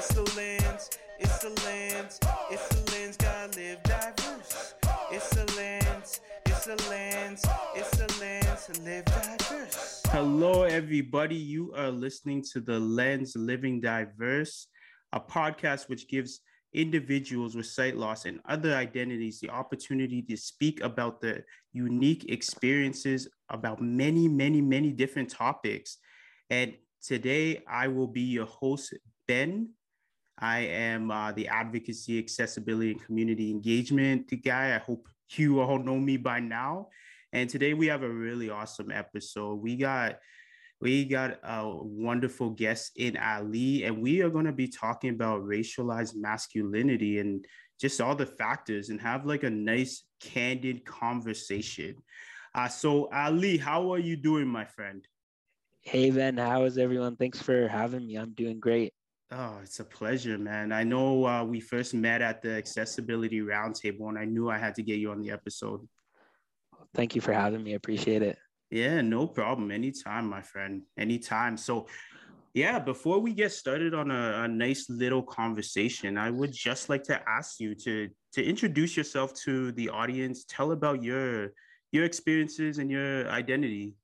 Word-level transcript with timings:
It's 0.00 0.14
the 0.14 0.34
lens, 0.34 0.90
it's 1.18 1.38
the 1.40 1.50
lens, 1.66 2.18
it's 2.50 2.68
the 2.68 2.90
lens, 2.90 3.18
gotta 3.18 3.54
live 3.54 3.82
diverse. 3.82 4.74
It's 5.12 5.28
the 5.28 5.44
lens, 5.58 6.20
it's 6.46 6.64
the 6.64 6.76
lens, 6.88 7.44
it's 7.74 7.90
the 7.98 8.18
lens, 8.18 8.80
live 8.82 9.04
diverse. 9.04 10.00
Hello, 10.06 10.62
everybody. 10.62 11.36
You 11.36 11.74
are 11.76 11.90
listening 11.90 12.42
to 12.50 12.62
the 12.62 12.80
Lens 12.80 13.36
Living 13.36 13.78
Diverse, 13.78 14.68
a 15.12 15.20
podcast 15.20 15.90
which 15.90 16.08
gives 16.08 16.40
individuals 16.72 17.54
with 17.54 17.66
sight 17.66 17.98
loss 17.98 18.24
and 18.24 18.40
other 18.48 18.74
identities 18.74 19.38
the 19.38 19.50
opportunity 19.50 20.22
to 20.22 20.36
speak 20.38 20.80
about 20.80 21.20
the 21.20 21.44
unique 21.74 22.24
experiences 22.32 23.28
about 23.50 23.82
many, 23.82 24.28
many, 24.28 24.62
many 24.62 24.92
different 24.92 25.28
topics. 25.28 25.98
And 26.48 26.72
today 27.02 27.62
I 27.68 27.88
will 27.88 28.08
be 28.08 28.22
your 28.22 28.46
host, 28.46 28.94
Ben. 29.28 29.68
I 30.40 30.60
am 30.60 31.10
uh, 31.10 31.32
the 31.32 31.48
advocacy, 31.48 32.18
accessibility, 32.18 32.92
and 32.92 33.04
community 33.04 33.50
engagement 33.50 34.32
guy. 34.42 34.74
I 34.74 34.78
hope 34.78 35.08
you 35.36 35.60
all 35.60 35.78
know 35.78 35.98
me 35.98 36.16
by 36.16 36.40
now. 36.40 36.88
And 37.32 37.48
today 37.48 37.74
we 37.74 37.86
have 37.88 38.02
a 38.02 38.08
really 38.08 38.50
awesome 38.50 38.90
episode. 38.90 39.56
We 39.56 39.76
got 39.76 40.18
we 40.80 41.04
got 41.04 41.38
a 41.42 41.68
wonderful 41.68 42.50
guest 42.50 42.92
in 42.96 43.18
Ali, 43.18 43.84
and 43.84 44.00
we 44.00 44.22
are 44.22 44.30
going 44.30 44.46
to 44.46 44.52
be 44.52 44.66
talking 44.66 45.10
about 45.10 45.42
racialized 45.42 46.16
masculinity 46.16 47.18
and 47.18 47.44
just 47.78 48.00
all 48.00 48.16
the 48.16 48.26
factors 48.26 48.88
and 48.88 49.00
have 49.00 49.26
like 49.26 49.42
a 49.42 49.50
nice, 49.50 50.04
candid 50.20 50.86
conversation. 50.86 51.96
Uh, 52.54 52.68
so, 52.68 53.10
Ali, 53.12 53.58
how 53.58 53.92
are 53.92 53.98
you 53.98 54.16
doing, 54.16 54.48
my 54.48 54.64
friend? 54.64 55.06
Hey, 55.82 56.10
Ben, 56.10 56.38
how 56.38 56.64
is 56.64 56.78
everyone? 56.78 57.16
Thanks 57.16 57.40
for 57.40 57.68
having 57.68 58.06
me. 58.06 58.16
I'm 58.16 58.32
doing 58.32 58.58
great. 58.58 58.92
Oh, 59.32 59.58
it's 59.62 59.78
a 59.78 59.84
pleasure, 59.84 60.38
man. 60.38 60.72
I 60.72 60.82
know 60.82 61.24
uh, 61.24 61.44
we 61.44 61.60
first 61.60 61.94
met 61.94 62.20
at 62.20 62.42
the 62.42 62.50
Accessibility 62.50 63.40
Roundtable, 63.40 64.08
and 64.08 64.18
I 64.18 64.24
knew 64.24 64.50
I 64.50 64.58
had 64.58 64.74
to 64.74 64.82
get 64.82 64.98
you 64.98 65.12
on 65.12 65.20
the 65.20 65.30
episode. 65.30 65.86
Thank 66.94 67.14
you 67.14 67.20
for 67.20 67.32
having 67.32 67.62
me. 67.62 67.72
I 67.72 67.76
appreciate 67.76 68.22
it. 68.22 68.36
Yeah, 68.72 69.00
no 69.02 69.28
problem. 69.28 69.70
Anytime, 69.70 70.28
my 70.28 70.42
friend. 70.42 70.82
Anytime. 70.98 71.56
So, 71.56 71.86
yeah, 72.54 72.80
before 72.80 73.20
we 73.20 73.32
get 73.32 73.52
started 73.52 73.94
on 73.94 74.10
a, 74.10 74.42
a, 74.42 74.48
nice 74.48 74.90
little 74.90 75.22
conversation, 75.22 76.18
I 76.18 76.30
would 76.30 76.52
just 76.52 76.88
like 76.88 77.04
to 77.04 77.20
ask 77.28 77.60
you 77.60 77.76
to 77.76 78.08
to 78.32 78.44
introduce 78.44 78.96
yourself 78.96 79.32
to 79.44 79.70
the 79.72 79.90
audience. 79.90 80.44
Tell 80.48 80.72
about 80.72 81.04
your 81.04 81.52
your 81.92 82.04
experiences 82.04 82.78
and 82.78 82.90
your 82.90 83.28
identity. 83.28 83.94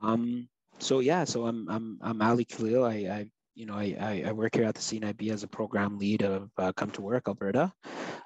Um. 0.00 0.48
So 0.78 1.00
yeah. 1.00 1.24
So 1.24 1.46
I'm 1.46 1.68
I'm 1.68 1.98
I'm 2.00 2.22
Ali 2.22 2.46
Khalil. 2.46 2.84
I, 2.84 2.94
I 2.94 3.26
you 3.60 3.66
know 3.66 3.74
I, 3.74 4.24
I 4.26 4.32
work 4.32 4.54
here 4.54 4.64
at 4.64 4.74
the 4.74 4.80
CNIB 4.80 5.30
as 5.30 5.42
a 5.42 5.46
program 5.46 5.98
lead 5.98 6.22
of 6.22 6.50
uh, 6.56 6.72
Come 6.72 6.90
to 6.92 7.02
Work 7.02 7.28
Alberta. 7.28 7.70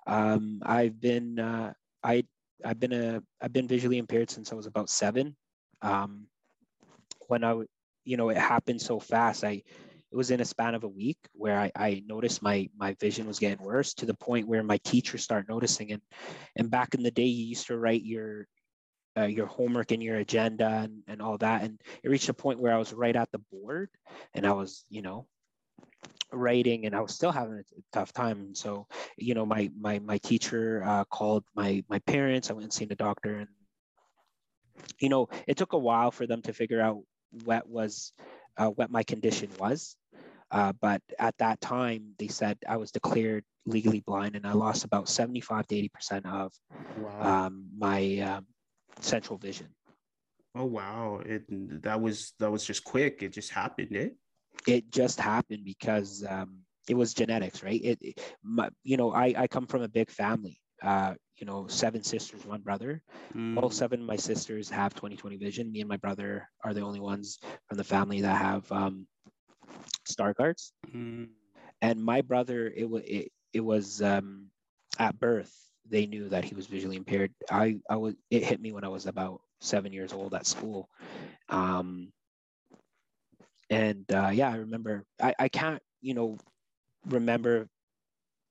Um. 0.06 0.62
I've 0.64 1.00
been 1.00 1.40
uh, 1.40 1.72
I 2.04 2.24
I've 2.64 2.78
been 2.78 2.92
a 2.92 3.20
I've 3.42 3.52
been 3.52 3.66
visually 3.66 3.98
impaired 3.98 4.30
since 4.30 4.52
I 4.52 4.54
was 4.54 4.66
about 4.66 4.88
seven. 4.88 5.34
Um, 5.82 6.28
when 7.26 7.42
I 7.42 7.60
you 8.04 8.16
know 8.16 8.28
it 8.28 8.36
happened 8.36 8.80
so 8.80 9.00
fast, 9.00 9.42
I 9.42 9.62
it 10.12 10.16
was 10.16 10.30
in 10.30 10.40
a 10.40 10.44
span 10.44 10.76
of 10.76 10.84
a 10.84 10.88
week 10.88 11.18
where 11.32 11.58
I, 11.58 11.72
I 11.74 12.04
noticed 12.06 12.40
my 12.40 12.68
my 12.78 12.94
vision 13.00 13.26
was 13.26 13.40
getting 13.40 13.64
worse 13.64 13.92
to 13.94 14.06
the 14.06 14.14
point 14.14 14.46
where 14.46 14.62
my 14.62 14.78
teacher 14.84 15.18
started 15.18 15.48
noticing 15.48 15.90
and 15.90 16.02
and 16.54 16.70
back 16.70 16.94
in 16.94 17.02
the 17.02 17.10
day 17.10 17.24
you 17.24 17.46
used 17.46 17.66
to 17.66 17.76
write 17.76 18.04
your 18.04 18.46
uh, 19.16 19.24
your 19.24 19.46
homework 19.46 19.92
and 19.92 20.02
your 20.02 20.16
agenda 20.16 20.66
and, 20.66 21.02
and 21.06 21.22
all 21.22 21.38
that 21.38 21.62
and 21.62 21.80
it 22.02 22.08
reached 22.08 22.28
a 22.28 22.34
point 22.34 22.58
where 22.58 22.74
I 22.74 22.78
was 22.78 22.92
right 22.92 23.14
at 23.14 23.30
the 23.30 23.40
board 23.52 23.90
and 24.34 24.46
I 24.46 24.52
was 24.52 24.84
you 24.88 25.02
know 25.02 25.26
writing 26.34 26.86
and 26.86 26.94
I 26.94 27.00
was 27.00 27.14
still 27.14 27.32
having 27.32 27.58
a 27.58 27.62
tough 27.92 28.12
time. 28.12 28.54
So, 28.54 28.86
you 29.16 29.34
know, 29.34 29.46
my 29.46 29.70
my 29.78 29.98
my 30.00 30.18
teacher 30.18 30.82
uh, 30.84 31.04
called 31.04 31.44
my 31.54 31.84
my 31.88 31.98
parents. 32.00 32.50
I 32.50 32.54
went 32.54 32.64
and 32.64 32.72
seen 32.72 32.88
the 32.88 32.94
doctor, 32.94 33.36
and 33.36 33.48
you 34.98 35.08
know, 35.08 35.28
it 35.46 35.56
took 35.56 35.72
a 35.72 35.78
while 35.78 36.10
for 36.10 36.26
them 36.26 36.42
to 36.42 36.52
figure 36.52 36.80
out 36.80 37.02
what 37.44 37.68
was 37.68 38.12
uh, 38.56 38.68
what 38.68 38.90
my 38.90 39.02
condition 39.02 39.50
was. 39.58 39.96
Uh, 40.50 40.72
but 40.80 41.02
at 41.18 41.36
that 41.38 41.60
time, 41.60 42.12
they 42.18 42.28
said 42.28 42.58
I 42.68 42.76
was 42.76 42.92
declared 42.92 43.44
legally 43.66 44.00
blind, 44.00 44.36
and 44.36 44.46
I 44.46 44.52
lost 44.52 44.84
about 44.84 45.08
seventy-five 45.08 45.66
to 45.68 45.76
eighty 45.76 45.88
percent 45.88 46.26
of 46.26 46.52
wow. 46.98 47.46
um, 47.46 47.66
my 47.76 48.18
um, 48.18 48.46
central 49.00 49.38
vision. 49.38 49.68
Oh 50.54 50.66
wow! 50.66 51.20
It 51.24 51.44
that 51.82 52.00
was 52.00 52.32
that 52.38 52.50
was 52.50 52.64
just 52.64 52.84
quick. 52.84 53.22
It 53.22 53.32
just 53.32 53.50
happened. 53.50 53.96
It 53.96 54.16
it 54.66 54.90
just 54.90 55.20
happened 55.20 55.64
because 55.64 56.24
um, 56.28 56.58
it 56.88 56.94
was 56.94 57.14
genetics, 57.14 57.62
right? 57.62 57.80
It, 57.82 57.98
it 58.00 58.34
my, 58.42 58.68
you 58.82 58.96
know, 58.96 59.12
I, 59.12 59.34
I 59.36 59.46
come 59.46 59.66
from 59.66 59.82
a 59.82 59.88
big 59.88 60.10
family. 60.10 60.60
Uh, 60.82 61.14
you 61.36 61.46
know, 61.46 61.66
seven 61.66 62.02
sisters, 62.02 62.44
one 62.44 62.60
brother. 62.60 63.02
Mm. 63.34 63.60
All 63.60 63.70
seven 63.70 64.00
of 64.00 64.06
my 64.06 64.16
sisters 64.16 64.68
have 64.70 64.94
20/20 64.94 65.38
vision. 65.40 65.72
Me 65.72 65.80
and 65.80 65.88
my 65.88 65.96
brother 65.96 66.48
are 66.62 66.74
the 66.74 66.82
only 66.82 67.00
ones 67.00 67.38
from 67.66 67.76
the 67.76 67.84
family 67.84 68.20
that 68.20 68.36
have 68.36 68.70
um, 68.70 69.06
Stargardt's. 70.08 70.72
Mm. 70.94 71.28
And 71.82 72.04
my 72.04 72.20
brother, 72.20 72.72
it 72.74 72.88
was 72.88 73.02
it, 73.06 73.32
it 73.52 73.60
was 73.60 74.02
um, 74.02 74.46
at 74.98 75.18
birth 75.18 75.52
they 75.88 76.06
knew 76.06 76.28
that 76.28 76.44
he 76.44 76.54
was 76.54 76.66
visually 76.66 76.96
impaired. 76.96 77.32
I 77.50 77.78
I 77.88 77.96
was 77.96 78.14
it 78.30 78.44
hit 78.44 78.60
me 78.60 78.72
when 78.72 78.84
I 78.84 78.88
was 78.88 79.06
about 79.06 79.40
seven 79.60 79.92
years 79.92 80.12
old 80.12 80.34
at 80.34 80.46
school. 80.46 80.88
Um, 81.48 82.12
and 83.70 84.04
uh, 84.12 84.30
yeah, 84.32 84.50
I 84.50 84.56
remember 84.56 85.04
I, 85.20 85.34
I 85.38 85.48
can't, 85.48 85.82
you 86.00 86.14
know, 86.14 86.38
remember 87.06 87.68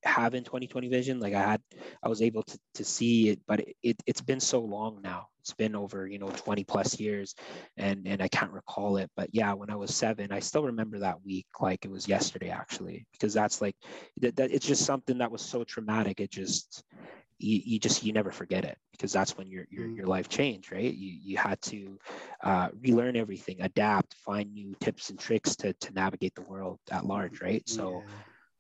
having 0.04 0.44
2020 0.44 0.90
vision. 0.90 1.20
Like 1.20 1.34
I 1.34 1.42
had, 1.42 1.62
I 2.02 2.10
was 2.10 2.22
able 2.22 2.44
to, 2.44 2.60
to 2.76 2.84
see 2.84 3.30
it, 3.30 3.40
but 3.48 3.62
it, 3.62 3.76
it, 3.84 4.04
it's 4.06 4.22
been 4.22 4.40
so 4.40 4.60
long 4.62 5.00
now. 5.02 5.28
It's 5.40 5.54
been 5.54 5.76
over, 5.76 6.08
you 6.08 6.20
know, 6.20 6.30
20 6.30 6.64
plus 6.64 7.00
years 7.00 7.36
and, 7.78 8.08
and 8.08 8.22
I 8.22 8.28
can't 8.30 8.52
recall 8.52 8.98
it. 8.98 9.10
But 9.16 9.30
yeah, 9.34 9.54
when 9.54 9.70
I 9.70 9.76
was 9.76 9.94
seven, 9.94 10.32
I 10.32 10.40
still 10.40 10.64
remember 10.64 11.00
that 11.00 11.24
week 11.26 11.48
like 11.60 11.86
it 11.86 11.92
was 11.92 12.08
yesterday 12.08 12.50
actually, 12.50 13.06
because 13.12 13.34
that's 13.34 13.62
like, 13.62 13.76
that, 14.22 14.36
that 14.38 14.52
it's 14.52 14.66
just 14.66 14.86
something 14.86 15.18
that 15.20 15.32
was 15.32 15.42
so 15.42 15.64
traumatic. 15.64 16.20
It 16.20 16.32
just, 16.32 16.84
you, 17.44 17.62
you 17.66 17.80
just 17.80 18.04
you 18.04 18.14
never 18.14 18.32
forget 18.32 18.64
it 18.64 18.78
because 18.92 19.12
that's 19.12 19.38
when 19.38 19.48
your 19.48 19.66
your, 19.70 19.88
your 19.88 20.08
life 20.08 20.30
changed 20.30 20.72
right? 20.72 20.94
You 20.94 21.12
you 21.22 21.38
had 21.38 21.62
to 21.64 22.00
uh, 22.44 22.70
relearn 22.82 23.16
everything 23.18 23.58
adapt 23.62 24.16
find 24.16 24.52
new 24.54 24.76
tips 24.80 25.10
and 25.10 25.20
tricks 25.20 25.56
to 25.58 25.74
to 25.74 25.94
navigate 25.94 26.36
the 26.36 26.42
world 26.42 26.80
at 26.90 27.06
large 27.06 27.42
right? 27.42 27.68
So 27.68 28.04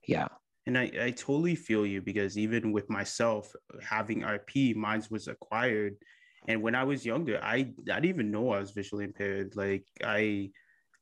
yeah, 0.05 0.19
yeah. 0.19 0.27
and 0.67 0.77
I, 0.77 0.91
I 1.01 1.11
totally 1.11 1.55
feel 1.55 1.85
you 1.85 2.01
because 2.01 2.38
even 2.38 2.72
with 2.72 2.89
myself 2.89 3.53
having 3.81 4.22
rp 4.22 4.75
mine 4.75 5.03
was 5.09 5.27
acquired. 5.27 5.95
And 6.49 6.61
when 6.61 6.75
i 6.75 6.83
was 6.83 7.05
younger 7.05 7.39
i 7.41 7.55
i 7.55 7.63
didn't 7.85 8.05
even 8.05 8.31
know 8.31 8.51
i 8.51 8.59
was 8.59 8.72
visually 8.72 9.05
impaired. 9.05 9.55
Like 9.55 9.85
i 10.03 10.51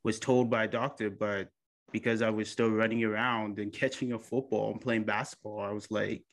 was 0.04 0.20
told 0.20 0.50
by 0.50 0.66
a 0.66 0.68
doctor 0.68 1.10
but 1.10 1.50
because 1.92 2.22
i 2.22 2.30
was 2.30 2.50
still 2.50 2.70
running 2.70 3.04
around 3.04 3.60
and 3.60 3.74
catching 3.82 4.14
a 4.14 4.20
football 4.20 4.72
and 4.72 4.82
playing 4.82 5.04
basketball 5.04 5.60
i 5.60 5.72
was 5.72 5.90
like 5.92 6.24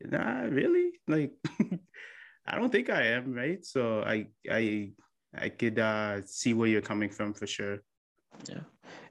nah, 0.00 0.42
really? 0.42 0.92
Like, 1.08 1.32
I 2.46 2.56
don't 2.56 2.70
think 2.70 2.90
I 2.90 3.02
am, 3.06 3.32
right? 3.32 3.64
So 3.64 4.02
I 4.02 4.26
I 4.50 4.92
I 5.36 5.48
could 5.48 5.78
uh, 5.78 6.22
see 6.24 6.54
where 6.54 6.68
you're 6.68 6.82
coming 6.82 7.10
from 7.10 7.34
for 7.34 7.46
sure. 7.46 7.78
Yeah, 8.48 8.60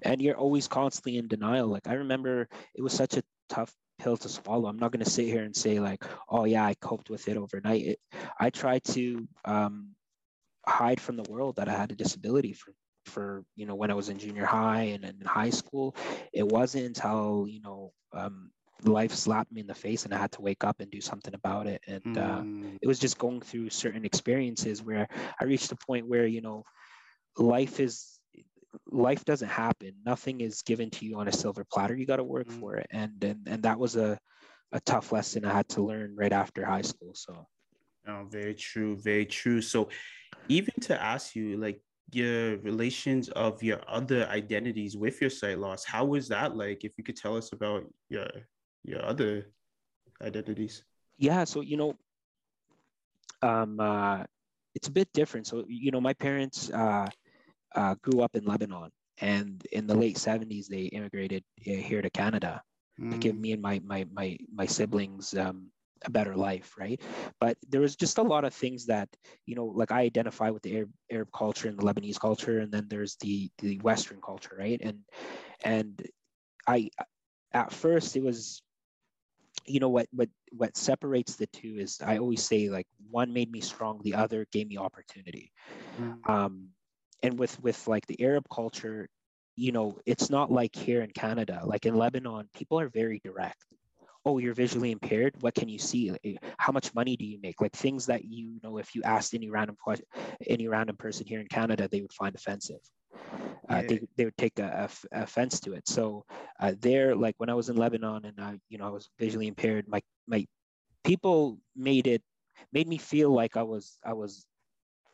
and 0.04 0.22
you're 0.22 0.38
always 0.38 0.68
constantly 0.68 1.18
in 1.18 1.28
denial. 1.28 1.68
Like 1.68 1.88
I 1.88 1.94
remember, 1.94 2.48
it 2.76 2.82
was 2.82 2.94
such 2.94 3.18
a 3.18 3.24
tough 3.50 3.74
pill 4.00 4.18
to 4.18 4.30
swallow. 4.30 4.68
I'm 4.70 4.80
not 4.80 4.92
going 4.92 5.04
to 5.04 5.10
sit 5.10 5.26
here 5.26 5.44
and 5.44 5.56
say 5.56 5.80
like, 5.80 6.04
oh 6.30 6.46
yeah, 6.46 6.66
I 6.66 6.74
coped 6.76 7.10
with 7.10 7.28
it 7.28 7.38
overnight. 7.38 7.86
It, 7.86 8.00
I 8.40 8.50
tried 8.50 8.84
to 8.86 9.28
um, 9.46 9.96
hide 10.68 11.00
from 11.00 11.16
the 11.16 11.30
world 11.30 11.58
that 11.58 11.70
I 11.70 11.74
had 11.74 11.92
a 11.92 11.96
disability 11.96 12.54
for 12.54 12.74
for 13.06 13.46
you 13.56 13.68
know 13.68 13.76
when 13.76 13.92
I 13.92 13.94
was 13.94 14.10
in 14.10 14.18
junior 14.18 14.46
high 14.46 14.96
and, 14.96 15.06
in 15.06 15.22
high 15.26 15.52
school. 15.52 15.96
It 16.34 16.48
wasn't 16.48 16.86
until 16.86 17.46
you 17.48 17.62
know 17.62 17.92
um, 18.14 18.52
life 18.84 19.14
slapped 19.14 19.52
me 19.52 19.62
in 19.62 19.68
the 19.68 19.74
face 19.74 20.06
and 20.06 20.14
I 20.14 20.18
had 20.18 20.32
to 20.34 20.42
wake 20.42 20.64
up 20.64 20.80
and 20.80 20.92
do 20.92 21.02
something 21.02 21.34
about 21.34 21.68
it. 21.68 21.82
And 21.88 22.04
mm. 22.04 22.18
uh, 22.18 22.42
hmm. 22.42 22.76
it 22.82 22.88
was 22.88 23.00
just 23.00 23.18
going 23.18 23.42
through 23.42 23.70
certain 23.70 24.06
experiences 24.06 24.84
where 24.84 25.08
I 25.40 25.46
reached 25.46 25.72
a 25.72 25.76
point 25.76 26.08
where, 26.08 26.28
you 26.28 26.42
know, 26.42 26.64
life 27.38 27.80
is, 27.80 28.20
life 28.92 29.24
doesn't 29.26 29.50
happen. 29.50 29.94
Nothing 30.06 30.42
is 30.42 30.62
given 30.62 30.90
to 30.92 31.06
you 31.06 31.18
on 31.18 31.28
a 31.28 31.32
silver 31.32 31.66
platter. 31.72 31.96
You 31.96 32.06
got 32.06 32.18
to 32.18 32.24
work 32.24 32.48
mm. 32.48 32.60
for 32.60 32.76
it. 32.76 32.88
And, 32.92 33.24
and, 33.24 33.40
and 33.48 33.64
that 33.64 33.80
was 33.80 33.96
a, 33.96 34.20
a 34.72 34.80
tough 34.82 35.12
lesson 35.12 35.46
I 35.46 35.54
had 35.54 35.70
to 35.70 35.82
learn 35.82 36.16
right 36.16 36.34
after 36.34 36.66
high 36.66 36.82
school. 36.82 37.12
So. 37.14 37.48
Oh, 38.08 38.28
very 38.30 38.54
true. 38.54 38.98
Very 38.98 39.26
true. 39.26 39.62
So 39.62 39.90
even 40.50 40.74
to 40.82 41.02
ask 41.02 41.36
you, 41.36 41.58
like, 41.58 41.82
your 42.12 42.58
relations 42.58 43.30
of 43.30 43.64
your 43.64 43.82
other 43.88 44.28
identities 44.28 44.96
with 44.96 45.20
your 45.20 45.30
sight 45.30 45.58
loss 45.58 45.84
how 45.84 46.06
was 46.06 46.28
that 46.28 46.56
like 46.56 46.86
if 46.86 46.92
you 47.00 47.04
could 47.04 47.16
tell 47.16 47.36
us 47.36 47.52
about 47.52 47.84
your 48.10 48.28
your 48.86 49.06
other 49.06 49.52
identities? 50.22 50.84
Yeah, 51.18 51.44
so 51.44 51.62
you 51.62 51.78
know, 51.78 51.98
um, 53.42 53.80
uh, 53.80 54.24
it's 54.74 54.88
a 54.88 54.92
bit 54.92 55.12
different. 55.14 55.48
So 55.48 55.66
you 55.68 55.92
know, 55.92 56.02
my 56.02 56.14
parents 56.14 56.70
uh, 56.72 57.08
uh, 57.76 57.96
grew 58.02 58.22
up 58.22 58.36
in 58.36 58.46
Lebanon, 58.46 58.92
and 59.20 59.66
in 59.72 59.88
the 59.88 59.96
late 59.96 60.18
70s 60.18 60.68
they 60.68 60.84
immigrated 60.84 61.44
uh, 61.68 61.72
here 61.72 62.02
to 62.02 62.10
canada 62.10 62.62
mm. 63.00 63.12
to 63.12 63.18
give 63.18 63.36
mm. 63.36 63.40
me 63.40 63.52
and 63.54 63.62
my 63.62 63.82
my 63.86 64.06
my 64.12 64.38
my 64.54 64.66
siblings 64.66 65.34
um, 65.36 65.72
a 66.04 66.10
better 66.10 66.36
life 66.36 66.74
right 66.78 67.02
but 67.40 67.58
there 67.70 67.82
was 67.82 67.96
just 67.96 68.18
a 68.18 68.22
lot 68.22 68.44
of 68.44 68.54
things 68.54 68.86
that 68.86 69.10
you 69.46 69.56
know 69.56 69.66
like 69.66 69.92
i 69.92 70.02
identify 70.02 70.50
with 70.50 70.62
the 70.64 70.76
arab, 70.76 70.92
arab 71.12 71.30
culture 71.34 71.68
and 71.68 71.80
the 71.80 71.84
lebanese 71.84 72.20
culture 72.20 72.60
and 72.60 72.72
then 72.72 72.86
there's 72.90 73.16
the 73.22 73.50
the 73.60 73.80
western 73.80 74.20
culture 74.22 74.56
right 74.60 74.82
and 74.84 75.00
and 75.64 76.06
i 76.68 76.90
at 77.54 77.72
first 77.72 78.16
it 78.18 78.24
was 78.24 78.62
you 79.66 79.80
know 79.80 79.90
what 79.90 80.08
what 80.12 80.30
what 80.52 80.78
separates 80.78 81.36
the 81.36 81.48
two 81.48 81.78
is 81.78 82.00
i 82.06 82.18
always 82.18 82.44
say 82.44 82.70
like 82.70 82.88
one 83.10 83.34
made 83.34 83.52
me 83.52 83.62
strong 83.62 84.00
the 84.04 84.14
other 84.14 84.46
gave 84.52 84.68
me 84.68 84.78
opportunity. 84.78 85.52
Mm. 86.00 86.30
um 86.30 86.68
and 87.24 87.40
with 87.40 87.60
with 87.62 87.88
like 87.88 88.06
the 88.08 88.22
arab 88.22 88.46
culture 88.54 89.08
you 89.56 89.72
know 89.72 89.98
it's 90.06 90.30
not 90.30 90.52
like 90.52 90.76
here 90.76 91.02
in 91.02 91.12
canada 91.12 91.62
like 91.66 91.86
in 91.86 91.96
lebanon 91.96 92.50
people 92.54 92.80
are 92.80 92.90
very 92.90 93.20
direct. 93.24 93.66
Oh 94.28 94.40
you're 94.40 94.56
visually 94.56 94.90
impaired? 94.92 95.36
What 95.42 95.54
can 95.54 95.70
you 95.70 95.78
see? 95.78 96.12
How 96.58 96.72
much 96.72 96.96
money 96.96 97.16
do 97.16 97.26
you 97.26 97.40
make? 97.44 97.62
Like 97.62 97.74
things 97.74 98.08
that 98.08 98.26
you 98.26 98.60
know 98.64 98.80
if 98.80 98.96
you 98.96 99.04
asked 99.04 99.36
any 99.36 99.52
random 99.52 99.78
question 99.80 100.08
any 100.48 100.68
random 100.68 100.98
person 100.98 101.26
here 101.28 101.40
in 101.40 101.48
canada 101.48 101.88
they 101.88 102.02
would 102.02 102.14
find 102.14 102.36
offensive 102.36 102.80
uh, 103.70 103.82
they, 103.88 104.00
they 104.16 104.26
would 104.26 104.38
take 104.38 104.60
a, 104.60 104.90
a, 105.12 105.24
offense 105.24 105.60
to 105.60 105.74
it 105.74 105.88
so 105.88 106.24
uh, 106.60 106.74
there 106.80 107.16
like 107.16 107.36
when 107.38 107.50
i 107.50 107.54
was 107.54 107.70
in 107.70 107.76
lebanon 107.76 108.26
and 108.26 108.40
i 108.40 108.58
you 108.70 108.78
know 108.78 108.88
i 108.88 108.90
was 108.90 109.10
visually 109.20 109.48
impaired 109.48 109.88
my 109.88 110.02
my 110.28 110.46
people 111.04 111.58
made 111.76 112.08
it 112.08 112.22
made 112.72 112.88
me 112.88 112.98
feel 112.98 113.32
like 113.32 113.58
i 113.58 113.64
was 113.64 113.98
i 114.06 114.14
was 114.14 114.46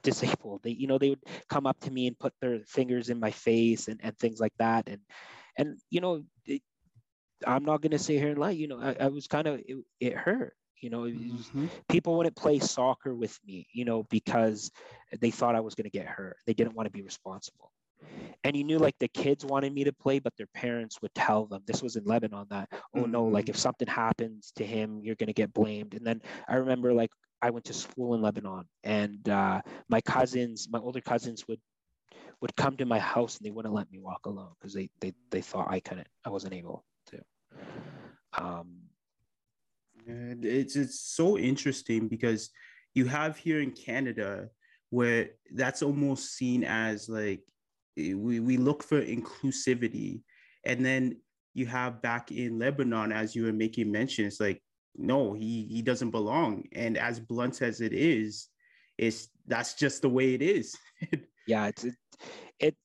disabled 0.03 0.62
they 0.63 0.71
you 0.71 0.88
know 0.88 0.98
they 0.98 1.09
would 1.09 1.24
come 1.50 1.68
up 1.68 1.80
to 1.80 1.92
me 1.92 2.07
and 2.07 2.18
put 2.18 2.33
their 2.42 2.59
fingers 2.65 3.09
in 3.09 3.19
my 3.19 3.30
face 3.30 3.88
and, 3.88 4.00
and 4.03 4.18
things 4.18 4.39
like 4.39 4.53
that 4.57 4.88
and 4.88 5.00
and 5.57 5.77
you 5.92 6.01
know 6.01 6.24
it, 6.45 6.62
I'm 7.45 7.65
not 7.65 7.81
going 7.81 7.92
to 7.92 8.00
sit 8.00 8.19
here 8.19 8.30
and 8.30 8.38
lie. 8.38 8.51
You 8.51 8.68
know, 8.68 8.80
I, 8.80 8.95
I 9.00 9.07
was 9.07 9.27
kind 9.27 9.48
of, 9.48 9.59
it, 9.59 9.77
it, 10.00 10.13
hurt. 10.13 10.53
You 10.81 10.89
know, 10.89 11.01
mm-hmm. 11.01 11.68
people 11.89 12.18
wouldn't 12.18 12.36
play 12.36 12.59
soccer 12.59 13.13
with 13.13 13.38
me, 13.45 13.68
you 13.71 13.86
know, 13.86 14.03
because 14.09 14.71
they 15.19 15.30
thought 15.30 15.56
I 15.56 15.59
was 15.59 15.75
going 15.75 15.89
to 15.89 15.95
get 15.95 16.07
hurt. 16.07 16.38
They 16.48 16.53
didn't 16.53 16.74
want 16.75 16.88
to 16.88 16.92
be 16.92 17.03
responsible. 17.03 17.71
And 18.44 18.56
you 18.56 18.63
knew 18.63 18.80
like 18.80 18.95
the 19.00 19.07
kids 19.07 19.45
wanted 19.45 19.74
me 19.74 19.83
to 19.83 19.94
play, 19.94 20.19
but 20.19 20.33
their 20.38 20.48
parents 20.53 21.01
would 21.01 21.13
tell 21.13 21.45
them 21.45 21.62
this 21.65 21.83
was 21.83 21.95
in 21.95 22.03
Lebanon 22.06 22.48
that, 22.50 22.69
oh 22.95 23.06
no, 23.06 23.24
like 23.25 23.45
mm-hmm. 23.45 23.51
if 23.51 23.57
something 23.57 23.88
happens 23.88 24.51
to 24.56 24.65
him, 24.65 25.01
you're 25.03 25.15
going 25.15 25.27
to 25.27 25.33
get 25.33 25.53
blamed. 25.53 25.94
And 25.94 26.06
then 26.06 26.21
I 26.48 26.56
remember 26.56 26.94
like 26.94 27.12
I 27.42 27.50
went 27.50 27.65
to 27.65 27.74
school 27.74 28.13
in 28.15 28.21
Lebanon 28.21 28.65
and 28.83 29.27
uh, 29.30 29.62
my 29.89 30.01
cousins, 30.01 30.68
my 30.71 30.80
older 30.80 31.01
cousins 31.01 31.48
would 31.48 31.59
would 32.42 32.56
come 32.56 32.75
to 32.77 32.86
my 32.86 32.98
house 32.98 33.38
and 33.38 33.45
they 33.45 33.51
wouldn't 33.51 33.74
let 33.74 33.92
me 33.92 34.00
walk 34.00 34.25
alone 34.25 34.50
because 34.59 34.74
they, 34.74 34.89
they 35.00 35.13
they 35.30 35.42
thought 35.42 35.68
I 35.69 35.80
couldn't, 35.80 36.07
I 36.25 36.30
wasn't 36.30 36.53
able. 36.53 36.83
To. 37.07 38.44
Um, 38.44 38.77
it's 40.07 40.75
it's 40.75 41.00
so 41.00 41.38
interesting 41.38 42.07
because 42.07 42.50
you 42.94 43.06
have 43.06 43.38
here 43.38 43.62
in 43.62 43.71
Canada 43.71 44.50
where 44.89 45.30
that's 45.53 45.81
almost 45.81 46.36
seen 46.36 46.63
as 46.63 47.07
like 47.07 47.42
we, 47.95 48.39
we 48.39 48.57
look 48.57 48.83
for 48.83 49.01
inclusivity. 49.01 50.21
And 50.65 50.85
then 50.85 51.17
you 51.53 51.65
have 51.65 52.01
back 52.01 52.31
in 52.31 52.59
lebanon 52.59 53.11
as 53.11 53.35
you 53.35 53.43
were 53.43 53.51
making 53.51 53.91
mention 53.91 54.25
it's 54.25 54.39
like 54.39 54.61
no 54.95 55.33
he 55.33 55.63
he 55.69 55.81
doesn't 55.81 56.11
belong. 56.11 56.65
And 56.73 56.97
as 56.97 57.19
blunt 57.19 57.61
as 57.61 57.81
it 57.81 57.93
is 57.93 58.47
it's 58.97 59.29
that's 59.47 59.73
just 59.73 60.01
the 60.01 60.09
way 60.09 60.33
it 60.33 60.41
is. 60.41 60.75
Yeah 61.47 61.67
it's 61.67 61.83
it, 61.83 61.95
it 62.59 62.75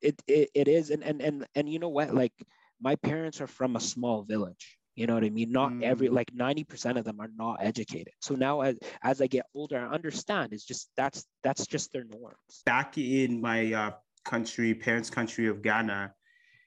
it 0.00 0.22
it, 0.26 0.50
it 0.54 0.68
is. 0.68 0.90
And 0.90 1.04
and 1.04 1.20
and 1.20 1.46
and 1.54 1.68
you 1.68 1.78
know 1.78 1.90
what? 1.90 2.14
Like 2.14 2.32
my 2.80 2.96
parents 2.96 3.40
are 3.40 3.46
from 3.46 3.76
a 3.76 3.80
small 3.80 4.22
village 4.22 4.78
you 5.00 5.06
know 5.06 5.14
what 5.14 5.24
i 5.24 5.30
mean? 5.30 5.50
Not 5.50 5.72
mm. 5.72 5.82
every 5.82 6.10
like 6.10 6.30
90% 6.32 6.98
of 6.98 7.04
them 7.04 7.20
are 7.20 7.30
not 7.34 7.56
educated. 7.60 8.12
So 8.20 8.34
now 8.34 8.60
as 8.60 8.78
as 9.02 9.22
i 9.22 9.26
get 9.26 9.46
older 9.54 9.78
i 9.78 9.86
understand 9.94 10.52
it's 10.52 10.64
just 10.64 10.90
that's 10.96 11.24
that's 11.42 11.66
just 11.66 11.90
their 11.92 12.04
norms. 12.04 12.52
Back 12.66 12.98
in 12.98 13.40
my 13.40 13.72
uh, 13.72 13.92
country 14.24 14.74
parents 14.74 15.08
country 15.08 15.46
of 15.48 15.62
ghana 15.62 16.12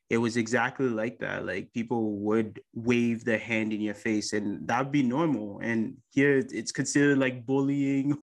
it 0.10 0.18
was 0.18 0.38
exactly 0.38 0.90
like 0.90 1.18
that. 1.20 1.46
Like 1.46 1.74
people 1.74 2.18
would 2.28 2.60
wave 2.74 3.24
their 3.24 3.40
hand 3.40 3.74
in 3.74 3.82
your 3.82 3.96
face 3.96 4.34
and 4.34 4.68
that'd 4.68 4.92
be 4.92 5.02
normal. 5.02 5.60
And 5.64 5.98
here 6.10 6.38
it's 6.38 6.72
considered 6.72 7.18
like 7.18 7.46
bullying. 7.46 8.18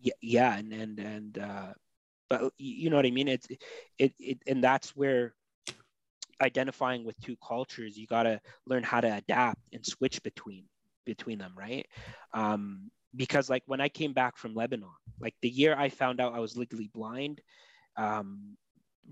Yeah 0.00 0.14
yeah 0.22 0.56
and 0.56 0.72
and 0.72 0.98
and 0.98 1.38
uh 1.38 1.72
but 2.30 2.52
you 2.58 2.88
know 2.90 2.96
what 2.96 3.06
i 3.06 3.10
mean? 3.10 3.28
It's 3.28 3.48
it, 3.98 4.12
it 4.18 4.38
and 4.46 4.62
that's 4.62 4.96
where 4.96 5.34
identifying 6.40 7.04
with 7.04 7.18
two 7.20 7.36
cultures 7.46 7.96
you 7.96 8.06
got 8.06 8.24
to 8.24 8.40
learn 8.66 8.82
how 8.82 9.00
to 9.00 9.16
adapt 9.16 9.60
and 9.72 9.84
switch 9.84 10.22
between 10.22 10.64
between 11.04 11.38
them 11.38 11.52
right 11.56 11.86
um, 12.34 12.90
because 13.16 13.50
like 13.50 13.62
when 13.66 13.80
i 13.80 13.88
came 13.88 14.12
back 14.12 14.36
from 14.36 14.54
lebanon 14.54 14.88
like 15.20 15.34
the 15.42 15.48
year 15.48 15.74
i 15.76 15.88
found 15.88 16.20
out 16.20 16.34
i 16.34 16.38
was 16.38 16.56
legally 16.56 16.90
blind 16.94 17.40
um, 17.96 18.56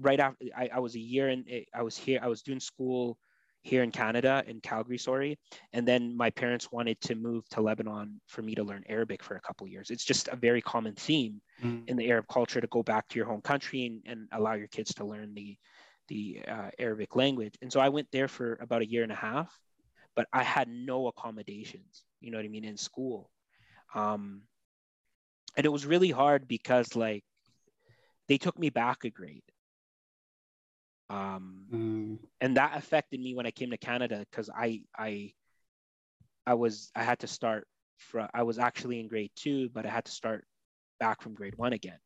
right 0.01 0.21
after 0.21 0.47
I, 0.57 0.71
I 0.75 0.79
was 0.79 0.95
a 0.95 1.01
year 1.01 1.29
and 1.29 1.45
i 1.75 1.83
was 1.83 1.97
here 1.97 2.21
i 2.23 2.29
was 2.29 2.43
doing 2.43 2.61
school 2.61 3.19
here 3.63 3.83
in 3.83 3.91
canada 3.91 4.45
in 4.47 4.61
calgary 4.61 4.99
sorry 4.99 5.37
and 5.73 5.87
then 5.87 6.17
my 6.17 6.31
parents 6.31 6.71
wanted 6.71 7.01
to 7.01 7.17
move 7.17 7.49
to 7.49 7.61
lebanon 7.61 8.21
for 8.29 8.41
me 8.41 8.55
to 8.55 8.63
learn 8.63 8.85
arabic 8.89 9.23
for 9.23 9.35
a 9.35 9.41
couple 9.41 9.67
years 9.67 9.91
it's 9.91 10.05
just 10.05 10.29
a 10.29 10.37
very 10.37 10.63
common 10.63 10.95
theme 10.95 11.41
mm. 11.63 11.87
in 11.89 11.97
the 11.97 12.09
arab 12.09 12.27
culture 12.29 12.61
to 12.61 12.69
go 12.69 12.83
back 12.85 13.09
to 13.09 13.17
your 13.17 13.27
home 13.27 13.41
country 13.41 13.87
and, 13.87 14.01
and 14.07 14.29
allow 14.33 14.55
your 14.55 14.69
kids 14.69 14.95
to 14.95 15.05
learn 15.05 15.35
the 15.35 15.57
the 16.09 16.41
uh, 16.47 16.71
Arabic 16.79 17.15
language. 17.17 17.55
And 17.63 17.73
so 17.73 17.81
I 17.81 17.89
went 17.89 18.09
there 18.13 18.29
for 18.29 18.59
about 18.61 18.83
a 18.83 18.91
year 18.91 19.03
and 19.03 19.13
a 19.13 19.17
half, 19.17 19.53
but 20.17 20.27
I 20.33 20.43
had 20.43 20.69
no 20.69 21.07
accommodations, 21.07 22.05
you 22.21 22.31
know 22.31 22.39
what 22.39 22.45
I 22.45 22.49
mean, 22.49 22.65
in 22.65 22.77
school. 22.77 23.31
Um, 23.95 24.43
and 25.57 25.65
it 25.65 25.71
was 25.71 25.87
really 25.87 26.11
hard 26.11 26.49
because 26.49 26.97
like 26.97 27.25
they 28.29 28.39
took 28.39 28.59
me 28.59 28.71
back 28.71 29.05
a 29.05 29.11
grade. 29.11 29.43
Um, 31.11 31.67
mm. 31.73 32.19
and 32.41 32.57
that 32.59 32.77
affected 32.77 33.19
me 33.19 33.35
when 33.35 33.47
I 33.47 33.51
came 33.51 33.71
to 33.71 33.79
Canada 33.79 34.27
because 34.31 34.51
I, 34.51 34.83
I, 34.97 35.33
I 36.47 36.55
was, 36.55 36.91
I 36.95 37.03
had 37.03 37.21
to 37.21 37.27
start 37.27 37.67
from, 37.97 38.29
I 38.35 38.43
was 38.43 38.59
actually 38.59 39.01
in 39.01 39.09
grade 39.09 39.31
two, 39.35 39.71
but 39.71 39.87
I 39.87 39.91
had 39.91 40.05
to 40.05 40.13
start 40.13 40.45
back 41.01 41.23
from 41.23 41.35
grade 41.35 41.55
one 41.57 41.73
again 41.73 41.99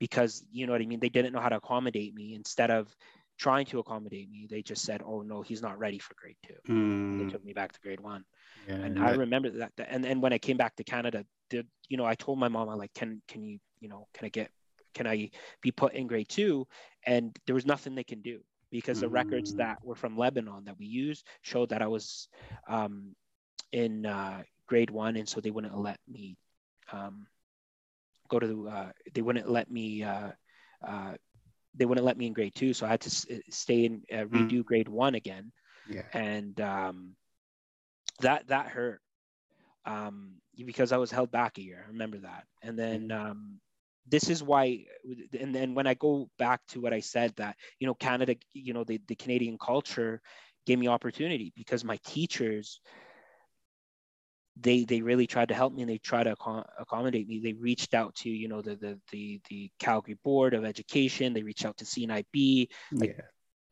because 0.00 0.44
you 0.50 0.66
know 0.66 0.72
what 0.72 0.82
I 0.82 0.86
mean? 0.86 0.98
They 0.98 1.10
didn't 1.10 1.32
know 1.32 1.40
how 1.40 1.50
to 1.50 1.58
accommodate 1.58 2.14
me 2.14 2.34
instead 2.34 2.70
of 2.70 2.92
trying 3.40 3.64
to 3.64 3.78
accommodate 3.78 4.30
me, 4.30 4.46
they 4.48 4.60
just 4.60 4.84
said, 4.84 5.02
"Oh 5.02 5.22
no, 5.22 5.40
he's 5.40 5.62
not 5.62 5.78
ready 5.78 5.98
for 5.98 6.14
grade 6.14 6.36
two. 6.46 6.60
Mm. 6.68 7.18
They 7.18 7.30
took 7.32 7.42
me 7.42 7.54
back 7.54 7.72
to 7.72 7.80
grade 7.80 8.00
one, 8.00 8.24
yeah, 8.68 8.74
and 8.74 9.02
I 9.02 9.12
remember 9.12 9.48
that. 9.50 9.72
And 9.88 10.04
and 10.04 10.20
when 10.22 10.34
I 10.34 10.38
came 10.38 10.58
back 10.58 10.76
to 10.76 10.84
Canada, 10.84 11.24
the, 11.48 11.66
you 11.88 11.96
know, 11.96 12.04
I 12.04 12.14
told 12.14 12.38
my 12.38 12.48
mom, 12.48 12.68
"I 12.68 12.74
like, 12.74 12.92
can 12.92 13.22
can 13.26 13.42
you, 13.42 13.58
you 13.80 13.88
know, 13.88 14.06
can 14.12 14.26
I 14.26 14.28
get, 14.28 14.50
can 14.94 15.06
I 15.06 15.30
be 15.62 15.70
put 15.72 15.94
in 15.94 16.06
grade 16.06 16.28
two? 16.28 16.66
And 17.06 17.36
there 17.46 17.54
was 17.54 17.64
nothing 17.64 17.94
they 17.94 18.04
can 18.04 18.20
do 18.20 18.40
because 18.70 19.00
the 19.00 19.08
mm. 19.08 19.12
records 19.12 19.54
that 19.54 19.78
were 19.82 19.96
from 19.96 20.18
Lebanon 20.18 20.64
that 20.66 20.78
we 20.78 20.84
used 20.84 21.26
showed 21.40 21.70
that 21.70 21.80
I 21.80 21.86
was 21.86 22.28
um, 22.68 23.16
in 23.72 24.04
uh, 24.04 24.42
grade 24.66 24.90
one, 24.90 25.16
and 25.16 25.28
so 25.28 25.40
they 25.40 25.50
wouldn't 25.50 25.78
let 25.78 25.98
me 26.06 26.36
um, 26.92 27.26
go 28.28 28.38
to. 28.38 28.46
The, 28.46 28.68
uh, 28.68 28.92
they 29.14 29.22
wouldn't 29.22 29.48
let 29.48 29.70
me. 29.70 30.02
Uh, 30.02 30.32
uh 30.86 31.12
they 31.80 31.86
wouldn't 31.86 32.04
let 32.04 32.18
me 32.18 32.26
in 32.26 32.34
grade 32.34 32.54
two, 32.54 32.74
so 32.74 32.84
I 32.84 32.90
had 32.90 33.00
to 33.00 33.34
uh, 33.34 33.38
stay 33.48 33.86
and 33.86 34.04
uh, 34.12 34.24
hmm. 34.24 34.36
redo 34.36 34.58
mm. 34.58 34.64
grade 34.64 34.88
one 34.88 35.14
again. 35.14 35.50
Yeah. 35.88 36.02
And 36.12 36.60
um, 36.60 37.16
that 38.20 38.48
that 38.48 38.66
hurt 38.66 39.00
um, 39.86 40.34
because 40.66 40.92
I 40.92 40.98
was 40.98 41.10
held 41.10 41.30
back 41.30 41.56
a 41.56 41.62
year. 41.62 41.82
I 41.82 41.88
remember 41.88 42.18
that. 42.18 42.44
And 42.62 42.78
then 42.78 43.08
mm. 43.08 43.18
um, 43.18 43.60
this 44.06 44.28
is 44.28 44.42
why. 44.42 44.84
And 45.38 45.54
then 45.54 45.74
when 45.74 45.86
I 45.86 45.94
go 45.94 46.28
back 46.38 46.60
to 46.68 46.82
what 46.82 46.92
I 46.92 47.00
said 47.00 47.32
that 47.36 47.56
you 47.78 47.86
know 47.86 47.94
Canada, 47.94 48.36
you 48.52 48.74
know 48.74 48.84
the 48.84 49.00
the 49.08 49.16
Canadian 49.16 49.56
culture 49.58 50.20
gave 50.66 50.78
me 50.78 50.86
opportunity 50.86 51.50
because 51.56 51.82
my 51.82 51.98
teachers 52.04 52.80
they 54.60 54.84
they 54.84 55.00
really 55.00 55.26
tried 55.26 55.48
to 55.48 55.54
help 55.54 55.72
me 55.72 55.82
and 55.82 55.90
they 55.90 55.98
tried 55.98 56.24
to 56.24 56.36
accommodate 56.78 57.28
me. 57.28 57.40
They 57.40 57.52
reached 57.52 57.94
out 57.94 58.14
to 58.16 58.30
you 58.30 58.48
know 58.48 58.62
the 58.62 58.76
the 58.76 58.98
the, 59.10 59.40
the 59.48 59.70
Calgary 59.78 60.18
Board 60.22 60.54
of 60.54 60.64
Education. 60.64 61.32
They 61.32 61.42
reached 61.42 61.64
out 61.64 61.78
to 61.78 61.84
CNIB, 61.84 62.68
like 62.92 63.16
yeah. 63.16 63.24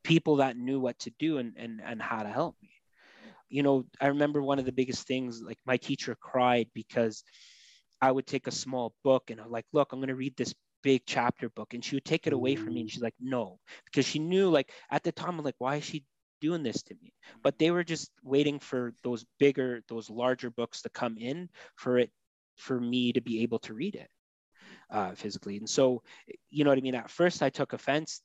people 0.05 0.37
that 0.37 0.57
knew 0.57 0.81
what 0.81 0.99
to 1.01 1.13
do 1.19 1.39
and 1.39 1.55
and 1.57 1.81
and 1.85 2.01
how 2.01 2.23
to 2.23 2.29
help 2.29 2.57
me. 2.63 2.71
You 3.49 3.63
know, 3.63 3.87
I 4.01 4.09
remember 4.09 4.43
one 4.43 4.59
of 4.59 4.67
the 4.67 4.73
biggest 4.73 5.07
things. 5.07 5.41
Like 5.43 5.59
my 5.67 5.77
teacher 5.77 6.17
cried 6.21 6.69
because 6.75 7.23
I 8.01 8.13
would 8.13 8.27
take 8.27 8.47
a 8.47 8.53
small 8.53 8.95
book 9.03 9.31
and 9.31 9.41
I'm 9.41 9.51
like, 9.51 9.65
look, 9.73 9.93
I'm 9.93 9.99
going 9.99 10.09
to 10.09 10.15
read 10.15 10.37
this 10.37 10.55
big 10.83 11.03
chapter 11.07 11.49
book, 11.49 11.75
and 11.75 11.85
she 11.85 11.97
would 11.97 12.05
take 12.05 12.27
it 12.27 12.33
away 12.33 12.57
from 12.57 12.75
me, 12.75 12.81
and 12.81 12.89
mm. 12.89 12.93
she's 12.93 13.03
like, 13.03 13.15
no, 13.21 13.59
because 13.87 14.07
she 14.07 14.19
knew 14.19 14.49
like 14.49 14.71
at 14.91 15.03
the 15.03 15.13
time 15.13 15.39
I'm 15.39 15.45
like, 15.45 15.57
why 15.59 15.77
is 15.77 15.85
she 15.85 16.05
doing 16.41 16.63
this 16.63 16.83
to 16.85 16.95
me. 17.03 17.13
But 17.43 17.59
they 17.59 17.71
were 17.71 17.85
just 17.85 18.11
waiting 18.23 18.59
for 18.59 18.95
those 19.03 19.25
bigger 19.39 19.83
those 19.89 20.11
larger 20.11 20.51
books 20.51 20.83
to 20.83 20.89
come 20.89 21.17
in 21.19 21.49
for 21.77 21.99
it 21.99 22.11
for 22.57 22.81
me 22.81 23.13
to 23.13 23.21
be 23.21 23.43
able 23.43 23.61
to 23.61 23.75
read 23.75 23.95
it 23.95 24.09
uh, 24.91 25.13
physically. 25.15 25.57
And 25.59 25.69
so 25.69 26.03
you 26.51 26.65
know 26.65 26.71
what 26.71 26.79
i 26.79 26.83
mean? 26.83 26.95
At 26.95 27.11
first 27.11 27.43
i 27.43 27.51
took 27.51 27.73
offense 27.73 28.23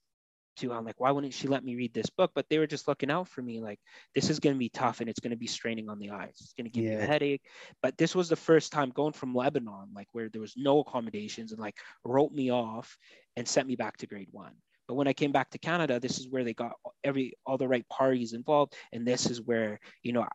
to 0.56 0.72
i'm 0.72 0.86
like 0.86 1.00
why 1.00 1.10
wouldn't 1.10 1.34
she 1.34 1.48
let 1.48 1.64
me 1.64 1.76
read 1.76 1.94
this 1.94 2.10
book? 2.10 2.32
But 2.36 2.46
they 2.50 2.60
were 2.60 2.68
just 2.68 2.88
looking 2.88 3.10
out 3.10 3.28
for 3.28 3.42
me 3.42 3.60
like 3.60 3.80
this 4.14 4.30
is 4.30 4.40
going 4.40 4.56
to 4.56 4.60
be 4.60 4.70
tough 4.70 5.00
and 5.00 5.10
it's 5.10 5.20
going 5.20 5.32
to 5.32 5.38
be 5.38 5.48
straining 5.48 5.90
on 5.90 6.00
the 6.00 6.12
eyes. 6.12 6.36
It's 6.40 6.54
going 6.54 6.66
to 6.66 6.72
give 6.72 6.84
yeah. 6.84 6.98
you 6.98 7.00
a 7.00 7.06
headache. 7.06 7.42
But 7.82 7.98
this 7.98 8.16
was 8.16 8.30
the 8.30 8.36
first 8.36 8.72
time 8.72 8.92
going 8.92 9.14
from 9.14 9.36
lebanon 9.36 9.90
like 9.96 10.08
where 10.12 10.30
there 10.30 10.42
was 10.42 10.54
no 10.56 10.80
accommodations 10.80 11.52
and 11.52 11.62
like 11.62 11.78
wrote 12.06 12.32
me 12.32 12.52
off 12.52 12.98
and 13.36 13.48
sent 13.48 13.68
me 13.68 13.76
back 13.76 13.98
to 13.98 14.08
grade 14.08 14.30
one. 14.32 14.54
But 14.88 14.96
when 14.96 15.08
i 15.08 15.14
came 15.14 15.32
back 15.32 15.50
to 15.52 15.58
canada 15.58 16.00
this 16.00 16.20
is 16.20 16.28
where 16.30 16.44
they 16.44 16.54
got 16.54 16.74
every 17.04 17.34
all 17.46 17.58
the 17.58 17.68
right 17.68 17.88
parties 17.90 18.34
involved 18.34 18.74
and 18.92 19.08
this 19.08 19.30
is 19.30 19.42
where 19.42 19.80
you 20.04 20.14
know 20.14 20.26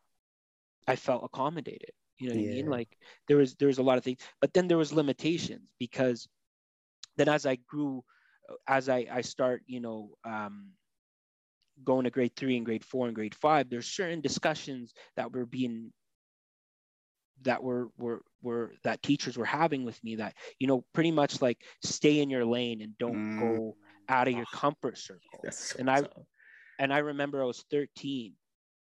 i 0.86 0.96
felt 0.96 1.24
accommodated 1.24 1.90
you 2.18 2.28
know 2.28 2.34
what 2.34 2.44
yeah. 2.44 2.50
i 2.50 2.54
mean 2.54 2.70
like 2.70 2.96
there 3.28 3.36
was 3.36 3.54
there 3.56 3.68
was 3.68 3.78
a 3.78 3.82
lot 3.82 3.98
of 3.98 4.04
things 4.04 4.20
but 4.40 4.52
then 4.52 4.68
there 4.68 4.78
was 4.78 4.92
limitations 4.92 5.68
because 5.78 6.28
then 7.16 7.28
as 7.28 7.46
i 7.46 7.56
grew 7.68 8.02
as 8.66 8.88
I, 8.88 9.06
I 9.10 9.20
start, 9.20 9.62
you 9.66 9.80
know, 9.80 10.10
um, 10.24 10.70
going 11.84 12.04
to 12.04 12.10
grade 12.10 12.32
three 12.36 12.56
and 12.56 12.66
grade 12.66 12.84
four 12.84 13.06
and 13.06 13.14
grade 13.14 13.34
five, 13.34 13.70
there's 13.70 13.86
certain 13.86 14.20
discussions 14.20 14.92
that 15.16 15.32
were 15.32 15.46
being 15.46 15.92
that 17.42 17.62
were 17.62 17.88
were 17.96 18.22
were 18.42 18.72
that 18.82 19.00
teachers 19.00 19.38
were 19.38 19.44
having 19.44 19.84
with 19.84 20.02
me 20.02 20.16
that 20.16 20.34
you 20.58 20.66
know 20.66 20.84
pretty 20.92 21.12
much 21.12 21.40
like 21.40 21.56
stay 21.84 22.18
in 22.18 22.28
your 22.28 22.44
lane 22.44 22.82
and 22.82 22.98
don't 22.98 23.14
mm. 23.14 23.38
go 23.38 23.76
out 24.08 24.26
of 24.26 24.34
your 24.34 24.46
comfort 24.52 24.98
circle. 24.98 25.20
So 25.50 25.76
and 25.78 25.88
I 25.88 26.00
tough. 26.00 26.10
And 26.78 26.92
I 26.92 26.98
remember 26.98 27.42
I 27.42 27.46
was 27.46 27.64
13. 27.70 28.32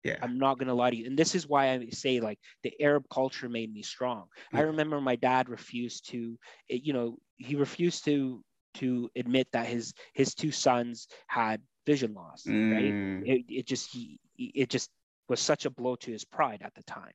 Yeah. 0.04 0.18
I'm 0.20 0.38
not 0.38 0.58
gonna 0.58 0.74
lie 0.74 0.90
to 0.90 0.96
you. 0.96 1.06
And 1.06 1.18
this 1.18 1.34
is 1.34 1.48
why 1.48 1.70
I 1.70 1.88
say 1.90 2.20
like 2.20 2.38
the 2.62 2.74
Arab 2.80 3.04
culture 3.10 3.48
made 3.48 3.72
me 3.72 3.82
strong. 3.82 4.26
Yeah. 4.52 4.60
I 4.60 4.62
remember 4.62 5.00
my 5.00 5.16
dad 5.16 5.48
refused 5.48 6.10
to, 6.10 6.38
you 6.68 6.92
know, 6.92 7.16
he 7.36 7.56
refused 7.56 8.04
to 8.04 8.42
to 8.74 9.10
admit 9.16 9.48
that 9.52 9.66
his 9.66 9.94
his 10.12 10.34
two 10.34 10.52
sons 10.52 11.08
had 11.26 11.62
vision 11.86 12.12
loss. 12.14 12.44
Mm. 12.46 12.72
Right? 12.74 13.28
It, 13.34 13.44
it 13.48 13.66
just 13.66 13.90
he 13.90 14.20
it 14.36 14.68
just 14.68 14.90
was 15.28 15.40
such 15.40 15.64
a 15.64 15.70
blow 15.70 15.96
to 15.96 16.10
his 16.10 16.24
pride 16.24 16.60
at 16.62 16.74
the 16.74 16.82
time. 16.82 17.12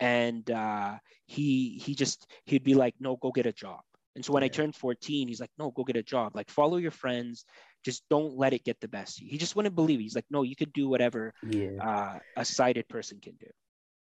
And 0.00 0.48
uh, 0.50 0.98
he 1.26 1.80
he 1.84 1.94
just 1.94 2.26
he'd 2.46 2.64
be 2.64 2.74
like, 2.74 2.94
no, 3.00 3.16
go 3.16 3.30
get 3.30 3.46
a 3.46 3.52
job. 3.52 3.80
And 4.14 4.24
so 4.24 4.32
when 4.32 4.42
yeah. 4.42 4.46
I 4.46 4.48
turned 4.48 4.74
14, 4.74 5.28
he's 5.28 5.40
like, 5.40 5.50
no, 5.58 5.70
go 5.70 5.84
get 5.84 5.96
a 5.96 6.02
job. 6.02 6.34
Like 6.34 6.50
follow 6.50 6.76
your 6.76 6.90
friends. 6.90 7.44
Just 7.84 8.04
don't 8.10 8.36
let 8.36 8.52
it 8.52 8.64
get 8.64 8.80
the 8.80 8.88
best 8.88 9.18
of 9.18 9.24
you. 9.24 9.30
He 9.30 9.38
just 9.38 9.56
wouldn't 9.56 9.74
believe 9.74 10.00
it. 10.00 10.02
He's 10.02 10.14
like, 10.14 10.26
no, 10.30 10.42
you 10.42 10.56
could 10.56 10.72
do 10.72 10.88
whatever 10.88 11.32
yeah. 11.42 11.78
uh, 11.80 12.18
a 12.36 12.44
sighted 12.44 12.88
person 12.88 13.20
can 13.20 13.34
do. 13.40 13.46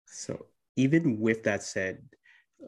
So 0.05 0.47
even 0.75 1.19
with 1.19 1.43
that 1.43 1.63
said, 1.63 1.99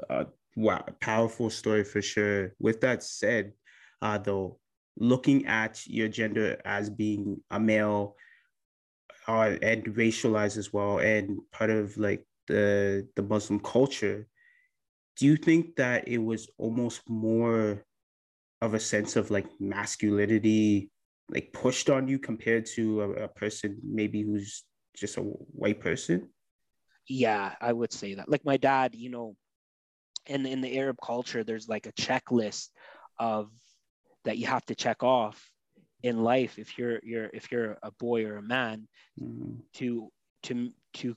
uh, 0.10 0.26
wow, 0.56 0.84
powerful 1.00 1.50
story 1.50 1.84
for 1.84 2.02
sure. 2.02 2.54
With 2.60 2.82
that 2.82 3.04
said, 3.04 3.54
uh, 4.02 4.18
though, 4.18 4.60
looking 4.98 5.46
at 5.48 5.86
your 5.88 6.08
gender 6.08 6.62
as 6.66 6.90
being 6.90 7.42
a 7.52 7.60
male 7.60 8.16
uh, 9.28 9.56
and 9.62 9.84
racialized 9.86 10.58
as 10.58 10.74
well, 10.74 11.00
and 11.00 11.40
part 11.52 11.70
of 11.70 11.98
like 11.98 12.26
the 12.48 13.08
the 13.16 13.24
Muslim 13.24 13.60
culture, 13.60 14.28
do 15.18 15.26
you 15.26 15.38
think 15.38 15.76
that 15.76 16.08
it 16.08 16.18
was 16.18 16.50
almost 16.58 17.02
more 17.08 17.86
of 18.62 18.74
a 18.74 18.80
sense 18.80 19.16
of 19.16 19.32
like 19.32 19.48
masculinity, 19.60 20.90
like 21.30 21.54
pushed 21.54 21.90
on 21.90 22.08
you 22.08 22.20
compared 22.20 22.66
to 22.76 23.02
a, 23.02 23.10
a 23.24 23.28
person 23.28 23.78
maybe 23.84 24.24
who's 24.24 24.64
just 24.96 25.18
a 25.18 25.22
white 25.22 25.80
person? 25.80 26.30
Yeah, 27.08 27.56
I 27.60 27.74
would 27.74 27.92
say 27.92 28.16
that. 28.16 28.30
Like 28.30 28.46
my 28.46 28.58
dad, 28.58 28.96
you 28.96 29.10
know, 29.10 29.36
in 30.26 30.46
in 30.46 30.62
the 30.62 30.78
Arab 30.78 30.98
culture, 31.04 31.44
there's 31.44 31.68
like 31.68 31.88
a 31.88 31.94
checklist 31.94 32.70
of 33.18 33.50
that 34.26 34.38
you 34.38 34.48
have 34.48 34.66
to 34.68 34.76
check 34.76 35.04
off 35.04 35.44
in 36.04 36.24
life 36.24 36.58
if 36.58 36.78
you're 36.78 37.00
you're 37.04 37.30
if 37.34 37.52
you're 37.52 37.78
a 37.84 37.92
boy 37.92 38.26
or 38.26 38.38
a 38.38 38.42
man 38.42 38.88
mm-hmm. 39.22 39.56
to 39.74 40.10
to 40.44 40.70
to 40.94 41.16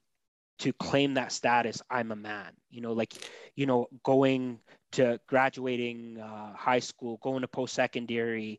to 0.59 0.73
claim 0.75 1.14
that 1.14 1.33
status 1.33 1.81
i'm 1.90 2.11
a 2.11 2.16
man 2.16 2.52
you 2.71 2.81
know 2.81 2.92
like 2.92 3.12
you 3.54 3.66
know 3.66 3.87
going 4.04 4.59
to 4.90 5.19
graduating 5.28 6.19
uh, 6.19 6.52
high 6.54 6.78
school 6.78 7.19
going 7.23 7.40
to 7.40 7.49
post-secondary 7.49 8.59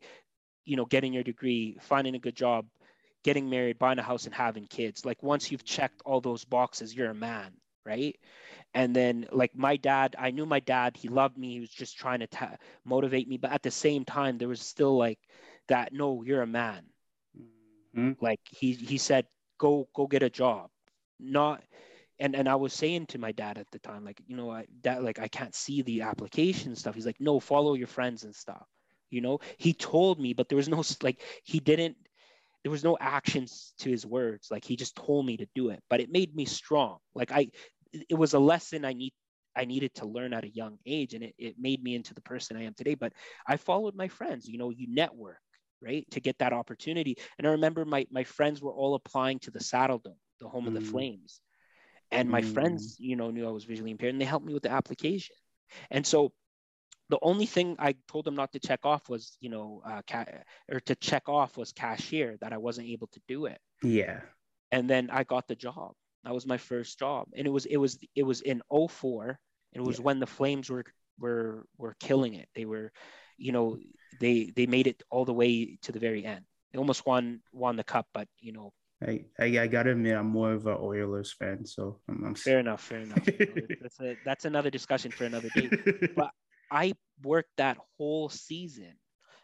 you 0.64 0.76
know 0.76 0.84
getting 0.86 1.12
your 1.12 1.22
degree 1.22 1.76
finding 1.80 2.14
a 2.14 2.18
good 2.18 2.36
job 2.36 2.66
getting 3.24 3.48
married 3.48 3.78
buying 3.78 3.98
a 3.98 4.02
house 4.02 4.26
and 4.26 4.34
having 4.34 4.66
kids. 4.66 5.04
Like 5.06 5.22
once 5.22 5.50
you've 5.50 5.64
checked 5.64 6.02
all 6.04 6.20
those 6.20 6.44
boxes 6.44 6.94
you're 6.94 7.10
a 7.10 7.14
man 7.14 7.52
right? 7.86 8.16
And 8.74 8.96
then 8.96 9.26
like 9.32 9.54
my 9.54 9.76
dad 9.76 10.16
i 10.18 10.30
knew 10.30 10.46
my 10.46 10.60
dad. 10.60 10.96
He 10.96 11.08
loved 11.08 11.36
me. 11.38 11.52
He 11.54 11.60
was 11.60 11.70
just 11.70 11.98
trying 11.98 12.20
to 12.20 12.26
ta- 12.26 12.56
motivate 12.84 13.28
me. 13.28 13.36
But 13.38 13.52
at 13.52 13.62
the 13.62 13.70
same 13.70 14.04
time 14.04 14.38
there 14.38 14.48
was 14.48 14.60
still 14.60 14.96
like 14.96 15.18
that 15.68 15.92
no 15.92 16.22
you're 16.22 16.42
a 16.42 16.46
man. 16.46 16.84
Mm-hmm. 17.96 18.24
like 18.24 18.40
he 18.50 18.72
he 18.72 18.98
said 18.98 19.26
go 19.58 19.88
go 19.94 20.06
get 20.06 20.22
a 20.22 20.30
job. 20.30 20.70
Not 21.20 21.62
and 22.18 22.34
and 22.36 22.48
i 22.48 22.54
was 22.54 22.72
saying 22.72 23.06
to 23.06 23.18
my 23.18 23.32
dad 23.32 23.58
at 23.58 23.70
the 23.72 23.78
time 23.80 24.04
like 24.04 24.20
you 24.26 24.36
know 24.36 24.50
i 24.50 24.64
that 24.82 25.02
like 25.02 25.18
i 25.18 25.28
can't 25.28 25.54
see 25.54 25.82
the 25.82 26.02
application 26.02 26.74
stuff. 26.76 26.94
He's 26.94 27.06
like 27.06 27.20
no 27.20 27.40
follow 27.40 27.74
your 27.74 27.88
friends 27.88 28.24
and 28.24 28.34
stuff 28.34 28.66
you 29.14 29.20
know 29.20 29.38
he 29.58 29.72
told 29.72 30.20
me 30.20 30.32
but 30.32 30.48
there 30.48 30.56
was 30.56 30.68
no 30.68 30.82
like 31.02 31.22
he 31.44 31.60
didn't 31.60 31.96
there 32.62 32.72
was 32.72 32.84
no 32.84 32.96
actions 33.00 33.74
to 33.78 33.90
his 33.90 34.04
words 34.06 34.48
like 34.50 34.64
he 34.64 34.76
just 34.76 34.96
told 34.96 35.24
me 35.24 35.36
to 35.36 35.46
do 35.54 35.70
it 35.70 35.80
but 35.88 36.00
it 36.00 36.10
made 36.10 36.34
me 36.34 36.44
strong 36.44 36.98
like 37.14 37.30
i 37.32 37.48
it 38.08 38.14
was 38.14 38.34
a 38.34 38.38
lesson 38.38 38.84
I 38.84 38.92
need 38.92 39.12
I 39.56 39.64
needed 39.64 39.94
to 39.96 40.06
learn 40.06 40.32
at 40.32 40.44
a 40.44 40.48
young 40.48 40.78
age 40.84 41.14
and 41.14 41.22
it, 41.22 41.34
it 41.38 41.54
made 41.58 41.82
me 41.82 41.94
into 41.94 42.12
the 42.12 42.20
person 42.20 42.56
I 42.56 42.64
am 42.64 42.74
today. 42.74 42.94
But 42.94 43.12
I 43.46 43.56
followed 43.56 43.94
my 43.94 44.08
friends, 44.08 44.48
you 44.48 44.58
know, 44.58 44.70
you 44.70 44.92
network, 44.92 45.38
right? 45.80 46.04
To 46.10 46.20
get 46.20 46.38
that 46.38 46.52
opportunity. 46.52 47.16
And 47.38 47.46
I 47.46 47.50
remember 47.50 47.84
my 47.84 48.06
my 48.10 48.24
friends 48.24 48.60
were 48.60 48.72
all 48.72 48.94
applying 48.94 49.38
to 49.40 49.50
the 49.50 49.60
Saddledome, 49.60 50.16
the 50.40 50.48
home 50.48 50.64
mm. 50.64 50.68
of 50.68 50.74
the 50.74 50.80
mm. 50.80 50.90
Flames. 50.90 51.40
And 52.10 52.28
my 52.28 52.42
mm. 52.42 52.52
friends, 52.52 52.96
you 52.98 53.16
know, 53.16 53.30
knew 53.30 53.46
I 53.46 53.52
was 53.52 53.64
visually 53.64 53.90
impaired 53.90 54.12
and 54.12 54.20
they 54.20 54.26
helped 54.26 54.46
me 54.46 54.54
with 54.54 54.62
the 54.62 54.70
application. 54.70 55.36
And 55.90 56.06
so 56.06 56.32
the 57.14 57.18
only 57.22 57.46
thing 57.46 57.76
I 57.78 57.94
told 58.08 58.24
them 58.24 58.34
not 58.34 58.50
to 58.54 58.58
check 58.58 58.80
off 58.82 59.08
was, 59.08 59.36
you 59.40 59.48
know, 59.48 59.80
uh, 59.86 60.02
ca- 60.10 60.42
or 60.68 60.80
to 60.80 60.96
check 60.96 61.28
off 61.28 61.56
was 61.56 61.70
cashier 61.70 62.36
that 62.40 62.52
I 62.52 62.56
wasn't 62.56 62.88
able 62.88 63.06
to 63.12 63.20
do 63.28 63.46
it. 63.46 63.60
Yeah. 63.84 64.22
And 64.72 64.90
then 64.90 65.10
I 65.12 65.22
got 65.22 65.46
the 65.46 65.54
job. 65.54 65.92
That 66.24 66.34
was 66.34 66.44
my 66.44 66.56
first 66.56 66.98
job, 66.98 67.28
and 67.36 67.46
it 67.46 67.50
was 67.50 67.66
it 67.66 67.76
was 67.76 68.00
it 68.16 68.24
was 68.24 68.40
in 68.40 68.62
04. 68.68 69.38
It 69.74 69.80
was 69.80 69.98
yeah. 69.98 70.02
when 70.02 70.18
the 70.18 70.26
Flames 70.26 70.68
were 70.70 70.84
were 71.20 71.66
were 71.78 71.94
killing 72.00 72.34
it. 72.34 72.48
They 72.56 72.64
were, 72.64 72.90
you 73.36 73.52
know, 73.52 73.78
they 74.18 74.50
they 74.56 74.66
made 74.66 74.88
it 74.88 75.04
all 75.08 75.24
the 75.24 75.32
way 75.32 75.78
to 75.82 75.92
the 75.92 76.00
very 76.00 76.24
end. 76.24 76.44
They 76.72 76.80
almost 76.80 77.06
won 77.06 77.42
won 77.52 77.76
the 77.76 77.84
cup, 77.84 78.08
but 78.12 78.26
you 78.40 78.52
know. 78.52 78.72
I, 79.06 79.24
I, 79.38 79.44
I 79.60 79.66
gotta 79.68 79.90
admit, 79.90 80.16
I'm 80.16 80.30
more 80.30 80.52
of 80.52 80.66
an 80.66 80.78
Oilers 80.80 81.32
fan, 81.32 81.64
so 81.64 82.00
I'm, 82.08 82.24
I'm... 82.24 82.34
fair 82.34 82.58
enough, 82.58 82.82
fair 82.82 83.00
enough. 83.00 83.24
that's 83.82 84.00
a, 84.00 84.16
that's 84.24 84.44
another 84.46 84.70
discussion 84.70 85.12
for 85.12 85.24
another 85.26 85.50
day. 85.54 85.68
But 86.16 86.30
I 86.74 86.94
worked 87.22 87.50
that 87.56 87.78
whole 87.96 88.28
season 88.28 88.94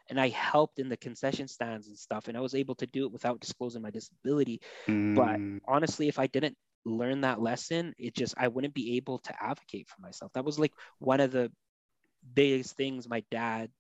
and 0.08 0.20
I 0.20 0.28
helped 0.28 0.80
in 0.80 0.88
the 0.88 0.96
concession 0.96 1.46
stands 1.46 1.86
and 1.86 1.96
stuff, 1.96 2.26
and 2.26 2.36
I 2.36 2.40
was 2.40 2.56
able 2.56 2.74
to 2.74 2.86
do 2.86 3.06
it 3.06 3.12
without 3.12 3.38
disclosing 3.38 3.80
my 3.80 3.90
disability. 3.90 4.60
Mm. 4.88 5.14
But 5.14 5.72
honestly, 5.72 6.08
if 6.08 6.18
I 6.18 6.26
didn't 6.26 6.56
learn 6.84 7.20
that 7.20 7.40
lesson, 7.40 7.94
it 7.96 8.16
just 8.16 8.34
I 8.36 8.48
wouldn't 8.48 8.74
be 8.74 8.96
able 8.96 9.18
to 9.18 9.34
advocate 9.40 9.88
for 9.88 10.02
myself. 10.02 10.32
That 10.34 10.44
was 10.44 10.58
like 10.58 10.72
one 10.98 11.20
of 11.20 11.30
the 11.30 11.52
biggest 12.34 12.76
things 12.76 13.08
my 13.08 13.22
dad 13.30 13.70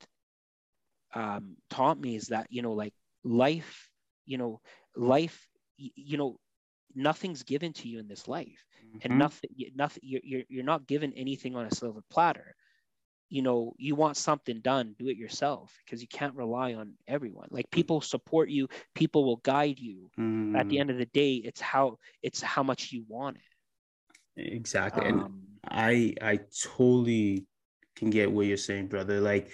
um, 1.14 1.56
taught 1.68 2.00
me 2.00 2.14
is 2.14 2.28
that 2.28 2.46
you 2.50 2.62
know 2.62 2.72
like 2.74 2.94
life, 3.24 3.90
you 4.24 4.38
know 4.38 4.60
life, 4.94 5.48
you 5.76 6.16
know 6.16 6.38
nothing's 6.94 7.42
given 7.42 7.72
to 7.72 7.88
you 7.88 7.98
in 7.98 8.06
this 8.06 8.28
life, 8.28 8.64
mm-hmm. 8.86 8.98
and 9.02 9.18
nothing, 9.18 9.50
nothing 9.74 10.02
you're 10.04 10.44
you're 10.48 10.64
not 10.64 10.86
given 10.86 11.12
anything 11.14 11.56
on 11.56 11.66
a 11.66 11.74
silver 11.74 12.02
platter 12.08 12.54
you 13.30 13.42
know 13.42 13.72
you 13.78 13.94
want 13.94 14.16
something 14.16 14.60
done 14.60 14.94
do 14.98 15.08
it 15.08 15.16
yourself 15.16 15.72
because 15.84 16.02
you 16.02 16.08
can't 16.08 16.34
rely 16.34 16.74
on 16.74 16.92
everyone 17.06 17.48
like 17.50 17.70
people 17.70 18.00
support 18.00 18.50
you 18.50 18.68
people 18.94 19.24
will 19.24 19.36
guide 19.36 19.78
you 19.78 20.10
mm. 20.18 20.58
at 20.58 20.68
the 20.68 20.76
mm. 20.76 20.80
end 20.80 20.90
of 20.90 20.98
the 20.98 21.06
day 21.06 21.34
it's 21.36 21.60
how 21.60 21.96
it's 22.22 22.42
how 22.42 22.62
much 22.62 22.92
you 22.92 23.04
want 23.08 23.36
it 24.36 24.52
exactly 24.52 25.06
um, 25.06 25.20
and 25.20 25.32
i 25.70 26.14
i 26.20 26.38
totally 26.76 27.46
can 27.96 28.10
get 28.10 28.30
what 28.30 28.46
you're 28.46 28.56
saying 28.56 28.88
brother 28.88 29.20
like 29.20 29.50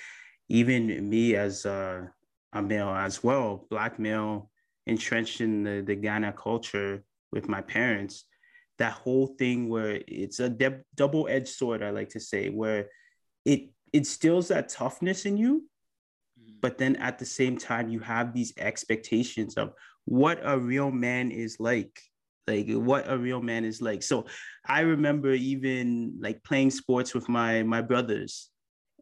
even 0.49 1.09
me 1.09 1.35
as 1.37 1.65
a, 1.65 2.11
a 2.55 2.63
male 2.63 2.89
as 2.89 3.23
well 3.23 3.67
black 3.71 3.99
male 3.99 4.51
entrenched 4.87 5.41
in 5.41 5.63
the, 5.63 5.83
the 5.83 5.95
ghana 5.95 6.33
culture 6.33 7.05
with 7.31 7.49
my 7.49 7.61
parents 7.61 8.25
that 8.79 8.93
whole 8.93 9.27
thing 9.39 9.69
where 9.69 10.01
it's 10.07 10.41
a 10.41 10.49
de- 10.49 10.83
double-edged 10.95 11.49
sword 11.49 11.83
i 11.83 11.91
like 11.91 12.09
to 12.09 12.21
say 12.21 12.49
where 12.49 12.87
it 13.47 13.71
instills 13.93 14.49
that 14.49 14.69
toughness 14.69 15.25
in 15.25 15.37
you 15.37 15.65
mm-hmm. 16.39 16.57
but 16.61 16.77
then 16.77 16.97
at 16.97 17.19
the 17.19 17.25
same 17.25 17.57
time 17.57 17.89
you 17.89 18.01
have 18.01 18.35
these 18.35 18.53
expectations 18.59 19.55
of 19.57 19.73
what 20.05 20.39
a 20.43 20.59
real 20.59 20.91
man 20.91 21.31
is 21.31 21.57
like 21.59 21.99
like 22.47 22.69
what 22.69 23.11
a 23.11 23.17
real 23.17 23.41
man 23.41 23.65
is 23.65 23.81
like 23.81 24.03
so 24.03 24.27
i 24.67 24.81
remember 24.81 25.33
even 25.33 26.15
like 26.21 26.43
playing 26.45 26.71
sports 26.71 27.15
with 27.15 27.29
my 27.29 27.63
my 27.63 27.81
brothers 27.81 28.51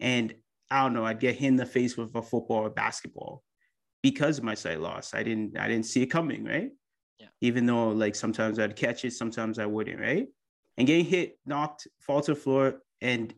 and 0.00 0.32
i 0.70 0.82
don't 0.82 0.94
know 0.94 1.04
i'd 1.04 1.20
get 1.20 1.34
hit 1.34 1.48
in 1.48 1.56
the 1.56 1.66
face 1.66 1.96
with 1.96 2.14
a 2.14 2.22
football 2.22 2.58
or 2.58 2.70
basketball 2.70 3.42
because 4.04 4.36
of 4.36 4.44
my 4.44 4.54
sight 4.54 4.82
loss. 4.82 5.14
I 5.14 5.22
didn't 5.22 5.56
I 5.58 5.66
didn't 5.66 5.86
see 5.86 6.02
it 6.02 6.08
coming, 6.08 6.44
right? 6.44 6.70
Yeah. 7.18 7.28
Even 7.40 7.64
though 7.64 7.88
like 7.88 8.14
sometimes 8.14 8.58
I'd 8.58 8.76
catch 8.76 9.02
it, 9.06 9.14
sometimes 9.14 9.58
I 9.58 9.64
wouldn't, 9.64 9.98
right? 9.98 10.28
And 10.76 10.86
getting 10.86 11.06
hit, 11.06 11.38
knocked, 11.46 11.88
fall 12.00 12.20
to 12.20 12.34
the 12.34 12.38
floor, 12.38 12.82
and 13.00 13.32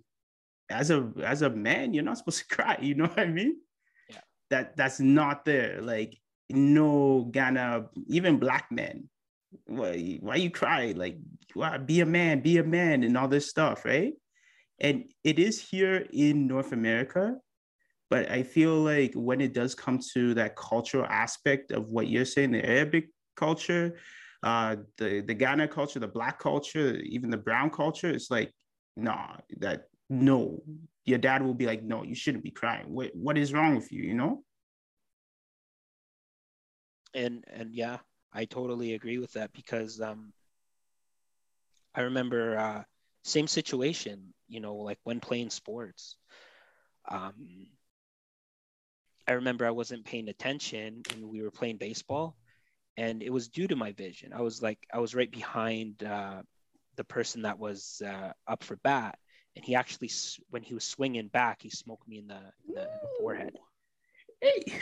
as 0.71 0.91
a 0.91 1.11
as 1.23 1.43
a 1.43 1.51
man, 1.51 1.95
you're 1.95 2.05
not 2.05 2.19
supposed 2.19 2.49
to 2.49 2.55
cry. 2.55 2.79
You 2.81 2.95
know 2.95 3.07
what 3.07 3.21
I 3.21 3.27
mean? 3.27 3.57
Yeah. 4.09 4.21
That 4.51 4.77
that's 4.77 5.01
not 5.01 5.45
there. 5.45 5.81
Like 5.83 6.19
no 6.51 7.29
Ghana, 7.31 7.87
even 8.07 8.39
black 8.39 8.71
men. 8.71 9.09
Why 9.67 10.19
why 10.21 10.37
you 10.37 10.51
cry? 10.51 10.93
Like 10.97 11.19
why, 11.55 11.79
be 11.79 12.01
a 12.01 12.07
man, 12.07 12.41
be 12.41 12.59
a 12.59 12.65
man, 12.65 13.03
and 13.05 13.17
all 13.17 13.29
this 13.29 13.49
stuff, 13.49 13.85
right? 13.85 14.13
And 14.79 15.05
it 15.25 15.39
is 15.39 15.61
here 15.61 16.07
in 16.13 16.47
North 16.47 16.73
America, 16.73 17.37
but 18.11 18.31
I 18.31 18.43
feel 18.43 18.75
like 18.75 19.15
when 19.15 19.41
it 19.41 19.55
does 19.55 19.75
come 19.75 19.99
to 20.13 20.35
that 20.35 20.55
cultural 20.55 21.07
aspect 21.07 21.73
of 21.73 21.91
what 21.91 22.09
you're 22.09 22.27
saying, 22.27 22.53
the 22.53 22.65
Arabic 22.65 23.09
culture, 23.37 23.97
uh, 24.43 24.77
the 24.99 25.21
the 25.21 25.35
Ghana 25.35 25.69
culture, 25.69 25.99
the 25.99 26.09
black 26.09 26.39
culture, 26.39 26.97
even 26.97 27.31
the 27.31 27.37
brown 27.39 27.71
culture, 27.71 28.11
it's 28.11 28.31
like, 28.31 28.53
nah, 28.97 29.37
that 29.59 29.87
no, 30.09 30.63
your 31.05 31.19
dad 31.19 31.43
will 31.43 31.55
be 31.55 31.67
like, 31.67 31.83
no, 31.83 32.03
you 32.03 32.15
shouldn't 32.15 32.45
be 32.45 32.51
crying. 32.51 32.87
What 32.89 33.11
what 33.15 33.39
is 33.39 33.53
wrong 33.53 33.75
with 33.77 33.93
you? 33.93 34.03
You 34.03 34.15
know. 34.15 34.43
And 37.15 37.45
and 37.53 37.75
yeah, 37.75 37.99
I 38.33 38.45
totally 38.45 38.95
agree 38.95 39.19
with 39.19 39.33
that 39.33 39.53
because 39.53 40.01
um, 40.01 40.33
I 41.95 42.03
remember 42.03 42.59
uh, 42.59 42.83
same 43.25 43.47
situation. 43.47 44.35
You 44.49 44.61
know, 44.61 44.77
like 44.77 44.99
when 45.05 45.21
playing 45.21 45.51
sports. 45.51 46.17
Um, 47.09 47.69
I 49.29 49.33
remember 49.33 49.67
I 49.67 49.71
wasn't 49.71 50.05
paying 50.05 50.29
attention 50.29 51.03
and 51.13 51.29
we 51.29 51.43
were 51.43 51.51
playing 51.51 51.79
baseball 51.79 52.37
and 52.97 53.23
it 53.23 53.31
was 53.31 53.49
due 53.49 53.69
to 53.69 53.77
my 53.77 53.93
vision. 53.93 54.33
I 54.33 54.41
was 54.41 54.63
like, 54.63 54.79
I 54.93 54.99
was 54.99 55.15
right 55.15 55.31
behind 55.31 56.03
uh, 56.03 56.43
the 56.97 57.05
person 57.05 57.43
that 57.43 57.59
was 57.59 58.03
uh, 58.05 58.33
up 58.47 58.63
for 58.63 58.77
bat. 58.77 59.19
And 59.57 59.65
he 59.65 59.75
actually, 59.75 60.11
when 60.51 60.63
he 60.63 60.75
was 60.75 60.85
swinging 60.85 61.29
back, 61.29 61.63
he 61.63 61.71
smoked 61.71 62.07
me 62.07 62.19
in 62.19 62.29
the, 62.29 62.35
in 62.69 62.75
the, 62.75 62.83
in 62.83 62.89
the 63.03 63.09
forehead. 63.19 63.59
Hey. 64.41 64.81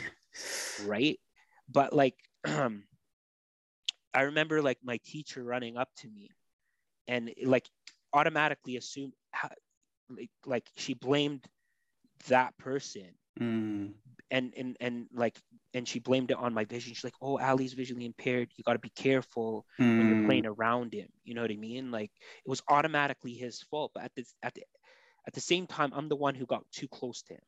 Right. 0.85 1.19
But 1.71 1.93
like, 1.93 2.15
um, 2.45 2.83
I 4.13 4.21
remember 4.21 4.61
like 4.61 4.77
my 4.83 4.99
teacher 5.05 5.43
running 5.43 5.77
up 5.77 5.89
to 5.97 6.09
me 6.09 6.29
and 7.07 7.31
like 7.43 7.67
automatically 8.13 8.77
assumed, 8.77 9.13
like, 10.09 10.29
like 10.45 10.69
she 10.77 10.93
blamed 10.93 11.45
that 12.27 12.57
person 12.57 13.09
mm 13.39 13.91
and 14.31 14.53
and 14.57 14.75
and 14.79 15.05
like 15.13 15.37
and 15.75 15.85
she 15.85 15.99
blamed 15.99 16.31
it 16.31 16.37
on 16.37 16.53
my 16.53 16.63
vision. 16.63 16.93
She's 16.93 17.03
like 17.03 17.21
oh 17.21 17.37
ali's 17.37 17.73
visually 17.73 18.05
impaired. 18.05 18.49
You 18.55 18.63
got 18.63 18.73
to 18.73 18.79
be 18.79 18.91
careful 18.95 19.65
mm. 19.79 19.97
when 19.97 20.07
you're 20.09 20.25
playing 20.25 20.45
around 20.45 20.93
him. 20.93 21.09
You 21.23 21.35
know 21.35 21.41
what 21.41 21.51
i 21.51 21.57
mean? 21.57 21.91
Like 21.91 22.11
it 22.45 22.49
was 22.49 22.63
automatically 22.69 23.33
his 23.33 23.61
fault 23.61 23.91
but 23.93 24.03
at 24.03 24.11
this 24.15 24.33
at 24.41 24.53
the 24.55 24.63
at 25.27 25.33
the 25.33 25.41
same 25.41 25.65
time 25.65 25.91
i'm 25.95 26.07
the 26.07 26.15
one 26.15 26.35
who 26.35 26.45
got 26.45 26.63
too 26.71 26.87
close 26.87 27.21
to 27.23 27.33
him. 27.33 27.41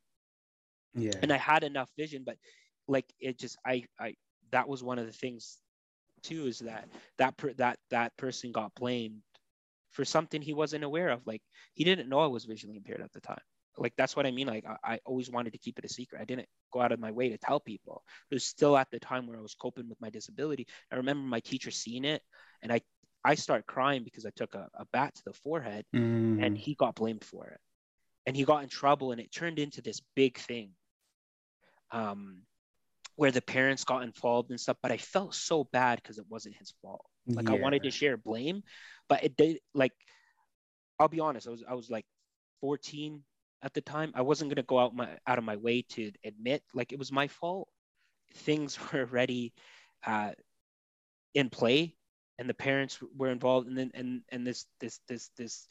Yeah. 0.94 1.14
And 1.22 1.32
i 1.32 1.38
had 1.38 1.64
enough 1.64 1.90
vision 1.98 2.24
but 2.26 2.38
like 2.88 3.06
it 3.20 3.40
just 3.40 3.58
i 3.66 3.86
i 4.00 4.16
that 4.52 4.68
was 4.68 4.84
one 4.84 5.00
of 5.00 5.06
the 5.06 5.14
things 5.14 5.58
too 6.22 6.48
is 6.48 6.60
that 6.60 6.90
that 7.18 7.38
per, 7.38 7.54
that 7.54 7.78
that 7.92 8.16
person 8.18 8.52
got 8.52 8.76
blamed 8.76 9.22
for 9.92 10.04
something 10.04 10.42
he 10.42 10.54
wasn't 10.54 10.84
aware 10.84 11.10
of. 11.10 11.26
Like 11.26 11.42
he 11.74 11.86
didn't 11.86 12.10
know 12.10 12.20
i 12.20 12.28
was 12.28 12.44
visually 12.44 12.76
impaired 12.76 13.02
at 13.02 13.14
the 13.14 13.22
time 13.22 13.48
like 13.78 13.94
that's 13.98 14.16
what 14.16 14.26
I 14.26 14.32
mean. 14.32 14.48
Like 14.48 14.66
I, 14.66 14.94
I, 14.94 15.00
always 15.06 15.30
wanted 15.30 15.54
to 15.54 15.60
keep 15.60 15.78
it 15.80 15.86
a 15.86 15.90
secret. 15.90 16.22
I 16.22 16.26
didn't 16.26 16.48
go 16.72 16.82
out 16.82 16.92
of 16.92 17.00
my 17.00 17.12
way 17.12 17.30
to 17.30 17.38
tell 17.38 17.60
people. 17.60 18.04
It 18.32 18.36
was 18.36 18.44
still 18.44 18.78
at 18.78 18.90
the 18.92 19.00
time 19.00 19.28
where 19.28 19.38
I 19.38 19.42
was 19.42 19.56
coping 19.56 19.90
with 19.90 20.02
my 20.02 20.10
disability. 20.10 20.68
I 20.92 20.96
remember 20.96 21.28
my 21.28 21.40
teacher 21.40 21.72
seeing 21.72 22.06
it, 22.06 22.22
and 22.62 22.72
I 22.72 22.82
I 23.24 23.36
start 23.36 23.66
crying 23.68 24.04
because 24.04 24.26
I 24.26 24.32
took 24.36 24.56
a, 24.56 24.68
a 24.76 24.86
bat 24.92 25.16
to 25.16 25.22
the 25.26 25.34
forehead, 25.34 25.86
mm. 25.96 26.44
and 26.44 26.58
he 26.58 26.76
got 26.76 26.96
blamed 26.96 27.24
for 27.24 27.48
it, 27.48 27.60
and 28.26 28.36
he 28.36 28.44
got 28.44 28.64
in 28.64 28.70
trouble, 28.70 29.12
and 29.12 29.22
it 29.22 29.32
turned 29.32 29.60
into 29.60 29.82
this 29.82 30.02
big 30.16 30.38
thing. 30.38 30.72
Um, 31.92 32.42
where 33.16 33.32
the 33.32 33.42
parents 33.42 33.84
got 33.84 34.04
involved 34.04 34.52
and 34.52 34.60
stuff, 34.60 34.78
but 34.84 34.92
I 34.92 34.98
felt 34.98 35.34
so 35.34 35.64
bad 35.64 36.00
because 36.00 36.20
it 36.20 36.26
wasn't 36.30 36.56
his 36.56 36.74
fault. 36.84 37.04
Like 37.26 37.50
yeah. 37.50 37.56
I 37.56 37.60
wanted 37.60 37.82
to 37.84 37.92
share 37.92 38.16
blame, 38.16 38.62
but 39.10 39.24
it 39.24 39.36
did 39.36 39.60
like 39.74 39.94
I'll 41.00 41.08
be 41.08 41.20
honest, 41.20 41.48
I 41.48 41.52
was 41.52 41.64
I 41.68 41.74
was 41.74 41.90
like 41.90 42.06
14, 42.62 43.24
at 43.62 43.74
the 43.74 43.82
time. 43.82 44.12
I 44.16 44.22
wasn't 44.22 44.52
gonna 44.52 44.64
go 44.64 44.80
out 44.80 44.96
my 44.96 45.10
out 45.26 45.38
of 45.38 45.44
my 45.44 45.56
way 45.56 45.84
to 45.90 46.12
admit 46.24 46.64
like 46.74 46.92
it 46.92 47.00
was 47.00 47.12
my 47.12 47.28
fault. 47.28 47.68
Things 48.34 48.78
were 48.92 49.02
already 49.02 49.54
uh, 50.06 50.32
in 51.34 51.50
play, 51.50 51.96
and 52.38 52.50
the 52.50 52.54
parents 52.54 53.00
were 53.16 53.30
involved, 53.30 53.68
and 53.68 53.78
then 53.78 53.92
and 53.94 54.22
and 54.30 54.46
this 54.46 54.66
this 54.80 55.00
this 55.08 55.30
this 55.38 55.68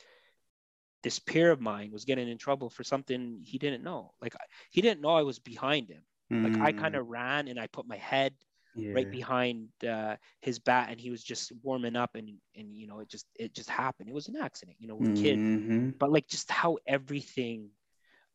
this 1.02 1.18
peer 1.18 1.50
of 1.52 1.60
mine 1.60 1.92
was 1.92 2.04
getting 2.04 2.28
in 2.28 2.38
trouble 2.38 2.68
for 2.68 2.82
something 2.82 3.40
he 3.44 3.58
didn't 3.58 3.84
know. 3.84 4.12
Like 4.20 4.34
he 4.70 4.80
didn't 4.80 5.00
know 5.00 5.14
I 5.14 5.22
was 5.22 5.38
behind 5.38 5.88
him. 5.88 6.02
Mm. 6.32 6.52
Like 6.52 6.60
I 6.60 6.72
kind 6.72 6.96
of 6.96 7.06
mm. 7.06 7.10
ran 7.10 7.48
and 7.48 7.60
I 7.60 7.68
put 7.68 7.86
my 7.86 7.96
head 7.96 8.34
yeah. 8.76 8.92
right 8.92 9.10
behind 9.10 9.68
uh, 9.88 10.16
his 10.40 10.58
bat, 10.58 10.88
and 10.90 11.00
he 11.00 11.10
was 11.10 11.22
just 11.22 11.52
warming 11.62 11.96
up, 11.96 12.14
and 12.14 12.30
and 12.54 12.76
you 12.76 12.86
know 12.86 13.00
it 13.00 13.08
just 13.08 13.26
it 13.38 13.54
just 13.54 13.70
happened. 13.70 14.08
It 14.08 14.14
was 14.14 14.28
an 14.28 14.36
accident, 14.36 14.76
you 14.80 14.88
know, 14.88 14.96
with 14.96 15.16
mm-hmm. 15.16 15.88
kid. 15.88 15.98
But 15.98 16.12
like 16.12 16.26
just 16.28 16.50
how 16.50 16.78
everything 16.86 17.70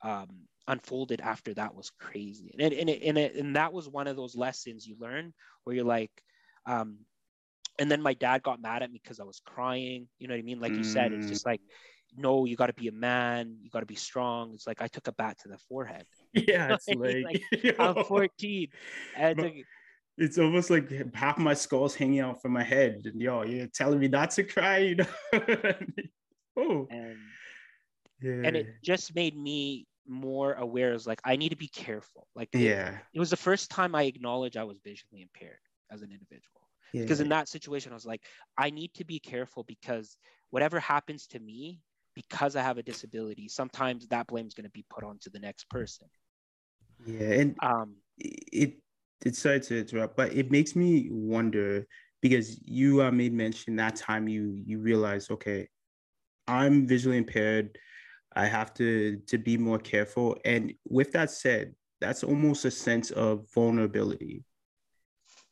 um, 0.04 0.30
unfolded 0.68 1.22
after 1.22 1.54
that 1.54 1.76
was 1.76 1.92
crazy. 2.00 2.52
And, 2.54 2.74
and, 2.74 2.90
it, 2.90 3.02
and, 3.04 3.18
it, 3.18 3.36
and 3.36 3.56
that 3.56 3.74
was 3.74 3.88
one 3.90 4.08
of 4.08 4.16
those 4.16 4.36
lessons 4.36 4.88
you 4.88 4.96
learn 5.00 5.34
where 5.64 5.76
you're 5.76 5.86
like, 5.86 6.12
um, 6.66 6.98
and 7.80 7.90
then 7.90 8.02
my 8.02 8.14
dad 8.14 8.44
got 8.44 8.62
mad 8.62 8.84
at 8.84 8.92
me 8.92 9.00
because 9.02 9.20
I 9.20 9.24
was 9.24 9.42
crying. 9.46 10.08
You 10.20 10.28
know 10.28 10.34
what 10.34 10.40
I 10.40 10.44
mean? 10.44 10.60
Like 10.60 10.74
you 10.74 10.84
said, 10.84 11.14
it's 11.14 11.28
just 11.28 11.46
like, 11.46 11.62
no, 12.16 12.46
you 12.46 12.56
got 12.56 12.68
to 12.68 12.74
be 12.74 12.90
a 12.90 12.92
man. 12.92 13.58
You 13.62 13.70
got 13.70 13.80
to 13.80 13.86
be 13.86 13.96
strong. 13.96 14.54
It's 14.54 14.68
like 14.68 14.82
I 14.82 14.88
took 14.88 15.08
a 15.08 15.14
bat 15.14 15.38
to 15.44 15.50
the 15.50 15.58
forehead. 15.58 16.06
Yeah, 16.34 16.76
it's 16.88 16.88
like, 16.88 17.42
like 17.54 17.76
I'm 17.80 18.06
14. 18.06 18.68
And 19.18 19.66
it's 20.22 20.38
almost 20.38 20.70
like 20.70 21.16
half 21.16 21.40
my 21.40 21.56
skull's 21.56 21.96
hanging 21.96 22.20
out 22.20 22.42
from 22.42 22.52
my 22.52 22.64
head. 22.64 23.02
And 23.06 23.20
yo, 23.20 23.42
you're 23.42 23.66
telling 23.68 24.00
me 24.00 24.08
not 24.08 24.30
to 24.32 24.44
cry, 24.44 24.78
you 24.78 24.96
know? 24.96 25.06
oh. 26.58 26.88
And, 26.92 27.18
yeah. 28.22 28.42
and 28.44 28.56
it 28.56 28.68
just 28.84 29.16
made 29.16 29.36
me 29.36 29.88
more 30.08 30.54
aware 30.54 30.94
is 30.94 31.08
like 31.08 31.22
I 31.26 31.36
need 31.36 31.50
to 31.50 31.56
be 31.56 31.68
careful. 31.68 32.28
Like 32.36 32.50
yeah, 32.54 32.90
it, 32.90 33.00
it 33.16 33.20
was 33.20 33.32
the 33.32 33.38
first 33.38 33.72
time 33.72 33.96
I 33.96 34.04
acknowledged 34.04 34.58
I 34.58 34.64
was 34.64 34.78
visually 34.84 35.24
impaired 35.24 35.58
as 35.92 36.04
an 36.04 36.12
individual. 36.12 36.70
Yeah. 36.94 37.02
Because 37.02 37.20
in 37.20 37.30
that 37.30 37.48
situation, 37.48 37.92
I 37.92 37.96
was 37.96 38.06
like, 38.06 38.22
I 38.58 38.70
need 38.70 38.94
to 38.96 39.06
be 39.06 39.20
careful 39.20 39.64
because 39.64 40.18
whatever 40.52 40.80
happens 40.80 41.26
to 41.28 41.40
me, 41.40 41.80
because 42.14 42.56
I 42.56 42.62
have 42.62 42.78
a 42.78 42.84
disability, 42.84 43.48
sometimes 43.48 44.08
that 44.08 44.28
blame 44.28 44.46
is 44.46 44.54
going 44.54 44.66
to 44.66 44.72
be 44.72 44.86
put 44.90 45.04
onto 45.04 45.32
the 45.32 45.40
next 45.40 45.70
person. 45.70 46.08
Yeah, 47.06 47.32
and 47.32 47.56
um, 47.64 47.96
it 48.18 48.76
it's 49.26 49.40
sorry 49.40 49.60
to 49.62 49.80
interrupt, 49.80 50.18
but 50.18 50.34
it 50.34 50.52
makes 50.52 50.76
me 50.76 51.10
wonder 51.12 51.86
because 52.22 52.60
you 52.66 53.02
uh, 53.02 53.12
made 53.12 53.34
mention 53.34 53.76
that 53.78 53.96
time 53.96 54.28
you 54.28 54.62
you 54.66 54.80
realize 54.80 55.30
okay, 55.32 55.68
I'm 56.48 56.88
visually 56.88 57.18
impaired 57.18 57.78
I 58.34 58.46
have 58.46 58.74
to 58.76 59.18
to 59.28 59.38
be 59.38 59.58
more 59.58 59.80
careful. 59.80 60.38
And 60.46 60.74
with 60.88 61.12
that 61.14 61.32
said, 61.32 61.76
that's 62.00 62.24
almost 62.24 62.66
a 62.66 62.72
sense 62.72 63.12
of 63.12 63.46
vulnerability. 63.54 64.44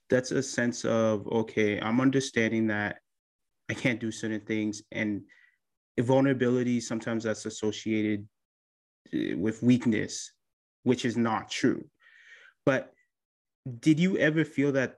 That's 0.10 0.32
a 0.32 0.42
sense 0.42 0.86
of 0.86 1.28
okay, 1.28 1.80
I'm 1.80 2.02
understanding 2.02 2.68
that 2.68 2.98
I 3.70 3.74
can't 3.74 4.00
do 4.00 4.12
certain 4.12 4.42
things, 4.42 4.82
and 4.92 5.22
vulnerability 6.00 6.80
sometimes 6.80 7.26
that's 7.26 7.46
associated 7.46 8.28
uh, 9.14 9.38
with 9.38 9.62
weakness, 9.62 10.32
which 10.84 11.04
is 11.04 11.18
not 11.18 11.52
true. 11.52 11.84
But 12.66 12.94
did 13.80 14.00
you 14.00 14.18
ever 14.18 14.44
feel 14.44 14.72
that 14.74 14.96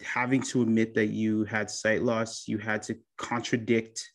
having 0.00 0.42
to 0.42 0.62
admit 0.62 0.94
that 0.94 1.06
you 1.06 1.44
had 1.44 1.70
sight 1.70 2.02
loss, 2.02 2.46
you 2.46 2.58
had 2.58 2.82
to 2.82 2.96
contradict 3.16 4.12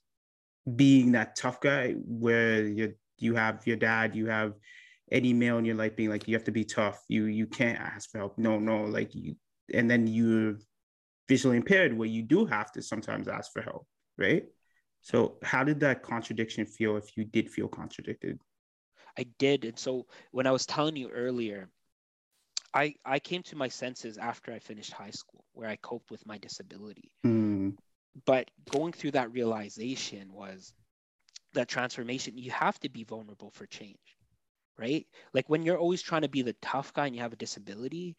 being 0.75 1.11
that 1.11 1.35
tough 1.35 1.59
guy 1.59 1.93
where 2.05 2.63
you 2.65 2.93
you 3.17 3.35
have 3.35 3.65
your 3.67 3.77
dad, 3.77 4.15
you 4.15 4.27
have 4.27 4.53
any 5.11 5.33
male 5.33 5.57
in 5.57 5.65
your 5.65 5.75
life 5.75 5.95
being 5.95 6.09
like, 6.09 6.27
you 6.27 6.35
have 6.35 6.45
to 6.45 6.51
be 6.51 6.63
tough. 6.63 7.03
You 7.09 7.25
you 7.25 7.47
can't 7.47 7.79
ask 7.79 8.09
for 8.09 8.17
help. 8.17 8.37
No, 8.37 8.59
no, 8.59 8.83
like 8.83 9.13
you 9.13 9.35
and 9.73 9.89
then 9.89 10.07
you're 10.07 10.57
visually 11.27 11.57
impaired 11.57 11.97
where 11.97 12.07
you 12.07 12.21
do 12.21 12.45
have 12.45 12.71
to 12.73 12.81
sometimes 12.81 13.27
ask 13.27 13.51
for 13.51 13.61
help, 13.61 13.87
right? 14.17 14.45
So 15.01 15.37
how 15.43 15.63
did 15.63 15.79
that 15.81 16.03
contradiction 16.03 16.65
feel 16.65 16.97
if 16.97 17.17
you 17.17 17.25
did 17.25 17.49
feel 17.49 17.67
contradicted? 17.67 18.39
I 19.17 19.25
did. 19.37 19.65
And 19.65 19.77
so 19.77 20.07
when 20.31 20.47
I 20.47 20.51
was 20.51 20.65
telling 20.65 20.95
you 20.95 21.09
earlier, 21.09 21.69
I, 22.73 22.95
I 23.05 23.19
came 23.19 23.43
to 23.43 23.55
my 23.55 23.69
senses 23.69 24.17
after 24.17 24.51
I 24.53 24.59
finished 24.59 24.93
high 24.93 25.11
school 25.11 25.45
where 25.53 25.69
I 25.69 25.77
coped 25.77 26.11
with 26.11 26.25
my 26.25 26.37
disability. 26.37 27.11
Mm 27.25 27.75
but 28.25 28.49
going 28.69 28.93
through 28.93 29.11
that 29.11 29.31
realization 29.31 30.33
was 30.33 30.73
that 31.53 31.67
transformation 31.67 32.37
you 32.37 32.51
have 32.51 32.79
to 32.79 32.89
be 32.89 33.03
vulnerable 33.03 33.51
for 33.51 33.65
change 33.65 33.97
right? 34.79 35.07
Like 35.33 35.49
when 35.49 35.63
you're 35.63 35.77
always 35.77 36.01
trying 36.01 36.23
to 36.23 36.29
be 36.29 36.41
the 36.41 36.53
tough 36.61 36.93
guy 36.93 37.07
and 37.07 37.15
you 37.15 37.21
have 37.21 37.33
a 37.33 37.37
disability 37.37 38.17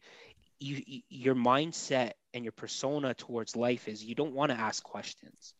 you, 0.59 1.01
your 1.09 1.35
mindset 1.35 2.13
and 2.33 2.45
your 2.45 2.53
persona 2.53 3.13
towards 3.13 3.55
life 3.55 3.87
is 3.89 4.03
you 4.03 4.15
don't 4.15 4.33
want 4.33 4.51
to 4.51 4.59
ask 4.59 4.83
questions. 4.83 5.53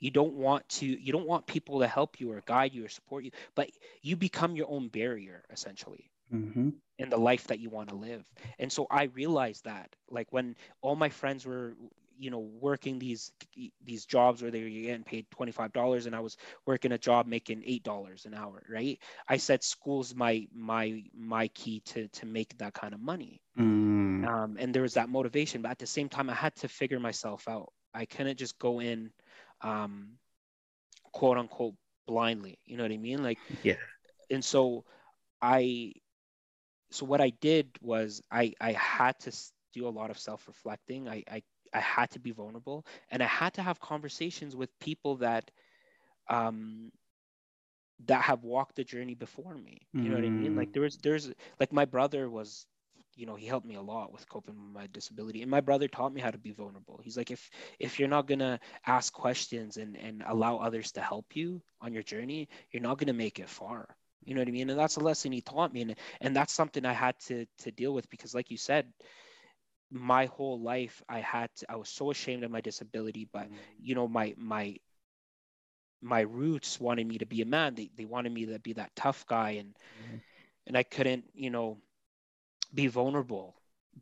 You 0.00 0.10
don't 0.10 0.34
want 0.34 0.68
to 0.70 0.86
you 0.86 1.12
don't 1.12 1.26
want 1.28 1.46
people 1.46 1.80
to 1.80 1.88
help 1.88 2.20
you 2.20 2.32
or 2.32 2.42
guide 2.46 2.74
you 2.74 2.84
or 2.86 2.88
support 2.90 3.24
you 3.24 3.32
but 3.54 3.70
you 4.02 4.16
become 4.16 4.56
your 4.56 4.70
own 4.70 4.88
barrier 4.88 5.44
essentially 5.52 6.11
mm-hmm. 6.32 6.70
in 6.98 7.10
the 7.10 7.16
life 7.16 7.46
that 7.48 7.60
you 7.60 7.70
want 7.70 7.88
to 7.90 7.94
live. 7.94 8.24
And 8.58 8.70
so 8.70 8.86
i 8.90 9.04
realized 9.04 9.64
that 9.64 9.94
like 10.10 10.28
when 10.30 10.56
all 10.80 10.96
my 10.96 11.08
friends 11.08 11.44
were 11.46 11.74
you 12.18 12.30
know 12.30 12.38
working 12.38 12.98
these 12.98 13.32
these 13.84 14.04
jobs 14.04 14.42
where 14.42 14.50
they 14.50 14.62
were 14.62 14.68
getting 14.68 15.02
paid 15.02 15.26
$25 15.30 16.06
and 16.06 16.14
i 16.14 16.20
was 16.20 16.36
working 16.66 16.92
a 16.92 16.98
job 16.98 17.26
making 17.26 17.62
$8 17.62 18.26
an 18.26 18.34
hour 18.34 18.62
right? 18.70 18.98
I 19.28 19.38
said 19.38 19.64
school's 19.64 20.14
my 20.14 20.46
my 20.54 21.02
my 21.14 21.48
key 21.48 21.80
to 21.86 22.08
to 22.08 22.26
make 22.26 22.56
that 22.58 22.74
kind 22.74 22.94
of 22.94 23.00
money. 23.00 23.42
Mm. 23.58 24.26
um, 24.26 24.56
and 24.58 24.72
there 24.72 24.82
was 24.82 24.94
that 24.94 25.08
motivation 25.08 25.62
but 25.62 25.72
at 25.72 25.78
the 25.78 25.86
same 25.86 26.08
time 26.08 26.30
i 26.30 26.34
had 26.34 26.54
to 26.56 26.68
figure 26.68 27.00
myself 27.00 27.48
out. 27.48 27.72
I 27.94 28.06
couldn't 28.06 28.38
just 28.38 28.58
go 28.58 28.80
in 28.80 29.10
um, 29.60 30.12
quote 31.12 31.36
unquote 31.38 31.74
blindly. 32.06 32.58
You 32.64 32.76
know 32.76 32.84
what 32.84 32.92
i 32.92 32.96
mean? 32.96 33.22
Like 33.22 33.38
yeah. 33.62 33.74
and 34.30 34.44
so 34.44 34.84
i 35.40 35.92
so 36.92 37.06
what 37.06 37.20
i 37.20 37.30
did 37.40 37.68
was 37.80 38.22
i 38.30 38.52
i 38.60 38.72
had 38.72 39.18
to 39.18 39.32
do 39.74 39.86
a 39.86 39.90
lot 39.90 40.10
of 40.10 40.18
self-reflecting 40.18 41.08
i 41.08 41.22
i 41.30 41.42
I 41.74 41.80
had 41.80 42.10
to 42.10 42.20
be 42.20 42.32
vulnerable 42.32 42.84
and 43.10 43.22
I 43.22 43.26
had 43.26 43.54
to 43.54 43.62
have 43.62 43.80
conversations 43.80 44.54
with 44.54 44.78
people 44.78 45.16
that 45.16 45.50
um 46.28 46.92
that 48.06 48.22
have 48.22 48.42
walked 48.44 48.76
the 48.76 48.84
journey 48.84 49.14
before 49.14 49.54
me. 49.54 49.86
You 49.92 50.02
know 50.02 50.16
mm. 50.16 50.22
what 50.22 50.24
I 50.26 50.30
mean? 50.30 50.56
Like 50.56 50.68
mm. 50.70 50.72
there 50.74 50.82
was 50.82 50.98
there's 50.98 51.32
like 51.60 51.72
my 51.72 51.84
brother 51.84 52.28
was 52.28 52.66
you 53.14 53.26
know 53.26 53.34
he 53.34 53.46
helped 53.46 53.66
me 53.66 53.74
a 53.74 53.82
lot 53.82 54.12
with 54.12 54.28
coping 54.28 54.54
with 54.54 54.72
my 54.72 54.88
disability 54.92 55.42
and 55.42 55.50
my 55.50 55.60
brother 55.60 55.86
taught 55.88 56.12
me 56.12 56.20
how 56.20 56.30
to 56.30 56.38
be 56.38 56.52
vulnerable 56.52 56.98
he's 57.02 57.16
like 57.16 57.30
if 57.30 57.50
if 57.78 57.98
you're 57.98 58.08
not 58.08 58.26
gonna 58.26 58.58
ask 58.86 59.12
questions 59.12 59.76
and 59.76 59.96
and 59.96 60.22
allow 60.26 60.56
others 60.56 60.92
to 60.92 61.00
help 61.02 61.36
you 61.36 61.60
on 61.82 61.92
your 61.92 62.02
journey 62.02 62.48
you're 62.70 62.82
not 62.82 62.96
gonna 62.96 63.12
make 63.12 63.38
it 63.38 63.50
far 63.50 63.86
you 64.24 64.34
know 64.34 64.40
what 64.40 64.48
i 64.48 64.50
mean 64.50 64.70
and 64.70 64.78
that's 64.78 64.96
a 64.96 65.00
lesson 65.00 65.32
he 65.32 65.40
taught 65.40 65.72
me 65.72 65.82
and 65.82 65.94
and 66.20 66.36
that's 66.36 66.52
something 66.52 66.84
i 66.84 66.92
had 66.92 67.18
to 67.18 67.46
to 67.58 67.70
deal 67.70 67.92
with 67.92 68.08
because 68.10 68.34
like 68.34 68.50
you 68.50 68.56
said 68.56 68.86
my 69.90 70.26
whole 70.26 70.60
life 70.60 71.02
i 71.08 71.20
had 71.20 71.50
to, 71.56 71.70
i 71.70 71.76
was 71.76 71.88
so 71.88 72.10
ashamed 72.10 72.44
of 72.44 72.50
my 72.50 72.60
disability 72.60 73.28
but 73.32 73.44
mm-hmm. 73.44 73.56
you 73.80 73.94
know 73.94 74.08
my 74.08 74.34
my 74.36 74.76
my 76.00 76.20
roots 76.20 76.80
wanted 76.80 77.06
me 77.06 77.18
to 77.18 77.26
be 77.26 77.42
a 77.42 77.46
man 77.46 77.74
they, 77.74 77.90
they 77.96 78.04
wanted 78.04 78.32
me 78.32 78.46
to 78.46 78.58
be 78.58 78.72
that 78.72 78.94
tough 78.96 79.24
guy 79.26 79.50
and 79.50 79.68
mm-hmm. 79.68 80.16
and 80.66 80.76
i 80.76 80.82
couldn't 80.82 81.24
you 81.34 81.50
know 81.50 81.78
be 82.74 82.86
vulnerable 82.86 83.54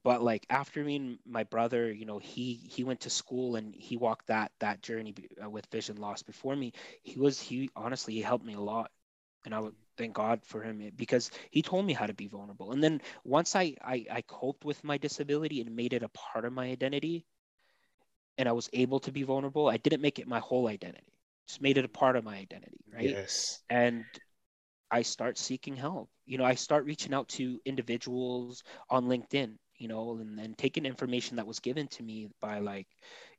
but 0.03 0.23
like 0.23 0.47
after 0.49 0.83
me 0.83 0.97
and 0.97 1.19
my 1.27 1.45
brother 1.45 1.93
you 1.93 2.07
know 2.07 2.19
he 2.19 2.55
he 2.55 2.85
went 2.85 3.01
to 3.01 3.11
school 3.11 3.57
and 3.57 3.75
he 3.75 3.97
walked 3.97 4.29
that 4.29 4.53
that 4.61 4.83
journey 4.83 5.15
uh, 5.45 5.51
with 5.51 5.67
vision 5.67 5.97
loss 5.97 6.23
before 6.23 6.55
me 6.55 6.73
he 7.03 7.19
was 7.19 7.41
he 7.41 7.71
honestly 7.75 8.15
he 8.15 8.21
helped 8.21 8.45
me 8.45 8.55
a 8.55 8.61
lot 8.61 8.91
and 9.45 9.55
i 9.55 9.59
would 9.59 9.75
thank 10.01 10.15
God 10.15 10.41
for 10.45 10.63
him 10.63 10.81
eh, 10.81 10.91
because 10.97 11.31
he 11.51 11.61
told 11.61 11.85
me 11.85 11.93
how 11.93 12.07
to 12.07 12.15
be 12.15 12.27
vulnerable. 12.27 12.73
And 12.73 12.83
then 12.83 13.03
once 13.25 13.55
I, 13.55 13.77
I, 13.85 14.07
I 14.11 14.23
coped 14.23 14.65
with 14.65 14.83
my 14.83 14.97
disability 14.97 15.61
and 15.61 15.77
made 15.77 15.93
it 15.93 16.03
a 16.03 16.09
part 16.09 16.45
of 16.45 16.53
my 16.53 16.67
identity, 16.67 17.27
and 18.39 18.49
I 18.49 18.53
was 18.53 18.71
able 18.73 19.01
to 19.01 19.13
be 19.13 19.23
vulnerable, 19.23 19.69
I 19.69 19.77
didn't 19.77 20.01
make 20.01 20.19
it 20.19 20.27
my 20.27 20.39
whole 20.39 20.69
identity. 20.69 21.13
Just 21.47 21.61
made 21.61 21.77
it 21.77 21.85
a 21.85 21.89
part 21.89 22.17
of 22.17 22.25
my 22.25 22.37
identity, 22.37 22.81
right? 22.93 23.11
Yes. 23.11 23.61
And 23.69 24.05
I 24.91 25.03
start 25.03 25.37
seeking 25.37 25.77
help. 25.77 26.09
You 26.25 26.39
know, 26.39 26.45
I 26.45 26.55
start 26.55 26.87
reaching 26.87 27.13
out 27.13 27.29
to 27.31 27.61
individuals 27.67 28.63
on 28.89 29.05
LinkedIn 29.05 29.57
you 29.81 29.89
know, 29.89 30.19
and 30.21 30.39
then 30.39 30.55
taking 30.57 30.85
information 30.85 31.37
that 31.37 31.47
was 31.47 31.59
given 31.59 31.89
to 31.89 32.03
me 32.03 32.29
by 32.41 32.59
like, 32.59 32.87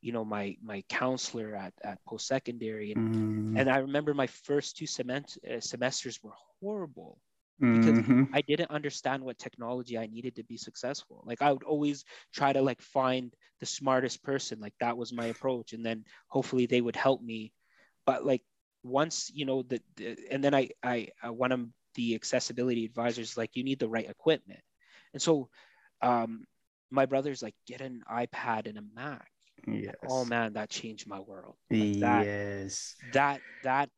you 0.02 0.12
know, 0.12 0.26
my 0.26 0.58
my 0.62 0.84
counselor 0.90 1.56
at, 1.56 1.72
at 1.84 2.04
post 2.04 2.28
secondary, 2.28 2.92
and 2.92 3.16
mm. 3.16 3.60
and 3.60 3.70
I 3.70 3.78
remember 3.78 4.16
my 4.16 4.26
first 4.28 4.76
two 4.76 4.86
semest- 4.86 5.38
uh, 5.48 5.62
semesters 5.62 6.20
were 6.24 6.34
horrible 6.60 7.20
because 7.60 7.86
mm-hmm. 7.86 8.24
I 8.34 8.42
didn't 8.42 8.72
understand 8.72 9.24
what 9.24 9.38
technology 9.38 9.96
I 9.96 10.08
needed 10.08 10.36
to 10.38 10.44
be 10.44 10.58
successful. 10.58 11.24
Like 11.28 11.44
I 11.44 11.52
would 11.54 11.64
always 11.64 12.06
try 12.34 12.52
to 12.52 12.62
like 12.64 12.82
find 12.82 13.32
the 13.60 13.68
smartest 13.68 14.24
person, 14.24 14.60
like 14.60 14.74
that 14.80 14.98
was 14.98 15.14
my 15.14 15.26
approach, 15.26 15.74
and 15.74 15.86
then 15.86 16.06
hopefully 16.28 16.66
they 16.66 16.82
would 16.82 16.96
help 16.96 17.22
me. 17.22 17.54
But 18.08 18.26
like 18.26 18.42
once 18.82 19.30
you 19.32 19.46
know 19.46 19.62
that, 19.70 19.84
the, 19.96 20.18
and 20.32 20.44
then 20.44 20.56
I 20.56 20.70
I 20.82 21.10
uh, 21.24 21.32
one 21.32 21.52
of 21.52 21.68
the 21.94 22.16
accessibility 22.16 22.84
advisors 22.84 23.38
like 23.38 23.52
you 23.54 23.64
need 23.64 23.78
the 23.78 23.90
right 23.90 24.10
equipment, 24.10 24.62
and 25.14 25.22
so 25.22 25.50
um, 26.02 26.46
my 26.90 27.06
brother's 27.06 27.42
like, 27.42 27.56
get 27.68 27.82
an 27.82 28.04
iPad 28.12 28.68
and 28.68 28.78
a 28.78 28.84
Mac. 28.96 29.28
Yes. 29.68 29.96
Oh 30.08 30.26
man, 30.26 30.54
that 30.54 30.70
changed 30.70 31.08
my 31.08 31.20
world. 31.20 31.56
Like 31.72 32.00
that, 32.00 32.28
yes. 32.28 32.96
That 33.12 33.42
that 33.64 33.90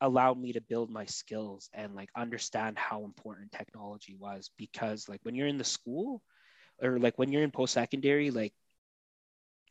allowed 0.00 0.38
me 0.38 0.52
to 0.52 0.60
build 0.60 0.90
my 0.90 1.06
skills 1.06 1.70
and 1.72 1.94
like 1.94 2.10
understand 2.16 2.78
how 2.78 3.04
important 3.04 3.50
technology 3.52 4.14
was 4.18 4.50
because 4.58 5.08
like 5.08 5.20
when 5.22 5.34
you're 5.34 5.48
in 5.48 5.58
the 5.58 5.64
school 5.64 6.22
or 6.82 6.98
like 6.98 7.18
when 7.18 7.32
you're 7.32 7.42
in 7.42 7.50
post 7.50 7.72
secondary 7.74 8.30
like 8.30 8.52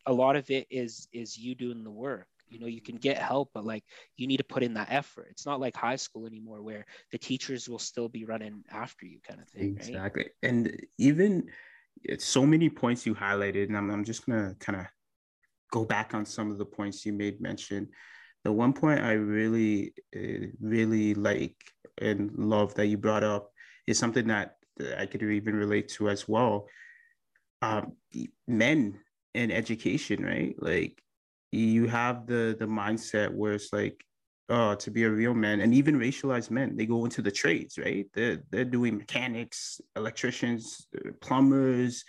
a 0.06 0.12
lot 0.12 0.36
of 0.36 0.50
it 0.50 0.66
is 0.70 1.08
is 1.12 1.36
you 1.36 1.54
doing 1.54 1.84
the 1.84 1.90
work 1.90 2.26
you 2.48 2.58
know 2.58 2.66
you 2.66 2.80
can 2.80 2.96
get 2.96 3.18
help 3.18 3.50
but 3.54 3.64
like 3.64 3.84
you 4.16 4.26
need 4.26 4.36
to 4.38 4.44
put 4.44 4.62
in 4.62 4.74
that 4.74 4.88
effort 4.90 5.28
it's 5.30 5.46
not 5.46 5.60
like 5.60 5.76
high 5.76 5.96
school 5.96 6.26
anymore 6.26 6.62
where 6.62 6.86
the 7.12 7.18
teachers 7.18 7.68
will 7.68 7.78
still 7.78 8.08
be 8.08 8.24
running 8.24 8.64
after 8.70 9.06
you 9.06 9.18
kind 9.26 9.40
of 9.40 9.48
thing 9.48 9.74
exactly 9.74 10.24
right? 10.24 10.32
and 10.42 10.80
even 10.98 11.48
it's 12.02 12.24
so 12.24 12.46
many 12.46 12.68
points 12.68 13.06
you 13.06 13.14
highlighted, 13.14 13.66
and 13.66 13.76
I'm, 13.76 13.90
I'm 13.90 14.04
just 14.04 14.26
gonna 14.26 14.54
kind 14.60 14.80
of 14.80 14.86
go 15.72 15.84
back 15.84 16.14
on 16.14 16.24
some 16.24 16.50
of 16.50 16.58
the 16.58 16.64
points 16.64 17.04
you 17.04 17.12
made 17.12 17.40
mention. 17.40 17.88
The 18.44 18.52
one 18.52 18.72
point 18.72 19.00
I 19.00 19.12
really, 19.12 19.94
uh, 20.14 20.46
really 20.60 21.14
like 21.14 21.56
and 21.98 22.30
love 22.36 22.74
that 22.74 22.86
you 22.86 22.96
brought 22.96 23.24
up 23.24 23.50
is 23.86 23.98
something 23.98 24.28
that 24.28 24.56
I 24.98 25.06
could 25.06 25.22
even 25.22 25.56
relate 25.56 25.88
to 25.94 26.10
as 26.10 26.28
well. 26.28 26.68
Um, 27.62 27.92
men 28.46 29.00
and 29.34 29.50
education, 29.52 30.24
right? 30.24 30.54
Like 30.58 31.02
you 31.52 31.86
have 31.86 32.26
the 32.26 32.56
the 32.58 32.66
mindset 32.66 33.32
where 33.32 33.54
it's 33.54 33.72
like 33.72 34.04
uh, 34.48 34.76
to 34.76 34.90
be 34.90 35.02
a 35.04 35.10
real 35.10 35.34
man 35.34 35.60
and 35.60 35.74
even 35.74 35.98
racialized 35.98 36.50
men 36.50 36.76
they 36.76 36.86
go 36.86 37.04
into 37.04 37.22
the 37.22 37.30
trades 37.30 37.78
right? 37.78 38.06
They're, 38.14 38.42
they're 38.50 38.64
doing 38.64 38.96
mechanics 38.96 39.80
electricians 39.96 40.86
plumbers 41.20 42.04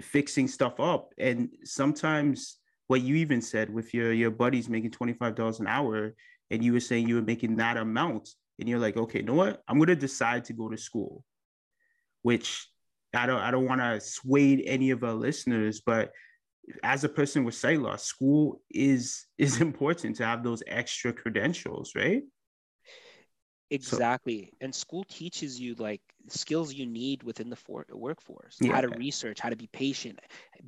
fixing 0.00 0.48
stuff 0.48 0.80
up 0.80 1.12
and 1.18 1.50
sometimes 1.64 2.58
what 2.88 3.02
you 3.02 3.16
even 3.16 3.40
said 3.40 3.72
with 3.72 3.94
your 3.94 4.12
your 4.12 4.30
buddies 4.30 4.68
making 4.68 4.90
$25 4.90 5.60
an 5.60 5.66
hour 5.66 6.14
and 6.50 6.64
you 6.64 6.72
were 6.72 6.80
saying 6.80 7.08
you 7.08 7.16
were 7.16 7.22
making 7.22 7.56
that 7.56 7.76
amount 7.76 8.30
and 8.58 8.68
you're 8.68 8.78
like 8.78 8.96
okay 8.96 9.20
you 9.20 9.24
know 9.24 9.34
what? 9.34 9.62
I'm 9.68 9.78
going 9.78 9.88
to 9.88 9.96
decide 9.96 10.44
to 10.46 10.52
go 10.52 10.68
to 10.68 10.76
school 10.76 11.24
which 12.22 12.68
i 13.14 13.26
don't 13.26 13.40
i 13.40 13.50
don't 13.50 13.66
want 13.66 13.80
to 13.80 14.00
sway 14.00 14.62
any 14.66 14.90
of 14.90 15.02
our 15.04 15.14
listeners 15.14 15.80
but 15.80 16.12
as 16.82 17.04
a 17.04 17.08
person 17.08 17.44
with 17.44 17.54
sight 17.54 17.80
loss, 17.80 18.04
school 18.04 18.62
is 18.70 19.26
is 19.38 19.60
important 19.68 20.16
to 20.16 20.26
have 20.26 20.42
those 20.42 20.62
extra 20.66 21.12
credentials, 21.12 21.92
right? 21.94 22.22
Exactly. 23.70 24.46
So, 24.46 24.56
and 24.62 24.74
school 24.74 25.04
teaches 25.04 25.60
you 25.60 25.74
like 25.74 26.00
skills 26.28 26.72
you 26.72 26.86
need 26.86 27.22
within 27.22 27.50
the 27.50 27.56
for- 27.56 27.86
workforce 27.90 28.60
yeah. 28.60 28.70
how 28.70 28.80
to 28.80 28.88
research, 28.88 29.40
how 29.40 29.50
to 29.50 29.56
be 29.56 29.66
patient, 29.66 30.18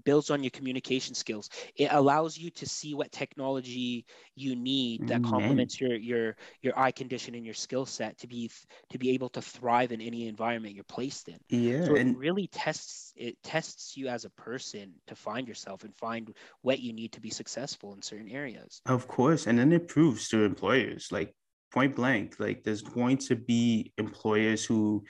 builds 0.04 0.30
on 0.30 0.42
your 0.42 0.50
communication 0.50 1.14
skills. 1.14 1.48
It 1.76 1.88
allows 1.92 2.36
you 2.36 2.50
to 2.50 2.66
see 2.66 2.94
what 2.94 3.10
technology 3.10 4.04
you 4.34 4.54
need 4.54 5.06
that 5.06 5.22
mm, 5.22 5.22
complements 5.22 5.80
your 5.80 5.94
your 5.94 6.36
your 6.62 6.78
eye 6.78 6.92
condition 6.92 7.34
and 7.34 7.44
your 7.44 7.54
skill 7.54 7.86
set 7.86 8.18
to 8.18 8.26
be 8.26 8.50
to 8.90 8.98
be 8.98 9.10
able 9.10 9.30
to 9.30 9.42
thrive 9.42 9.92
in 9.92 10.00
any 10.00 10.26
environment 10.26 10.74
you're 10.74 10.84
placed 10.84 11.28
in. 11.28 11.38
Yeah. 11.48 11.80
So 11.80 11.94
it 11.94 12.08
really 12.10 12.48
tests 12.48 13.12
it 13.16 13.42
tests 13.42 13.96
you 13.96 14.08
as 14.08 14.24
a 14.26 14.30
person 14.30 14.94
to 15.06 15.14
find 15.16 15.48
yourself 15.48 15.84
and 15.84 15.94
find 15.96 16.36
what 16.60 16.80
you 16.80 16.92
need 16.92 17.12
to 17.12 17.20
be 17.20 17.30
successful 17.30 17.94
in 17.94 18.02
certain 18.02 18.28
areas. 18.28 18.82
Of 18.86 19.08
course. 19.08 19.46
And 19.46 19.58
then 19.58 19.72
it 19.72 19.88
proves 19.88 20.28
to 20.28 20.44
employers 20.44 21.12
like 21.12 21.34
point 21.70 21.94
blank 21.94 22.37
like 22.38 22.64
there's 22.64 22.83
going 22.83 23.16
to 23.16 23.37
be 23.37 23.92
employers 23.98 24.64
who 24.64 25.04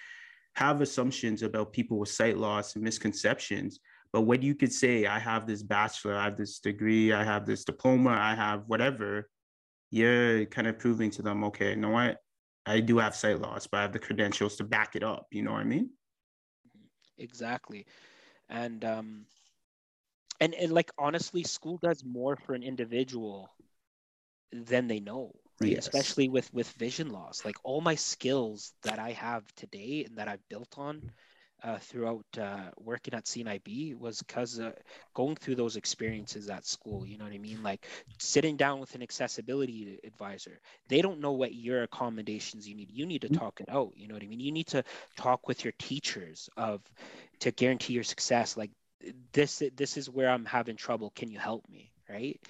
have 0.55 0.81
assumptions 0.81 1.43
about 1.43 1.73
people 1.73 1.99
with 1.99 2.09
sight 2.09 2.37
loss 2.37 2.75
and 2.75 2.85
misconceptions. 2.85 3.81
But 4.13 4.23
when 4.23 4.43
you 4.43 4.55
could 4.55 4.73
say 4.73 5.07
i 5.07 5.19
have 5.19 5.47
this 5.47 5.63
bachelor 5.63 6.17
i 6.17 6.25
have 6.25 6.37
this 6.37 6.59
degree 6.59 7.13
i 7.13 7.23
have 7.23 7.47
this 7.47 7.65
diploma 7.65 8.11
i 8.11 8.35
have 8.35 8.65
whatever 8.67 9.29
you're 9.91 10.47
kind 10.47 10.67
of 10.67 10.79
proving 10.79 11.11
to 11.13 11.23
them 11.23 11.45
okay 11.45 11.71
you 11.71 11.77
know 11.77 11.91
what? 11.91 12.19
I 12.67 12.81
do 12.81 12.99
have 12.99 13.15
sight 13.15 13.41
loss 13.41 13.67
but 13.67 13.79
i 13.79 13.83
have 13.83 13.93
the 13.93 13.99
credentials 13.99 14.57
to 14.57 14.65
back 14.65 14.97
it 14.97 15.05
up 15.05 15.27
you 15.31 15.43
know 15.43 15.53
what 15.53 15.61
i 15.61 15.65
mean? 15.65 15.91
Exactly. 17.19 17.87
And 18.49 18.85
um 18.85 19.27
and 20.41 20.55
and 20.55 20.73
like 20.73 20.91
honestly 20.99 21.45
school 21.45 21.79
does 21.83 22.05
more 22.05 22.37
for 22.37 22.55
an 22.55 22.63
individual 22.63 23.49
than 24.53 24.89
they 24.89 24.99
know 24.99 25.33
right? 25.61 25.73
Yes. 25.73 25.87
Especially 25.87 26.29
with 26.29 26.53
with 26.53 26.71
vision 26.73 27.11
loss. 27.11 27.45
Like 27.45 27.57
all 27.65 27.81
my 27.81 27.95
skills 27.95 28.73
that 28.83 28.99
I 28.99 29.13
have 29.13 29.45
today 29.55 30.05
and 30.07 30.19
that 30.19 30.29
I've 30.29 30.47
built 30.49 30.79
on, 30.79 31.11
uh, 31.63 31.79
throughout 31.79 32.25
uh, 32.39 32.71
working 32.79 33.15
at 33.15 33.25
CNIB 33.25 33.99
was 33.99 34.21
because 34.21 34.59
uh, 34.59 34.73
going 35.15 35.37
through 35.37 35.57
those 35.57 35.77
experiences 35.77 36.49
at 36.49 36.67
school. 36.67 37.07
You 37.07 37.19
know 37.19 37.25
what 37.25 37.33
I 37.33 37.39
mean? 37.39 37.63
Like 37.63 37.87
sitting 38.19 38.57
down 38.57 38.81
with 38.81 38.95
an 38.95 39.03
accessibility 39.03 39.99
advisor. 40.05 40.61
They 40.89 41.03
don't 41.03 41.21
know 41.21 41.33
what 41.33 41.55
your 41.55 41.83
accommodations 41.83 42.67
you 42.69 42.75
need. 42.75 42.91
You 42.91 43.07
need 43.07 43.23
to 43.23 43.29
mm-hmm. 43.29 43.39
talk 43.39 43.61
it 43.61 43.69
out. 43.69 43.93
You 43.97 44.09
know 44.09 44.15
what 44.15 44.23
I 44.23 44.27
mean? 44.27 44.41
You 44.41 44.53
need 44.53 44.69
to 44.69 44.85
talk 45.17 45.49
with 45.49 45.65
your 45.65 45.75
teachers 45.79 46.49
of 46.57 46.81
to 47.41 47.51
guarantee 47.51 47.95
your 47.95 48.05
success. 48.05 48.57
Like 48.57 48.71
this, 49.33 49.63
this 49.77 49.97
is 49.97 50.09
where 50.09 50.31
I'm 50.31 50.45
having 50.45 50.77
trouble. 50.77 51.13
Can 51.15 51.31
you 51.31 51.39
help 51.39 51.69
me? 51.69 51.93
Right? 52.09 52.41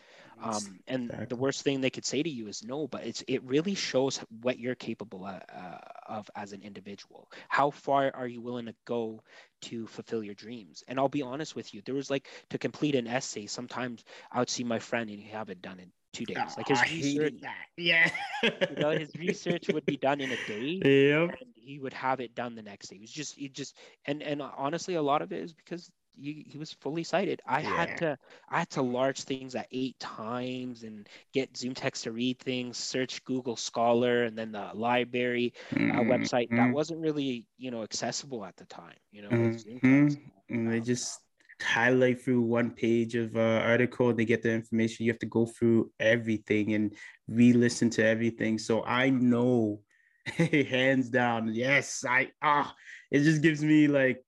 Um, 0.42 0.80
and 0.86 1.04
exactly. 1.04 1.26
the 1.26 1.36
worst 1.36 1.62
thing 1.62 1.80
they 1.80 1.90
could 1.90 2.04
say 2.04 2.22
to 2.22 2.28
you 2.30 2.48
is 2.48 2.64
no, 2.64 2.86
but 2.86 3.04
it's 3.04 3.22
it 3.28 3.42
really 3.44 3.74
shows 3.74 4.20
what 4.42 4.58
you're 4.58 4.74
capable 4.74 5.26
of, 5.26 5.42
uh, 5.54 5.78
of 6.06 6.30
as 6.34 6.52
an 6.52 6.62
individual. 6.62 7.30
How 7.48 7.70
far 7.70 8.10
are 8.14 8.26
you 8.26 8.40
willing 8.40 8.66
to 8.66 8.74
go 8.86 9.22
to 9.62 9.86
fulfill 9.86 10.22
your 10.22 10.34
dreams? 10.34 10.82
And 10.88 10.98
I'll 10.98 11.08
be 11.08 11.22
honest 11.22 11.54
with 11.54 11.74
you, 11.74 11.82
there 11.84 11.94
was 11.94 12.10
like 12.10 12.26
to 12.50 12.58
complete 12.58 12.94
an 12.94 13.06
essay. 13.06 13.46
Sometimes 13.46 14.04
I 14.32 14.38
would 14.38 14.50
see 14.50 14.64
my 14.64 14.78
friend 14.78 15.10
and 15.10 15.20
he 15.20 15.30
have 15.30 15.50
it 15.50 15.60
done 15.62 15.78
in 15.78 15.92
two 16.12 16.24
days. 16.24 16.56
Like 16.56 16.68
his 16.68 16.80
oh, 16.80 16.90
research, 16.90 17.34
yeah, 17.76 18.10
you 18.42 18.76
know, 18.76 18.90
his 18.90 19.10
research 19.18 19.68
would 19.68 19.86
be 19.86 19.96
done 19.96 20.20
in 20.20 20.30
a 20.32 20.36
day. 20.46 20.82
Yep. 21.10 21.36
and 21.40 21.50
he 21.54 21.78
would 21.78 21.92
have 21.92 22.20
it 22.20 22.34
done 22.34 22.54
the 22.54 22.62
next 22.62 22.88
day. 22.88 22.96
It 22.96 23.00
was 23.00 23.10
just, 23.10 23.38
it 23.38 23.52
just, 23.52 23.76
and 24.06 24.22
and 24.22 24.42
honestly, 24.42 24.94
a 24.94 25.02
lot 25.02 25.22
of 25.22 25.32
it 25.32 25.42
is 25.42 25.52
because 25.52 25.90
he, 26.20 26.46
he 26.48 26.58
was 26.58 26.72
fully 26.72 27.04
sighted. 27.04 27.40
I 27.46 27.60
yeah. 27.60 27.76
had 27.76 27.96
to 27.98 28.18
I 28.48 28.60
had 28.60 28.70
to 28.70 28.82
large 28.82 29.22
things 29.22 29.54
at 29.54 29.66
eight 29.72 29.98
times 29.98 30.82
and 30.82 31.08
get 31.32 31.54
ZoomText 31.54 32.02
to 32.02 32.12
read 32.12 32.38
things, 32.38 32.76
search 32.76 33.24
Google 33.24 33.56
Scholar 33.56 34.24
and 34.24 34.36
then 34.36 34.52
the 34.52 34.70
library 34.74 35.54
uh, 35.72 35.76
mm-hmm. 35.76 35.98
uh, 35.98 36.02
website 36.02 36.50
that 36.50 36.56
mm-hmm. 36.56 36.72
wasn't 36.72 37.00
really 37.00 37.46
you 37.58 37.70
know 37.70 37.82
accessible 37.82 38.44
at 38.44 38.56
the 38.56 38.66
time. 38.66 38.96
You 39.10 39.22
know, 39.22 39.28
mm-hmm. 39.30 40.08
and 40.48 40.72
they 40.72 40.80
just 40.80 41.20
highlight 41.62 42.22
through 42.22 42.40
one 42.40 42.70
page 42.70 43.14
of 43.14 43.36
uh, 43.36 43.62
article 43.64 44.14
they 44.14 44.24
get 44.24 44.42
the 44.42 44.50
information 44.50 45.04
you 45.04 45.12
have 45.12 45.18
to 45.18 45.26
go 45.26 45.46
through 45.46 45.90
everything 46.00 46.72
and 46.72 46.94
re-listen 47.28 47.90
to 47.90 48.04
everything 48.04 48.58
so 48.58 48.82
i 48.84 49.10
know 49.10 49.78
hands 50.26 51.10
down 51.10 51.52
yes 51.52 52.02
i 52.08 52.28
ah 52.42 52.74
it 53.10 53.20
just 53.20 53.42
gives 53.42 53.62
me 53.62 53.88
like 53.88 54.24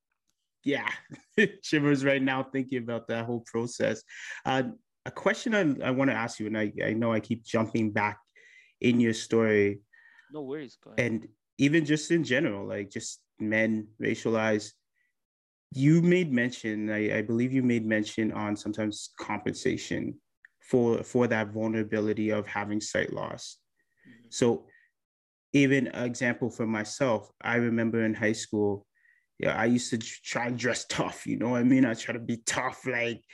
yeah, 0.64 0.88
shivers 1.62 2.04
right 2.04 2.22
now 2.22 2.42
thinking 2.42 2.78
about 2.78 3.08
that 3.08 3.26
whole 3.26 3.44
process. 3.46 4.02
Uh, 4.44 4.62
a 5.04 5.10
question 5.10 5.54
I, 5.54 5.88
I 5.88 5.90
want 5.90 6.10
to 6.10 6.16
ask 6.16 6.38
you, 6.38 6.46
and 6.46 6.56
I, 6.56 6.72
I 6.84 6.92
know 6.92 7.12
I 7.12 7.20
keep 7.20 7.44
jumping 7.44 7.90
back 7.90 8.18
in 8.80 9.00
your 9.00 9.14
story. 9.14 9.80
No 10.32 10.42
worries. 10.42 10.78
And 10.98 11.26
even 11.58 11.84
just 11.84 12.10
in 12.10 12.24
general, 12.24 12.66
like 12.66 12.90
just 12.90 13.20
men 13.38 13.88
racialized. 14.00 14.72
You 15.74 16.02
made 16.02 16.32
mention, 16.32 16.90
I, 16.90 17.18
I 17.18 17.22
believe 17.22 17.52
you 17.52 17.62
made 17.62 17.86
mention 17.86 18.30
on 18.32 18.56
sometimes 18.56 19.10
compensation 19.18 20.20
for 20.60 21.02
for 21.02 21.26
that 21.26 21.48
vulnerability 21.52 22.30
of 22.30 22.46
having 22.46 22.80
sight 22.80 23.12
loss. 23.12 23.58
Mm-hmm. 24.06 24.28
So, 24.28 24.66
even 25.52 25.88
an 25.88 26.04
example 26.04 26.50
for 26.50 26.66
myself, 26.66 27.30
I 27.40 27.56
remember 27.56 28.04
in 28.04 28.14
high 28.14 28.32
school, 28.32 28.86
yeah, 29.42 29.56
I 29.56 29.64
used 29.64 29.90
to 29.90 29.98
try 29.98 30.46
and 30.46 30.56
dress 30.56 30.86
tough. 30.88 31.26
You 31.26 31.36
know 31.36 31.50
what 31.50 31.60
I 31.60 31.64
mean? 31.64 31.84
I 31.84 31.94
try 31.94 32.14
to 32.14 32.20
be 32.20 32.38
tough, 32.46 32.86
like 32.86 33.24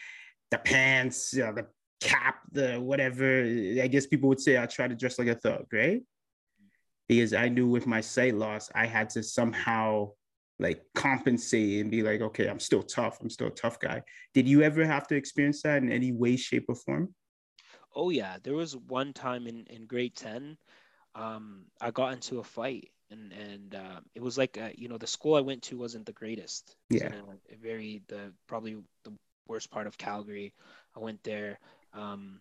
the 0.50 0.58
pants, 0.58 1.34
you 1.34 1.44
know, 1.44 1.52
the 1.52 1.66
cap, 2.00 2.36
the 2.50 2.76
whatever. 2.76 3.42
I 3.42 3.86
guess 3.88 4.06
people 4.06 4.30
would 4.30 4.40
say 4.40 4.60
I 4.60 4.64
try 4.64 4.88
to 4.88 4.94
dress 4.94 5.18
like 5.18 5.28
a 5.28 5.34
thug, 5.34 5.66
right? 5.70 6.02
Because 7.08 7.34
I 7.34 7.48
knew 7.50 7.68
with 7.68 7.86
my 7.86 8.00
sight 8.00 8.34
loss, 8.34 8.70
I 8.74 8.86
had 8.86 9.10
to 9.10 9.22
somehow 9.22 10.12
like 10.58 10.82
compensate 10.94 11.82
and 11.82 11.90
be 11.90 12.02
like, 12.02 12.22
okay, 12.22 12.48
I'm 12.48 12.60
still 12.60 12.82
tough. 12.82 13.18
I'm 13.20 13.30
still 13.30 13.48
a 13.48 13.50
tough 13.50 13.78
guy. 13.78 14.02
Did 14.32 14.48
you 14.48 14.62
ever 14.62 14.86
have 14.86 15.06
to 15.08 15.14
experience 15.14 15.62
that 15.62 15.82
in 15.82 15.92
any 15.92 16.12
way, 16.12 16.36
shape, 16.36 16.64
or 16.68 16.74
form? 16.74 17.14
Oh 17.94 18.08
yeah, 18.08 18.38
there 18.42 18.54
was 18.54 18.74
one 18.76 19.12
time 19.12 19.46
in 19.46 19.66
in 19.66 19.86
grade 19.86 20.16
ten, 20.16 20.56
um, 21.14 21.66
I 21.82 21.90
got 21.90 22.14
into 22.14 22.38
a 22.38 22.44
fight 22.44 22.88
and 23.10 23.32
and 23.32 23.74
uh, 23.74 24.00
it 24.14 24.22
was 24.22 24.38
like 24.38 24.58
uh, 24.58 24.70
you 24.74 24.88
know 24.88 24.98
the 24.98 25.06
school 25.06 25.34
I 25.34 25.40
went 25.40 25.62
to 25.64 25.78
wasn't 25.78 26.06
the 26.06 26.12
greatest. 26.12 26.76
Yeah, 26.90 27.12
a 27.52 27.56
very 27.56 28.02
the 28.08 28.32
probably 28.46 28.76
the 29.04 29.12
worst 29.46 29.70
part 29.70 29.86
of 29.86 29.98
Calgary. 29.98 30.54
I 30.96 31.00
went 31.00 31.22
there, 31.22 31.58
um, 31.94 32.40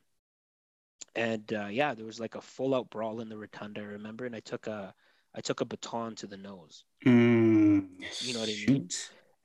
and 1.15 1.51
uh, 1.53 1.67
yeah, 1.67 1.93
there 1.93 2.05
was 2.05 2.19
like 2.19 2.35
a 2.35 2.41
full 2.41 2.75
out 2.75 2.89
brawl 2.89 3.21
in 3.21 3.29
the 3.29 3.37
rotunda. 3.37 3.81
I 3.81 3.85
remember, 3.85 4.25
and 4.25 4.35
I 4.35 4.41
took 4.41 4.67
a 4.67 4.93
I 5.35 5.41
took 5.41 5.61
a 5.61 5.65
baton 5.65 6.15
to 6.15 6.27
the 6.27 6.37
nose. 6.37 6.83
Mm, 7.05 7.87
you 8.21 8.33
know 8.33 8.39
what 8.39 8.49
I 8.49 8.67
mean? 8.67 8.89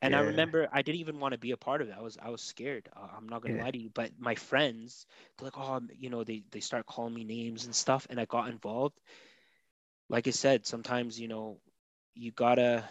And 0.01 0.11
yeah. 0.11 0.19
I 0.19 0.23
remember 0.23 0.67
I 0.73 0.81
didn't 0.81 0.99
even 0.99 1.21
want 1.21 1.31
to 1.31 1.37
be 1.37 1.51
a 1.51 1.57
part 1.57 1.81
of 1.81 1.87
it. 1.87 1.95
I 1.97 2.01
was 2.01 2.17
I 2.21 2.29
was 2.29 2.41
scared. 2.41 2.89
Uh, 2.93 3.07
I'm 3.15 3.29
not 3.29 3.41
gonna 3.41 3.55
yeah. 3.55 3.63
lie 3.63 3.71
to 3.71 3.77
you. 3.77 3.89
But 3.93 4.11
my 4.19 4.35
friends, 4.35 5.05
they're 5.37 5.45
like, 5.45 5.57
oh, 5.57 5.79
you 5.97 6.09
know, 6.09 6.25
they 6.25 6.43
they 6.51 6.59
start 6.59 6.85
calling 6.85 7.13
me 7.13 7.23
names 7.23 7.65
and 7.65 7.73
stuff, 7.73 8.05
and 8.09 8.19
I 8.19 8.25
got 8.25 8.49
involved 8.49 8.99
like 10.09 10.27
I 10.27 10.31
said, 10.31 10.65
sometimes 10.65 11.19
you 11.19 11.27
know 11.27 11.59
you 12.13 12.31
gotta 12.31 12.83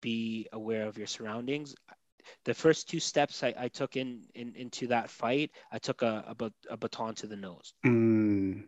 be 0.00 0.48
aware 0.52 0.86
of 0.86 0.98
your 0.98 1.06
surroundings. 1.06 1.74
The 2.44 2.54
first 2.54 2.88
two 2.88 3.00
steps 3.00 3.42
I, 3.42 3.54
I 3.58 3.68
took 3.68 3.96
in, 3.96 4.22
in 4.34 4.54
into 4.54 4.88
that 4.88 5.10
fight, 5.10 5.50
I 5.72 5.78
took 5.78 6.02
a 6.02 6.34
a, 6.38 6.52
a 6.70 6.76
baton 6.76 7.14
to 7.16 7.26
the 7.26 7.36
nose, 7.36 7.72
mm. 7.84 8.64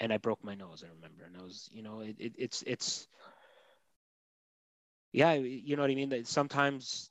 and 0.00 0.12
I 0.12 0.18
broke 0.18 0.44
my 0.44 0.54
nose. 0.54 0.84
I 0.84 0.92
remember, 0.94 1.24
and 1.24 1.36
I 1.36 1.42
was, 1.42 1.68
you 1.72 1.82
know, 1.82 2.00
it, 2.00 2.16
it 2.18 2.32
it's 2.36 2.62
it's 2.66 3.08
yeah, 5.12 5.32
you 5.34 5.76
know 5.76 5.82
what 5.82 5.90
I 5.90 5.94
mean. 5.94 6.10
That 6.10 6.26
sometimes 6.26 7.10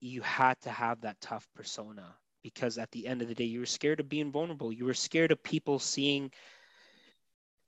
you 0.00 0.20
had 0.22 0.60
to 0.62 0.70
have 0.70 1.00
that 1.00 1.20
tough 1.20 1.48
persona 1.54 2.14
because 2.42 2.78
at 2.78 2.90
the 2.90 3.06
end 3.06 3.22
of 3.22 3.28
the 3.28 3.34
day, 3.34 3.44
you 3.44 3.60
were 3.60 3.66
scared 3.66 4.00
of 4.00 4.08
being 4.08 4.30
vulnerable. 4.30 4.72
You 4.72 4.84
were 4.84 4.94
scared 4.94 5.32
of 5.32 5.42
people 5.42 5.78
seeing 5.78 6.30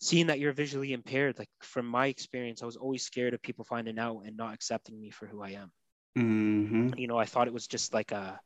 seeing 0.05 0.27
that 0.27 0.38
you're 0.38 0.53
visually 0.53 0.93
impaired 0.93 1.38
like 1.38 1.49
from 1.61 1.87
my 1.87 2.09
experience 2.09 2.62
i 2.62 2.67
was 2.67 2.77
always 2.77 3.03
scared 3.03 3.33
of 3.33 3.40
people 3.40 3.64
finding 3.64 3.99
out 3.99 4.23
and 4.27 4.37
not 4.37 4.53
accepting 4.53 5.01
me 5.01 5.11
for 5.11 5.27
who 5.27 5.43
i 5.43 5.51
am 5.51 5.73
mm-hmm. 6.19 6.90
you 6.99 7.09
know 7.09 7.19
i 7.19 7.25
thought 7.25 7.49
it 7.49 7.55
was 7.55 7.67
just 7.67 7.95
like 7.95 8.12
a 8.12 8.38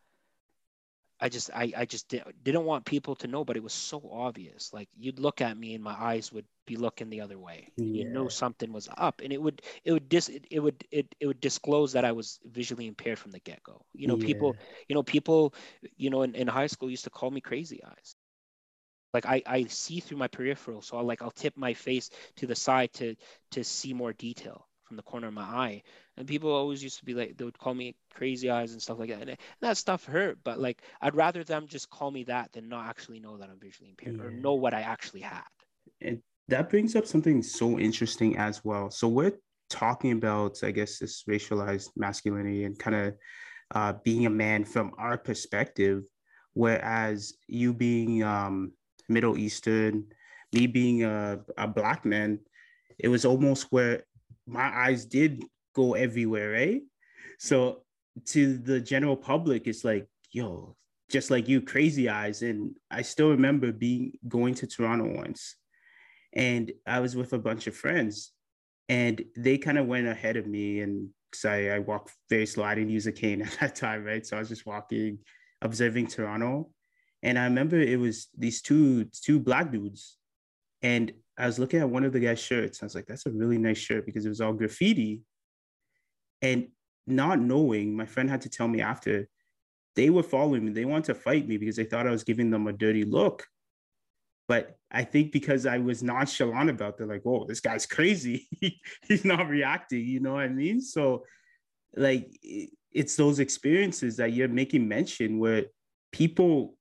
i 1.21 1.29
just 1.29 1.51
i, 1.53 1.73
I 1.77 1.85
just 1.85 2.09
di- 2.09 2.23
didn't 2.45 2.65
want 2.65 2.85
people 2.85 3.17
to 3.17 3.27
know 3.27 3.45
but 3.45 3.57
it 3.57 3.63
was 3.63 3.73
so 3.73 4.09
obvious 4.13 4.71
like 4.73 4.89
you'd 4.97 5.19
look 5.19 5.41
at 5.41 5.59
me 5.59 5.75
and 5.75 5.83
my 5.83 5.97
eyes 5.99 6.33
would 6.33 6.47
be 6.65 6.77
looking 6.77 7.11
the 7.11 7.23
other 7.23 7.39
way 7.41 7.73
yeah. 7.77 8.05
you 8.05 8.09
know 8.09 8.29
something 8.29 8.73
was 8.73 8.89
up 8.97 9.21
and 9.25 9.33
it 9.33 9.43
would 9.43 9.61
it 9.85 9.91
would 9.91 10.09
dis 10.09 10.29
it, 10.29 10.47
it 10.53 10.61
would 10.61 10.85
it, 10.93 11.13
it 11.19 11.27
would 11.27 11.41
disclose 11.41 11.93
that 11.93 12.05
i 12.05 12.13
was 12.13 12.39
visually 12.45 12.87
impaired 12.87 13.19
from 13.19 13.33
the 13.33 13.41
get-go 13.41 13.85
you 13.95 14.07
know 14.07 14.17
yeah. 14.17 14.27
people 14.27 14.55
you 14.89 14.95
know 14.95 15.03
people 15.03 15.53
you 15.97 16.09
know 16.09 16.23
in, 16.23 16.37
in 16.37 16.47
high 16.47 16.69
school 16.69 16.89
used 16.89 17.05
to 17.05 17.11
call 17.11 17.33
me 17.33 17.41
crazy 17.41 17.83
eyes 17.83 18.15
like 19.15 19.27
I, 19.27 19.43
I 19.47 19.65
see 19.65 20.01
through 20.01 20.19
my 20.19 20.29
peripheral 20.29 20.83
so 20.83 20.97
I'll 20.97 21.05
like 21.05 21.23
I'll 21.23 21.31
tip 21.31 21.57
my 21.57 21.75
face 21.75 22.11
to 22.37 22.47
the 22.47 22.55
side 22.55 22.93
to 22.95 23.15
to 23.53 23.65
see 23.65 23.93
more 23.93 24.13
detail 24.13 24.67
from 24.89 24.97
the 24.97 25.03
corner 25.03 25.29
of 25.29 25.35
my 25.35 25.43
eye. 25.43 25.83
And 26.17 26.27
people 26.27 26.51
always 26.51 26.83
used 26.83 26.99
to 26.99 27.05
be 27.05 27.15
like 27.15 27.37
they 27.37 27.45
would 27.45 27.59
call 27.59 27.75
me 27.75 27.95
crazy 28.13 28.51
eyes 28.51 28.73
and 28.73 28.83
stuff 28.83 28.99
like 28.99 29.11
that 29.11 29.21
and, 29.21 29.31
and 29.31 29.39
that 29.61 29.77
stuff 29.77 30.05
hurt 30.05 30.39
but 30.43 30.59
like 30.59 30.83
I'd 31.01 31.15
rather 31.15 31.45
them 31.45 31.67
just 31.69 31.91
call 31.91 32.11
me 32.11 32.25
that 32.25 32.53
than 32.53 32.69
not 32.69 32.89
actually 32.89 33.21
know 33.21 33.37
that 33.37 33.51
I'm 33.51 33.61
visually 33.61 33.91
impaired 33.91 34.17
yeah. 34.17 34.25
or 34.25 34.31
know 34.31 34.55
what 34.55 34.75
I 34.75 34.81
actually 34.81 35.21
had. 35.21 35.43
And 36.01 36.21
that 36.49 36.71
brings 36.71 36.97
up 36.97 37.07
something 37.07 37.43
so 37.43 37.79
interesting 37.79 38.39
as 38.39 38.65
well. 38.65 38.91
So 38.91 39.07
we're 39.07 39.39
talking 39.71 40.13
about 40.13 40.59
I 40.65 40.71
guess 40.71 40.99
this 40.99 41.25
racialized 41.29 41.91
masculinity 41.97 42.65
and 42.65 42.79
kind 42.79 42.97
of 42.97 43.15
uh, 43.75 43.93
being 44.03 44.25
a 44.25 44.31
man 44.31 44.65
from 44.65 44.93
our 44.99 45.19
perspective 45.19 46.05
whereas 46.55 47.35
you 47.47 47.73
being 47.73 48.25
um, 48.25 48.73
Middle 49.09 49.39
Eastern, 49.39 50.05
me 50.53 50.67
being 50.67 51.05
a, 51.05 51.41
a 51.57 51.67
black 51.67 52.05
man, 52.05 52.41
it 52.99 53.09
was 53.09 53.25
almost 53.25 53.67
where 53.71 54.05
my 54.47 54.69
eyes 54.87 55.05
did 55.05 55.45
go 55.75 55.95
everywhere, 55.95 56.53
right? 56.53 56.83
So 57.39 57.85
to 58.27 58.59
the 58.59 58.81
general 58.81 59.17
public, 59.17 59.67
it's 59.67 59.85
like, 59.85 60.07
yo, 60.33 60.77
just 61.11 61.31
like 61.31 61.49
you, 61.49 61.61
crazy 61.61 62.09
eyes. 62.09 62.43
And 62.43 62.75
I 62.91 63.03
still 63.03 63.31
remember 63.31 63.73
being 63.73 64.13
going 64.27 64.55
to 64.57 64.67
Toronto 64.67 65.17
once, 65.17 65.57
and 66.33 66.73
I 66.87 67.01
was 67.01 67.17
with 67.17 67.33
a 67.33 67.39
bunch 67.39 67.67
of 67.67 67.77
friends, 67.77 68.33
and 68.89 69.23
they 69.37 69.59
kind 69.59 69.79
of 69.79 69.87
went 69.87 70.07
ahead 70.07 70.37
of 70.37 70.47
me, 70.47 70.81
and 70.81 71.11
because 71.31 71.45
I, 71.45 71.69
I 71.69 71.79
walked 71.79 72.13
very 72.29 72.47
slow, 72.47 72.65
I 72.65 72.75
didn't 72.75 72.91
use 72.91 73.07
a 73.07 73.13
cane 73.13 73.43
at 73.47 73.57
that 73.61 73.77
time, 73.77 74.05
right? 74.05 74.27
So 74.27 74.37
I 74.37 74.41
was 74.41 74.49
just 74.49 74.67
walking, 74.67 75.19
observing 75.63 76.09
Toronto, 76.09 76.71
and 77.23 77.39
I 77.39 77.45
remember 77.45 77.79
it 77.79 77.99
was 77.99 78.29
these 78.37 78.63
two 78.63 79.05
two 79.07 79.41
black 79.41 79.73
dudes, 79.73 80.17
and 80.83 81.13
I 81.37 81.47
was 81.47 81.59
looking 81.59 81.81
at 81.81 81.89
one 81.89 82.05
of 82.05 82.13
the 82.13 82.21
guy's 82.21 82.41
shirts. 82.41 82.83
I 82.83 82.87
was 82.87 82.95
like, 82.95 83.07
"That's 83.07 83.27
a 83.27 83.31
really 83.31 83.59
nice 83.59 83.79
shirt," 83.79 84.07
because 84.07 84.25
it 84.25 84.31
was 84.31 84.41
all 84.41 84.53
graffiti. 84.53 85.23
And 86.43 86.69
not 87.07 87.41
knowing, 87.41 87.97
my 87.97 88.07
friend 88.07 88.31
had 88.31 88.43
to 88.43 88.49
tell 88.49 88.69
me 88.69 88.81
after 88.81 89.29
they 89.97 90.11
were 90.11 90.23
following 90.23 90.65
me. 90.65 90.73
They 90.73 90.85
wanted 90.85 91.07
to 91.07 91.15
fight 91.17 91.49
me 91.49 91.57
because 91.57 91.77
they 91.77 91.85
thought 91.85 92.07
I 92.07 92.13
was 92.13 92.25
giving 92.25 92.51
them 92.51 92.69
a 92.69 92.73
dirty 92.73 93.05
look. 93.05 93.47
But 94.47 94.77
I 94.91 95.05
think 95.05 95.33
because 95.33 95.67
I 95.67 95.79
was 95.79 96.03
nonchalant 96.03 96.71
about, 96.71 96.95
it, 96.95 96.99
they're 96.99 97.07
like, 97.07 97.23
"Whoa, 97.23 97.45
this 97.47 97.61
guy's 97.61 97.87
crazy. 97.87 98.49
He's 99.09 99.25
not 99.25 99.49
reacting." 99.49 100.05
You 100.05 100.21
know 100.21 100.35
what 100.35 100.45
I 100.45 100.49
mean? 100.49 100.81
So 100.81 101.25
like 101.97 102.31
it's 102.93 103.17
those 103.17 103.39
experiences 103.39 104.17
that 104.17 104.33
you're 104.33 104.49
making 104.49 104.89
mention 104.89 105.39
where 105.39 105.67
people 106.13 106.78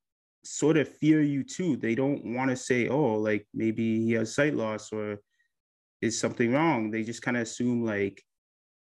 sort 0.48 0.76
of 0.76 0.88
fear 0.88 1.20
you 1.20 1.44
too. 1.44 1.76
They 1.76 1.94
don't 1.94 2.34
want 2.34 2.50
to 2.50 2.56
say, 2.56 2.88
oh, 2.88 3.14
like 3.14 3.46
maybe 3.52 4.04
he 4.04 4.12
has 4.12 4.34
sight 4.34 4.54
loss 4.54 4.92
or 4.92 5.18
is 6.00 6.18
something 6.18 6.52
wrong. 6.52 6.90
They 6.90 7.02
just 7.02 7.22
kind 7.22 7.36
of 7.36 7.42
assume 7.42 7.84
like, 7.84 8.22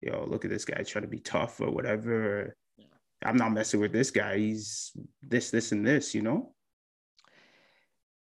yo, 0.02 0.26
look 0.28 0.46
at 0.46 0.52
this 0.52 0.66
guy 0.66 0.84
trying 0.84 1.04
to 1.04 1.10
be 1.10 1.20
tough 1.20 1.60
or 1.60 1.72
whatever. 1.72 2.56
Yeah. 2.78 2.86
I'm 3.24 3.38
not 3.38 3.52
messing 3.52 3.80
with 3.80 3.92
this 3.92 4.12
guy. 4.12 4.38
He's 4.38 4.92
this, 5.24 5.50
this, 5.50 5.72
and 5.72 5.86
this, 5.86 6.14
you 6.14 6.22
know? 6.22 6.54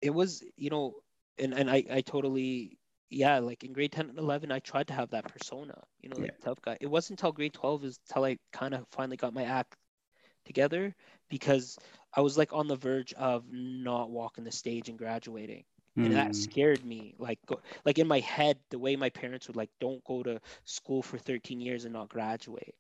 It 0.03 0.11
was, 0.11 0.43
you 0.57 0.71
know, 0.71 0.95
and, 1.39 1.55
and 1.55 1.71
I, 1.71 1.85
I 1.91 2.01
totally 2.01 2.79
yeah, 3.11 3.39
like 3.39 3.63
in 3.63 3.73
grade 3.73 3.93
10 3.93 4.11
and 4.11 4.19
11, 4.19 4.51
I 4.51 4.59
tried 4.59 4.89
to 4.89 4.93
have 4.93 5.11
that 5.11 5.33
persona, 5.33 5.81
you 6.01 6.09
know, 6.09 6.17
like 6.17 6.33
yeah. 6.33 6.45
tough 6.45 6.61
guy. 6.63 6.77
It 6.81 6.89
wasn't 6.89 7.21
until 7.21 7.33
grade 7.33 7.53
12 7.53 7.85
is 7.85 8.01
until 8.09 8.25
I 8.25 8.39
kind 8.53 8.75
of 8.75 8.87
finally 8.91 9.17
got 9.17 9.33
my 9.33 9.45
act 9.45 9.77
together 10.45 10.95
because 11.31 11.79
I 12.17 12.21
was 12.21 12.39
like 12.39 12.53
on 12.53 12.69
the 12.69 12.77
verge 12.77 13.13
of 13.15 13.45
not 13.51 14.11
walking 14.11 14.45
the 14.45 14.53
stage 14.53 14.89
and 14.89 14.99
graduating. 14.99 15.65
Mm. 15.99 16.07
And 16.07 16.15
that 16.17 16.27
hmm. 16.29 16.33
scared 16.33 16.85
me. 16.85 17.15
Like, 17.19 17.39
go, 17.47 17.61
like 17.85 17.99
in 17.99 18.09
my 18.09 18.21
head, 18.21 18.59
the 18.71 18.79
way 18.79 18.97
my 18.97 19.11
parents 19.11 19.47
would 19.47 19.57
like, 19.57 19.71
don't 19.81 20.03
go 20.05 20.23
to 20.25 20.41
school 20.65 21.03
for 21.03 21.19
13 21.19 21.61
years 21.61 21.85
and 21.85 21.93
not 21.93 22.09
graduate. 22.09 22.75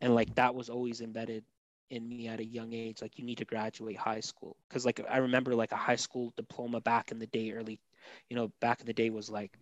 And 0.00 0.14
like 0.14 0.34
that 0.34 0.54
was 0.54 0.68
always 0.68 1.00
embedded 1.00 1.44
in 1.90 2.06
me 2.06 2.28
at 2.28 2.40
a 2.40 2.44
young 2.44 2.74
age. 2.74 3.00
Like, 3.00 3.18
you 3.18 3.24
need 3.24 3.38
to 3.38 3.46
graduate 3.46 3.96
high 3.96 4.20
school. 4.20 4.56
Cause 4.68 4.84
like 4.84 5.00
I 5.08 5.18
remember 5.18 5.54
like 5.54 5.72
a 5.72 5.76
high 5.76 5.96
school 5.96 6.34
diploma 6.36 6.80
back 6.82 7.12
in 7.12 7.18
the 7.18 7.26
day, 7.26 7.52
early, 7.52 7.80
you 8.28 8.36
know, 8.36 8.52
back 8.60 8.80
in 8.80 8.86
the 8.86 8.92
day 8.92 9.08
was 9.08 9.30
like 9.30 9.56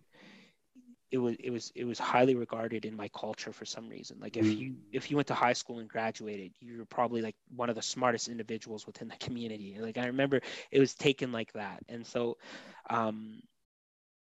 it 1.11 1.17
was 1.17 1.35
it 1.39 1.49
was 1.51 1.71
it 1.75 1.85
was 1.85 1.97
highly 1.97 2.35
regarded 2.35 2.85
in 2.85 2.95
my 2.95 3.07
culture 3.09 3.53
for 3.53 3.65
some 3.65 3.87
reason. 3.87 4.17
Like 4.19 4.35
if 4.35 4.45
mm. 4.45 4.57
you 4.57 4.75
if 4.91 5.09
you 5.09 5.15
went 5.15 5.27
to 5.27 5.33
high 5.33 5.53
school 5.53 5.79
and 5.79 5.87
graduated 5.87 6.51
you 6.59 6.79
were 6.79 6.85
probably 6.85 7.21
like 7.21 7.35
one 7.55 7.69
of 7.69 7.75
the 7.75 7.81
smartest 7.81 8.27
individuals 8.27 8.85
within 8.85 9.07
the 9.07 9.15
community. 9.17 9.77
Like 9.79 9.97
i 9.97 10.07
remember 10.07 10.41
it 10.71 10.79
was 10.79 10.93
taken 10.93 11.31
like 11.31 11.53
that. 11.53 11.83
And 11.87 12.05
so 12.05 12.37
um 12.89 13.41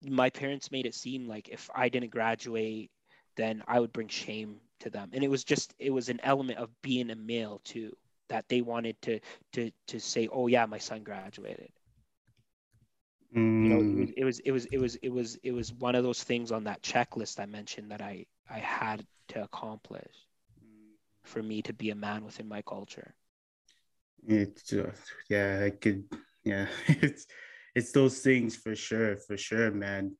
my 0.03 0.29
parents 0.29 0.71
made 0.71 0.85
it 0.85 0.95
seem 0.95 1.27
like 1.27 1.49
if 1.49 1.69
i 1.75 1.87
didn't 1.87 2.09
graduate 2.09 2.89
then 3.37 3.61
i 3.67 3.79
would 3.79 3.93
bring 3.93 4.07
shame 4.07 4.57
to 4.79 4.89
them. 4.89 5.09
And 5.13 5.23
it 5.23 5.29
was 5.29 5.43
just 5.43 5.73
it 5.77 5.91
was 5.91 6.09
an 6.09 6.19
element 6.23 6.57
of 6.57 6.69
being 6.81 7.09
a 7.11 7.15
male 7.15 7.61
too 7.63 7.95
that 8.29 8.47
they 8.47 8.61
wanted 8.61 9.01
to 9.01 9.19
to 9.53 9.71
to 9.87 9.99
say 9.99 10.29
oh 10.31 10.47
yeah 10.47 10.65
my 10.65 10.77
son 10.77 11.03
graduated 11.03 11.69
Mm. 13.35 13.63
You 13.63 13.69
know, 13.69 13.79
it 13.79 13.95
was, 13.95 14.11
it 14.17 14.23
was 14.23 14.39
it 14.39 14.51
was 14.51 14.65
it 14.65 14.77
was 14.77 14.95
it 14.95 15.09
was 15.09 15.35
it 15.43 15.51
was 15.51 15.73
one 15.73 15.95
of 15.95 16.03
those 16.03 16.23
things 16.23 16.51
on 16.51 16.65
that 16.65 16.81
checklist 16.81 17.39
I 17.39 17.45
mentioned 17.45 17.91
that 17.91 18.01
I 18.01 18.25
I 18.49 18.59
had 18.59 19.05
to 19.29 19.43
accomplish 19.43 20.13
for 21.23 21.41
me 21.41 21.61
to 21.61 21.73
be 21.73 21.91
a 21.91 21.95
man 21.95 22.25
within 22.25 22.47
my 22.47 22.61
culture. 22.61 23.13
It's 24.27 24.73
uh, 24.73 24.91
yeah, 25.29 25.61
I 25.65 25.69
could 25.69 26.03
yeah, 26.43 26.67
it's 26.87 27.25
it's 27.73 27.91
those 27.91 28.19
things 28.19 28.55
for 28.55 28.75
sure, 28.75 29.17
for 29.17 29.37
sure, 29.37 29.71
man. 29.71 30.17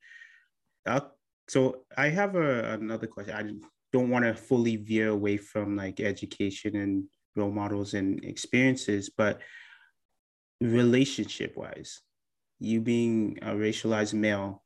I'll, 0.85 1.13
so 1.47 1.83
I 1.97 2.09
have 2.09 2.35
a, 2.35 2.73
another 2.73 3.07
question. 3.07 3.35
I 3.35 3.67
don't 3.91 4.09
want 4.09 4.25
to 4.25 4.33
fully 4.33 4.77
veer 4.77 5.09
away 5.09 5.37
from 5.37 5.75
like 5.75 5.99
education 5.99 6.77
and 6.77 7.03
role 7.35 7.51
models 7.51 7.93
and 7.93 8.23
experiences, 8.23 9.09
but 9.09 9.41
relationship 10.61 11.57
wise, 11.57 11.99
you 12.61 12.81
being 12.81 13.39
a 13.43 13.51
racialized 13.51 14.15
male, 14.15 14.63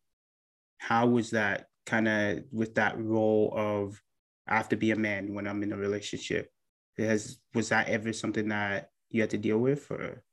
how 0.80 1.08
was 1.08 1.32
that 1.32 1.70
kind 1.86 2.08
of 2.08 2.46
with 2.52 2.76
that 2.76 3.00
role 3.00 3.54
of 3.56 4.02
I 4.48 4.58
have 4.58 4.70
to 4.70 4.78
be 4.78 4.92
a 4.92 4.98
man 4.98 5.34
when 5.36 5.48
I'm 5.48 5.64
in 5.64 5.74
a 5.74 5.78
relationship? 5.78 6.52
Has 6.98 7.40
was 7.56 7.70
that 7.70 7.90
ever 7.90 8.14
something 8.14 8.50
that 8.50 8.92
you 9.12 9.22
had 9.22 9.32
to 9.32 9.40
deal 9.40 9.60
with 9.60 9.92
or? 9.92 10.24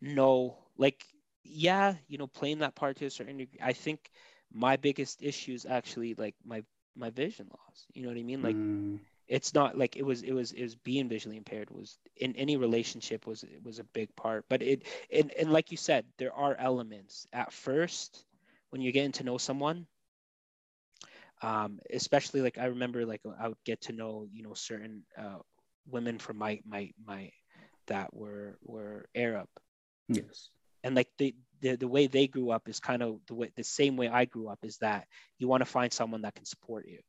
No 0.00 0.58
like 0.76 1.06
yeah 1.42 1.94
you 2.08 2.18
know 2.18 2.26
playing 2.26 2.58
that 2.58 2.74
part 2.74 2.96
to 2.96 3.06
a 3.06 3.10
certain 3.10 3.36
degree 3.38 3.58
i 3.62 3.72
think 3.72 4.10
my 4.52 4.76
biggest 4.76 5.22
issue 5.22 5.52
is 5.52 5.64
actually 5.64 6.14
like 6.14 6.34
my 6.44 6.62
my 6.96 7.10
vision 7.10 7.48
loss 7.50 7.86
you 7.94 8.02
know 8.02 8.08
what 8.08 8.18
i 8.18 8.22
mean? 8.22 8.42
Like 8.42 8.58
mm 8.58 8.98
it's 9.28 9.54
not 9.54 9.76
like 9.76 9.96
it 9.96 10.04
was 10.04 10.22
it 10.22 10.32
was 10.32 10.52
it 10.52 10.62
was 10.62 10.74
being 10.76 11.08
visually 11.08 11.36
impaired 11.36 11.70
was 11.70 11.98
in 12.16 12.34
any 12.36 12.56
relationship 12.56 13.26
was 13.26 13.42
it 13.42 13.62
was 13.64 13.78
a 13.78 13.84
big 13.84 14.14
part 14.16 14.44
but 14.48 14.62
it 14.62 14.84
and, 15.12 15.32
and 15.32 15.52
like 15.52 15.70
you 15.70 15.76
said 15.76 16.04
there 16.18 16.32
are 16.32 16.54
elements. 16.54 17.26
At 17.32 17.52
first 17.52 18.24
when 18.70 18.82
you're 18.82 18.92
getting 18.92 19.12
to 19.12 19.24
know 19.24 19.38
someone 19.38 19.86
um 21.42 21.80
especially 21.92 22.40
like 22.40 22.58
i 22.58 22.66
remember 22.66 23.04
like 23.04 23.20
i 23.38 23.48
would 23.48 23.62
get 23.64 23.80
to 23.82 23.92
know 23.92 24.26
you 24.32 24.42
know 24.42 24.54
certain 24.54 25.02
uh 25.18 25.38
women 25.90 26.18
from 26.18 26.38
my 26.38 26.60
my 26.66 26.90
my 27.04 27.30
that 27.86 28.14
were 28.14 28.56
were 28.64 29.06
arab 29.14 29.48
yes. 30.08 30.48
And 30.84 30.94
like 30.94 31.08
the 31.18 31.34
the, 31.60 31.76
the 31.76 31.88
way 31.88 32.06
they 32.06 32.28
grew 32.28 32.50
up 32.50 32.68
is 32.68 32.78
kind 32.78 33.02
of 33.02 33.18
the 33.26 33.34
way 33.34 33.50
the 33.56 33.64
same 33.64 33.96
way 33.96 34.08
i 34.08 34.24
grew 34.24 34.48
up 34.48 34.60
is 34.62 34.78
that 34.78 35.06
you 35.38 35.48
want 35.48 35.62
to 35.62 35.64
find 35.66 35.92
someone 35.92 36.22
that 36.22 36.34
can 36.34 36.44
support 36.44 36.86
you 36.86 37.00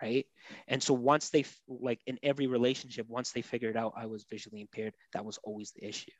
right? 0.00 0.26
And 0.68 0.82
so 0.82 0.94
once 0.94 1.30
they 1.30 1.44
like 1.68 2.00
in 2.06 2.18
every 2.22 2.46
relationship 2.46 3.08
once 3.08 3.32
they 3.32 3.42
figured 3.42 3.76
out 3.76 3.94
i 3.96 4.06
was 4.06 4.24
visually 4.24 4.60
impaired 4.60 4.94
that 5.12 5.24
was 5.24 5.38
always 5.42 5.72
the 5.72 5.86
issue. 5.86 6.12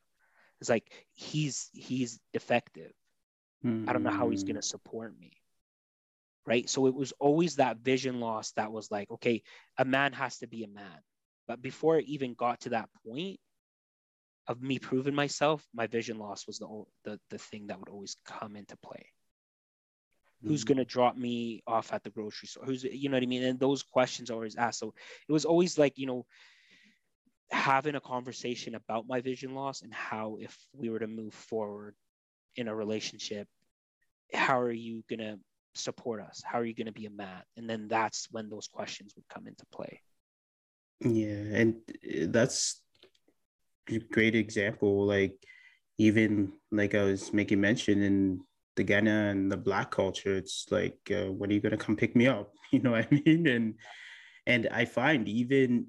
It's 0.59 0.69
like 0.69 0.91
he's 1.13 1.69
he's 1.73 2.19
defective. 2.33 2.91
Mm-hmm. 3.65 3.89
i 3.89 3.93
don't 3.93 4.03
know 4.03 4.11
how 4.11 4.29
he's 4.29 4.43
going 4.43 4.61
to 4.61 4.61
hmm. 4.61 4.75
support 4.75 5.19
me 5.19 5.31
right? 6.47 6.69
So 6.69 6.87
it 6.87 6.95
was 6.95 7.11
always 7.19 7.57
that 7.57 7.79
vision 7.79 8.19
loss 8.19 8.53
that 8.53 8.71
was 8.71 8.89
like 8.89 9.11
okay 9.11 9.43
a 9.77 9.85
man 9.85 10.13
has 10.13 10.37
to 10.39 10.47
be 10.47 10.63
a 10.63 10.67
man. 10.67 10.99
But 11.47 11.61
before 11.61 11.97
it 11.97 12.05
even 12.07 12.33
got 12.33 12.61
to 12.61 12.69
that 12.69 12.89
point 13.05 13.39
of 14.47 14.61
me 14.61 14.79
proving 14.79 15.13
myself 15.13 15.63
my 15.75 15.87
vision 15.87 16.17
loss 16.17 16.47
was 16.47 16.57
the 16.59 16.83
the, 17.03 17.19
the 17.29 17.37
thing 17.37 17.67
that 17.67 17.79
would 17.79 17.89
always 17.89 18.15
come 18.25 18.55
into 18.55 18.77
play 18.77 19.05
who's 20.43 20.61
mm-hmm. 20.61 20.73
going 20.73 20.77
to 20.77 20.85
drop 20.85 21.17
me 21.17 21.63
off 21.67 21.93
at 21.93 22.03
the 22.03 22.09
grocery 22.09 22.47
store? 22.47 22.65
Who's 22.65 22.83
you 22.83 23.09
know 23.09 23.17
what 23.17 23.23
i 23.23 23.27
mean? 23.27 23.43
And 23.43 23.59
those 23.59 23.83
questions 23.83 24.29
are 24.29 24.35
always 24.35 24.55
asked. 24.55 24.79
So 24.79 24.93
it 25.27 25.31
was 25.31 25.45
always 25.45 25.77
like 25.77 25.97
you 25.97 26.07
know 26.07 26.25
having 27.51 27.95
a 27.95 28.01
conversation 28.01 28.75
about 28.75 29.07
my 29.07 29.21
vision 29.21 29.55
loss 29.55 29.81
and 29.81 29.93
how 29.93 30.37
if 30.41 30.57
we 30.73 30.89
were 30.89 30.99
to 30.99 31.07
move 31.07 31.33
forward 31.33 31.95
in 32.57 32.67
a 32.67 32.75
relationship 32.75 33.47
how 34.33 34.59
are 34.59 34.71
you 34.71 35.03
going 35.09 35.19
to 35.19 35.39
support 35.73 36.21
us? 36.21 36.41
How 36.43 36.59
are 36.59 36.65
you 36.65 36.73
going 36.73 36.87
to 36.87 36.93
be 36.93 37.05
a 37.05 37.11
man 37.11 37.43
and 37.55 37.69
then 37.69 37.87
that's 37.87 38.27
when 38.31 38.49
those 38.49 38.67
questions 38.67 39.13
would 39.15 39.27
come 39.29 39.47
into 39.47 39.65
play. 39.71 40.01
Yeah 40.99 41.59
and 41.59 41.75
uh, 42.03 42.25
that's 42.29 42.81
a 43.89 43.99
great 43.99 44.35
example 44.35 45.05
like 45.05 45.35
even 45.97 46.51
like 46.71 46.93
i 46.93 47.03
was 47.03 47.31
making 47.31 47.61
mention 47.61 48.01
in 48.01 48.41
the 48.77 48.83
Ghana 48.83 49.29
and 49.31 49.51
the 49.51 49.57
black 49.57 49.91
culture, 49.91 50.35
it's 50.35 50.67
like, 50.71 50.97
uh, 51.11 51.31
when 51.33 51.49
are 51.49 51.53
you 51.53 51.59
gonna 51.59 51.77
come 51.77 51.97
pick 51.97 52.15
me 52.15 52.27
up? 52.27 52.53
You 52.71 52.79
know 52.79 52.91
what 52.91 53.07
I 53.09 53.21
mean? 53.25 53.47
And 53.47 53.75
and 54.45 54.67
I 54.73 54.83
find 54.83 55.25
even 55.29 55.87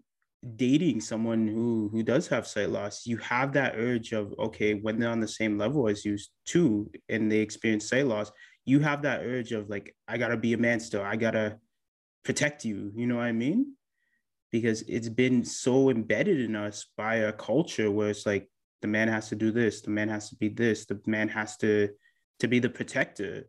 dating 0.55 1.01
someone 1.01 1.48
who 1.48 1.88
who 1.90 2.05
does 2.05 2.29
have 2.29 2.46
sight 2.46 2.70
loss, 2.70 3.05
you 3.05 3.16
have 3.16 3.53
that 3.55 3.74
urge 3.77 4.12
of 4.12 4.33
okay, 4.38 4.74
when 4.74 4.98
they're 4.98 5.11
on 5.11 5.18
the 5.18 5.27
same 5.27 5.59
level 5.59 5.88
as 5.88 6.05
you 6.05 6.16
too, 6.46 6.88
and 7.09 7.31
they 7.31 7.38
experience 7.38 7.88
sight 7.88 8.07
loss, 8.07 8.31
you 8.64 8.79
have 8.79 9.03
that 9.03 9.22
urge 9.22 9.51
of 9.51 9.68
like, 9.68 9.96
I 10.07 10.18
gotta 10.18 10.37
be 10.37 10.53
a 10.53 10.59
man 10.59 10.79
still, 10.79 11.03
I 11.03 11.16
gotta 11.16 11.59
protect 12.24 12.64
you. 12.64 12.92
You 12.94 13.09
know 13.09 13.16
what 13.16 13.24
I 13.24 13.33
mean? 13.33 13.74
Because 14.53 14.83
it's 14.83 15.09
been 15.09 15.44
so 15.44 15.90
embedded 15.90 16.40
in 16.40 16.55
us 16.55 16.87
by 16.96 17.16
a 17.16 17.33
culture 17.33 17.90
where 17.90 18.11
it's 18.11 18.24
like 18.24 18.48
the 18.83 18.88
man 18.88 19.09
has 19.09 19.29
to 19.31 19.35
do 19.35 19.51
this, 19.51 19.81
the 19.81 19.90
man 19.90 20.09
has 20.09 20.29
to 20.31 20.37
be 20.37 20.48
this, 20.48 20.87
the 20.87 21.01
man 21.07 21.29
has 21.29 21.57
to 21.57 21.88
to 22.40 22.49
be 22.49 22.59
the 22.59 22.68
protector 22.68 23.49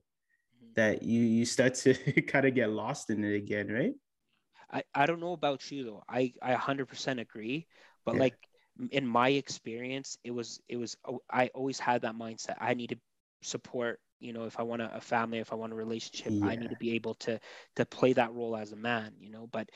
mm-hmm. 0.55 0.73
that 0.75 1.03
you 1.03 1.21
you 1.21 1.45
start 1.45 1.75
to 1.75 1.93
kind 2.27 2.45
of 2.45 2.55
get 2.55 2.69
lost 2.69 3.09
in 3.09 3.23
it 3.23 3.35
again 3.35 3.67
right 3.69 3.93
i 4.71 4.83
i 4.93 5.05
don't 5.05 5.19
know 5.19 5.33
about 5.33 5.69
you 5.71 5.83
though 5.83 6.03
i 6.07 6.31
i 6.41 6.53
100% 6.53 7.19
agree 7.19 7.67
but 8.05 8.15
yeah. 8.15 8.21
like 8.21 8.35
in 8.91 9.05
my 9.05 9.29
experience 9.29 10.17
it 10.23 10.31
was 10.31 10.61
it 10.69 10.77
was 10.77 10.95
oh, 11.05 11.19
i 11.29 11.47
always 11.53 11.79
had 11.79 12.01
that 12.01 12.15
mindset 12.15 12.55
i 12.59 12.73
need 12.73 12.89
to 12.89 12.97
support 13.41 13.99
you 14.19 14.33
know 14.33 14.45
if 14.45 14.59
i 14.59 14.63
want 14.63 14.81
a, 14.81 14.95
a 14.95 15.01
family 15.01 15.39
if 15.39 15.51
i 15.51 15.55
want 15.55 15.73
a 15.73 15.75
relationship 15.75 16.31
yeah. 16.31 16.47
i 16.47 16.55
need 16.55 16.69
to 16.69 16.75
be 16.77 16.91
able 16.91 17.13
to 17.15 17.39
to 17.75 17.85
play 17.85 18.13
that 18.13 18.33
role 18.33 18.55
as 18.55 18.71
a 18.71 18.75
man 18.75 19.13
you 19.19 19.29
know 19.29 19.47
but 19.51 19.69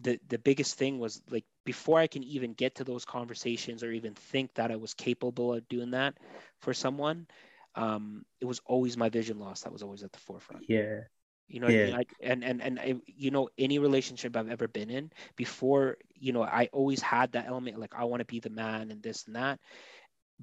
the 0.00 0.18
the 0.28 0.38
biggest 0.38 0.76
thing 0.76 0.98
was 0.98 1.22
like 1.30 1.44
before 1.64 1.98
I 1.98 2.06
can 2.06 2.22
even 2.24 2.54
get 2.54 2.76
to 2.76 2.84
those 2.84 3.04
conversations 3.04 3.82
or 3.82 3.92
even 3.92 4.14
think 4.14 4.54
that 4.54 4.70
I 4.70 4.76
was 4.76 4.94
capable 4.94 5.54
of 5.54 5.68
doing 5.68 5.90
that 5.92 6.14
for 6.60 6.74
someone, 6.74 7.26
um, 7.74 8.24
it 8.40 8.44
was 8.44 8.60
always 8.66 8.96
my 8.96 9.08
vision 9.08 9.38
loss 9.38 9.62
that 9.62 9.72
was 9.72 9.82
always 9.82 10.02
at 10.02 10.12
the 10.12 10.18
forefront. 10.18 10.64
Yeah. 10.68 11.00
You 11.48 11.60
know, 11.60 11.68
yeah. 11.68 11.82
I 11.82 11.86
mean? 11.86 11.94
I, 11.94 12.04
and 12.22 12.44
and 12.44 12.62
and 12.62 12.80
I, 12.80 12.94
you 13.06 13.30
know, 13.30 13.48
any 13.58 13.78
relationship 13.78 14.36
I've 14.36 14.50
ever 14.50 14.68
been 14.68 14.90
in 14.90 15.10
before, 15.36 15.98
you 16.14 16.32
know, 16.32 16.42
I 16.42 16.68
always 16.72 17.02
had 17.02 17.32
that 17.32 17.46
element 17.46 17.78
like 17.78 17.94
I 17.94 18.04
want 18.04 18.20
to 18.20 18.26
be 18.26 18.40
the 18.40 18.50
man 18.50 18.90
and 18.90 19.02
this 19.02 19.26
and 19.26 19.36
that. 19.36 19.58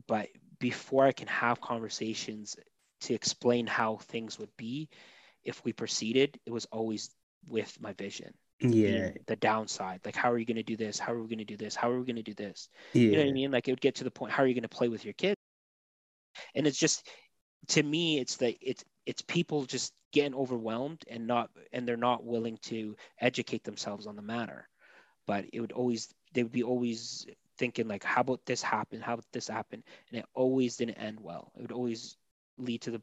But 0.08 0.28
before 0.60 1.06
I 1.06 1.12
can 1.12 1.28
have 1.28 1.62
conversations 1.62 2.56
to 3.02 3.14
explain 3.14 3.66
how 3.66 3.98
things 3.98 4.38
would 4.40 4.56
be, 4.58 4.90
if 5.44 5.64
we 5.64 5.74
proceeded, 5.74 6.40
it 6.46 6.52
was 6.52 6.66
always 6.66 7.10
with 7.48 7.76
my 7.82 7.94
vision 7.94 8.34
yeah 8.60 9.12
the 9.28 9.38
downside 9.38 10.02
like 10.04 10.16
how 10.16 10.30
are 10.32 10.38
you 10.38 10.46
going 10.46 10.58
to 10.58 10.64
do 10.64 10.76
this 10.76 11.00
how 11.00 11.14
are 11.14 11.22
we 11.22 11.30
going 11.30 11.40
to 11.40 11.46
do 11.46 11.56
this 11.56 11.76
how 11.76 11.90
are 11.90 11.98
we 11.98 12.06
going 12.06 12.16
to 12.18 12.24
do 12.24 12.34
this 12.34 12.68
yeah. 12.94 13.04
you 13.04 13.12
know 13.12 13.20
what 13.20 13.30
i 13.30 13.32
mean 13.32 13.52
like 13.52 13.68
it 13.68 13.72
would 13.72 13.82
get 13.82 13.96
to 13.96 14.04
the 14.04 14.12
point 14.12 14.32
how 14.32 14.44
are 14.44 14.48
you 14.48 14.54
going 14.54 14.64
to 14.64 14.68
play 14.68 14.90
with 14.90 15.06
your 15.06 15.14
kids 15.14 15.39
and 16.56 16.68
it's 16.68 16.78
just 16.78 17.08
to 17.68 17.84
me 17.84 18.20
it's 18.20 18.38
the 18.38 18.58
it's 18.62 18.84
it's 19.06 19.22
people 19.22 19.66
just 19.66 19.94
getting 20.12 20.36
overwhelmed 20.36 21.04
and 21.10 21.28
not 21.28 21.50
and 21.72 21.88
they're 21.88 21.98
not 21.98 22.24
willing 22.24 22.58
to 22.64 22.96
educate 23.20 23.64
themselves 23.64 24.08
on 24.08 24.16
the 24.16 24.22
matter. 24.22 24.68
But 25.28 25.46
it 25.54 25.62
would 25.62 25.72
always 25.72 26.14
they 26.34 26.44
would 26.44 26.52
be 26.52 26.64
always 26.64 27.28
thinking 27.58 27.88
like 27.88 28.04
how 28.04 28.22
about 28.22 28.46
this 28.46 28.62
happen 28.62 29.02
how 29.02 29.14
about 29.16 29.26
this 29.34 29.50
happen 29.50 29.84
and 30.10 30.20
it 30.20 30.26
always 30.34 30.78
didn't 30.78 30.96
end 30.96 31.20
well. 31.20 31.52
It 31.56 31.62
would 31.62 31.72
always 31.72 32.18
lead 32.58 32.82
to 32.84 32.92
the 32.92 33.02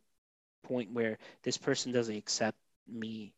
point 0.64 0.92
where 0.92 1.18
this 1.42 1.58
person 1.58 1.92
doesn't 1.92 2.16
accept 2.16 2.58
me 2.88 3.32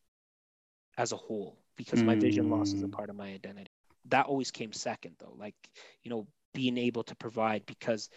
as 0.96 1.12
a 1.12 1.16
whole 1.16 1.58
because 1.76 2.02
my 2.02 2.14
vision 2.16 2.50
loss 2.50 2.72
is 2.72 2.82
a 2.82 2.86
mm. 2.86 2.92
part 2.92 3.10
of 3.10 3.16
my 3.16 3.28
identity. 3.28 3.70
That 4.06 4.26
always 4.26 4.50
came 4.50 4.72
second 4.72 5.16
though 5.18 5.34
like 5.38 5.54
you 6.02 6.10
know 6.10 6.26
being 6.54 6.78
able 6.78 7.04
to 7.04 7.14
provide 7.14 7.66
because 7.66 8.08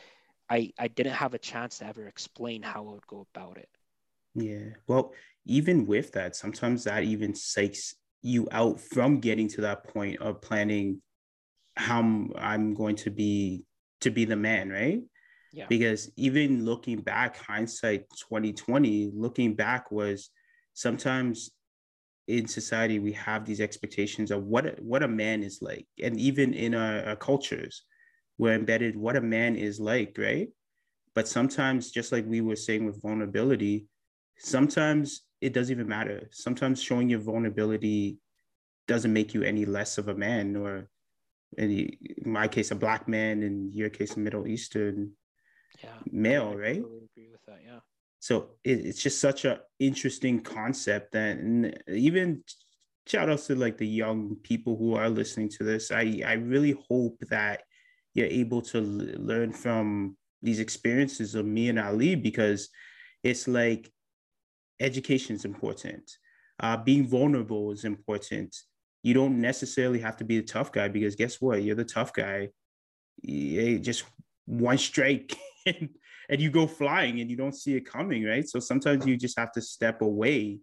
i 0.51 0.71
i 0.77 0.87
didn't 0.87 1.13
have 1.13 1.33
a 1.33 1.39
chance 1.39 1.79
to 1.79 1.85
ever 1.87 2.07
explain 2.07 2.61
how 2.61 2.81
i 2.81 2.91
would 2.91 3.07
go 3.07 3.25
about 3.33 3.57
it 3.57 3.69
yeah 4.35 4.69
well 4.87 5.13
even 5.45 5.85
with 5.87 6.11
that 6.11 6.35
sometimes 6.35 6.83
that 6.83 7.03
even 7.03 7.33
psychs 7.33 7.95
you 8.21 8.47
out 8.51 8.79
from 8.79 9.19
getting 9.19 9.47
to 9.47 9.61
that 9.61 9.83
point 9.83 10.19
of 10.21 10.41
planning 10.41 11.01
how 11.77 11.99
I'm 12.37 12.73
going 12.73 12.95
to 12.97 13.09
be 13.09 13.63
to 14.01 14.11
be 14.11 14.25
the 14.25 14.35
man, 14.35 14.69
right? 14.69 15.01
Yeah. 15.53 15.65
Because 15.67 16.11
even 16.15 16.65
looking 16.65 17.01
back, 17.01 17.37
hindsight 17.37 18.05
2020, 18.29 19.11
looking 19.13 19.53
back 19.53 19.91
was 19.91 20.29
sometimes 20.73 21.51
in 22.27 22.47
society 22.47 22.99
we 22.99 23.11
have 23.13 23.45
these 23.45 23.59
expectations 23.59 24.31
of 24.31 24.43
what 24.43 24.65
a, 24.65 24.75
what 24.79 25.03
a 25.03 25.07
man 25.07 25.43
is 25.43 25.59
like, 25.61 25.87
and 26.01 26.19
even 26.19 26.53
in 26.53 26.73
our, 26.73 27.03
our 27.05 27.15
cultures, 27.15 27.83
we're 28.37 28.55
embedded 28.55 28.95
what 28.95 29.15
a 29.15 29.21
man 29.21 29.55
is 29.55 29.79
like, 29.79 30.17
right? 30.17 30.49
But 31.13 31.27
sometimes, 31.27 31.91
just 31.91 32.11
like 32.11 32.25
we 32.25 32.41
were 32.41 32.55
saying 32.55 32.85
with 32.85 33.01
vulnerability, 33.01 33.87
sometimes 34.37 35.21
it 35.41 35.53
doesn't 35.53 35.73
even 35.73 35.87
matter. 35.87 36.29
Sometimes 36.31 36.81
showing 36.81 37.09
your 37.09 37.19
vulnerability 37.19 38.17
doesn't 38.87 39.13
make 39.13 39.33
you 39.33 39.43
any 39.43 39.65
less 39.65 39.97
of 39.97 40.07
a 40.07 40.15
man, 40.15 40.55
or 40.55 40.89
in 41.57 41.97
my 42.25 42.47
case, 42.47 42.71
a 42.71 42.75
black 42.75 43.07
man, 43.07 43.43
in 43.43 43.71
your 43.73 43.89
case, 43.89 44.15
a 44.15 44.19
Middle 44.19 44.47
Eastern 44.47 45.11
yeah. 45.83 45.89
male, 46.11 46.55
right? 46.55 46.77
I 46.77 46.79
totally 46.79 47.09
agree 47.11 47.29
with 47.31 47.45
that. 47.47 47.59
Yeah. 47.65 47.79
So 48.19 48.51
it, 48.63 48.85
it's 48.85 49.01
just 49.01 49.19
such 49.19 49.45
an 49.45 49.57
interesting 49.79 50.41
concept, 50.41 51.15
and 51.15 51.77
even 51.87 52.43
shout 53.07 53.29
outs 53.29 53.47
to 53.47 53.55
like 53.55 53.77
the 53.77 53.87
young 53.87 54.37
people 54.43 54.77
who 54.77 54.95
are 54.95 55.09
listening 55.09 55.49
to 55.49 55.63
this. 55.63 55.91
I 55.91 56.21
I 56.25 56.33
really 56.33 56.75
hope 56.87 57.17
that 57.29 57.63
you're 58.13 58.27
able 58.27 58.61
to 58.61 58.77
l- 58.77 59.23
learn 59.23 59.51
from 59.51 60.17
these 60.41 60.59
experiences 60.59 61.35
of 61.35 61.45
me 61.45 61.69
and 61.69 61.79
Ali 61.79 62.15
because 62.15 62.69
it's 63.23 63.47
like 63.47 63.91
education 64.79 65.35
is 65.35 65.45
important. 65.45 66.11
Uh, 66.59 66.77
being 66.77 67.07
vulnerable 67.07 67.71
is 67.71 67.85
important. 67.85 68.55
You 69.03 69.13
don't 69.13 69.39
necessarily 69.39 69.99
have 69.99 70.17
to 70.17 70.23
be 70.23 70.39
the 70.39 70.45
tough 70.45 70.71
guy 70.71 70.87
because 70.87 71.15
guess 71.15 71.39
what? 71.39 71.63
You're 71.63 71.75
the 71.75 71.85
tough 71.85 72.13
guy. 72.13 72.49
You 73.21 73.79
just 73.79 74.03
one 74.45 74.77
strike 74.77 75.35
and, 75.65 75.89
and 76.29 76.41
you 76.41 76.49
go 76.51 76.67
flying 76.67 77.19
and 77.19 77.29
you 77.29 77.37
don't 77.37 77.55
see 77.55 77.75
it 77.75 77.85
coming, 77.85 78.23
right? 78.23 78.47
So 78.47 78.59
sometimes 78.59 79.05
you 79.05 79.17
just 79.17 79.39
have 79.39 79.51
to 79.53 79.61
step 79.61 80.01
away. 80.01 80.59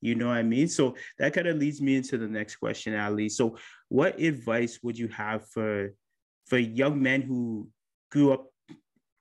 You 0.00 0.14
know 0.14 0.28
what 0.28 0.38
I 0.38 0.42
mean? 0.42 0.68
So 0.68 0.96
that 1.18 1.34
kind 1.34 1.46
of 1.46 1.58
leads 1.58 1.80
me 1.80 1.96
into 1.96 2.16
the 2.16 2.28
next 2.28 2.56
question, 2.56 2.98
Ali. 2.98 3.28
So 3.28 3.56
what 3.88 4.18
advice 4.18 4.78
would 4.82 4.98
you 4.98 5.08
have 5.08 5.46
for 5.48 5.92
for 6.50 6.58
young 6.58 7.00
men 7.00 7.22
who 7.22 7.68
grew 8.10 8.32
up 8.32 8.52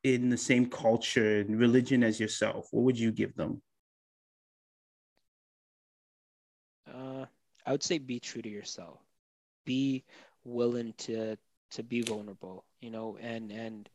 in 0.03 0.29
the 0.29 0.37
same 0.37 0.65
culture 0.65 1.41
and 1.41 1.59
religion 1.59 2.03
as 2.03 2.19
yourself? 2.19 2.67
What 2.71 2.83
would 2.85 2.99
you 2.99 3.11
give 3.11 3.35
them? 3.35 3.61
Uh, 6.91 7.25
I 7.65 7.71
would 7.71 7.83
say 7.83 7.99
be 7.99 8.19
true 8.19 8.41
to 8.41 8.49
yourself. 8.49 8.99
Be 9.65 10.03
willing 10.43 10.93
to 10.97 11.37
to 11.71 11.83
be 11.83 12.01
vulnerable, 12.01 12.65
you 12.81 12.89
know, 12.89 13.17
and 13.21 13.51
and 13.51 13.87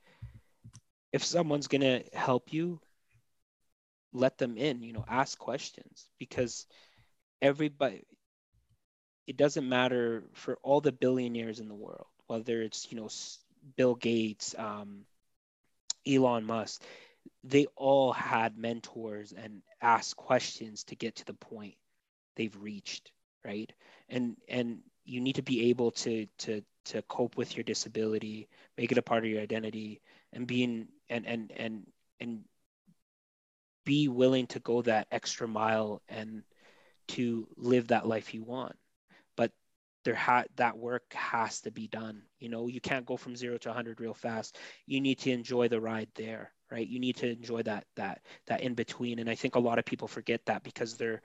if 1.13 1.25
someone's 1.25 1.67
gonna 1.67 2.03
help 2.13 2.53
you, 2.53 2.81
let 4.13 4.39
them 4.39 4.57
in, 4.57 4.83
you 4.83 4.93
know, 4.93 5.05
ask 5.09 5.37
questions 5.39 6.09
because 6.21 6.67
everybody 7.43 8.05
it 9.27 9.37
doesn't 9.37 9.69
matter 9.69 10.23
for 10.35 10.59
all 10.63 10.81
the 10.81 10.93
billionaires 10.93 11.59
in 11.59 11.67
the 11.69 11.75
world, 11.75 12.07
whether 12.27 12.63
it's, 12.63 12.91
you 12.91 12.99
know, 12.99 13.09
Bill 13.77 13.95
Gates, 13.95 14.55
um, 14.59 15.05
Elon 16.07 16.45
Musk, 16.45 16.83
they 17.43 17.67
all 17.77 18.13
had 18.13 18.59
mentors 18.59 19.33
and 19.33 19.63
asked 19.81 20.17
questions 20.17 20.85
to 20.85 20.97
get 20.97 21.17
to 21.17 21.25
the 21.25 21.35
point 21.35 21.75
they've 22.37 22.57
reached 22.61 23.11
right? 23.45 23.73
And 24.09 24.37
and 24.49 24.79
you 25.05 25.21
need 25.21 25.37
to 25.37 25.43
be 25.43 25.71
able 25.71 25.91
to 25.93 26.27
to 26.39 26.63
to 26.87 27.03
cope 27.03 27.37
with 27.37 27.57
your 27.57 27.65
disability 27.65 28.49
make 28.77 28.93
it 28.93 28.99
a 28.99 29.03
part 29.03 29.25
of 29.25 29.31
your 29.31 29.41
identity 29.41 30.01
and 30.33 30.47
being 30.47 30.89
and 31.09 31.27
and 31.27 31.53
and 31.57 31.87
and 32.21 32.45
be 33.85 34.09
willing 34.09 34.47
to 34.47 34.61
go 34.61 34.81
that 34.83 35.07
extra 35.11 35.47
mile 35.47 36.01
and 36.09 36.43
to 37.09 37.47
live 37.57 37.89
that 37.89 38.07
life 38.07 38.33
you 38.33 38.43
want 38.43 38.77
there 40.05 40.15
ha- 40.15 40.45
that 40.57 40.77
work 40.77 41.13
has 41.15 41.61
to 41.61 41.71
be 41.71 41.89
done 41.89 42.23
you 42.39 42.49
know 42.49 42.67
you 42.69 42.81
can't 42.81 43.07
go 43.07 43.17
from 43.17 43.37
0 43.37 43.59
to 43.59 43.69
100 43.69 44.01
real 44.01 44.15
fast 44.15 44.59
you 44.87 45.01
need 45.01 45.19
to 45.19 45.31
enjoy 45.31 45.69
the 45.69 45.81
ride 45.81 46.09
there 46.15 46.53
right 46.71 46.89
you 46.89 46.99
need 47.01 47.17
to 47.17 47.31
enjoy 47.31 47.63
that 47.63 47.85
that 47.97 48.21
that 48.47 48.61
in 48.61 48.75
between 48.75 49.19
and 49.19 49.29
i 49.31 49.35
think 49.35 49.55
a 49.55 49.61
lot 49.61 49.79
of 49.79 49.85
people 49.85 50.09
forget 50.09 50.45
that 50.47 50.63
because 50.63 50.97
they're 50.97 51.23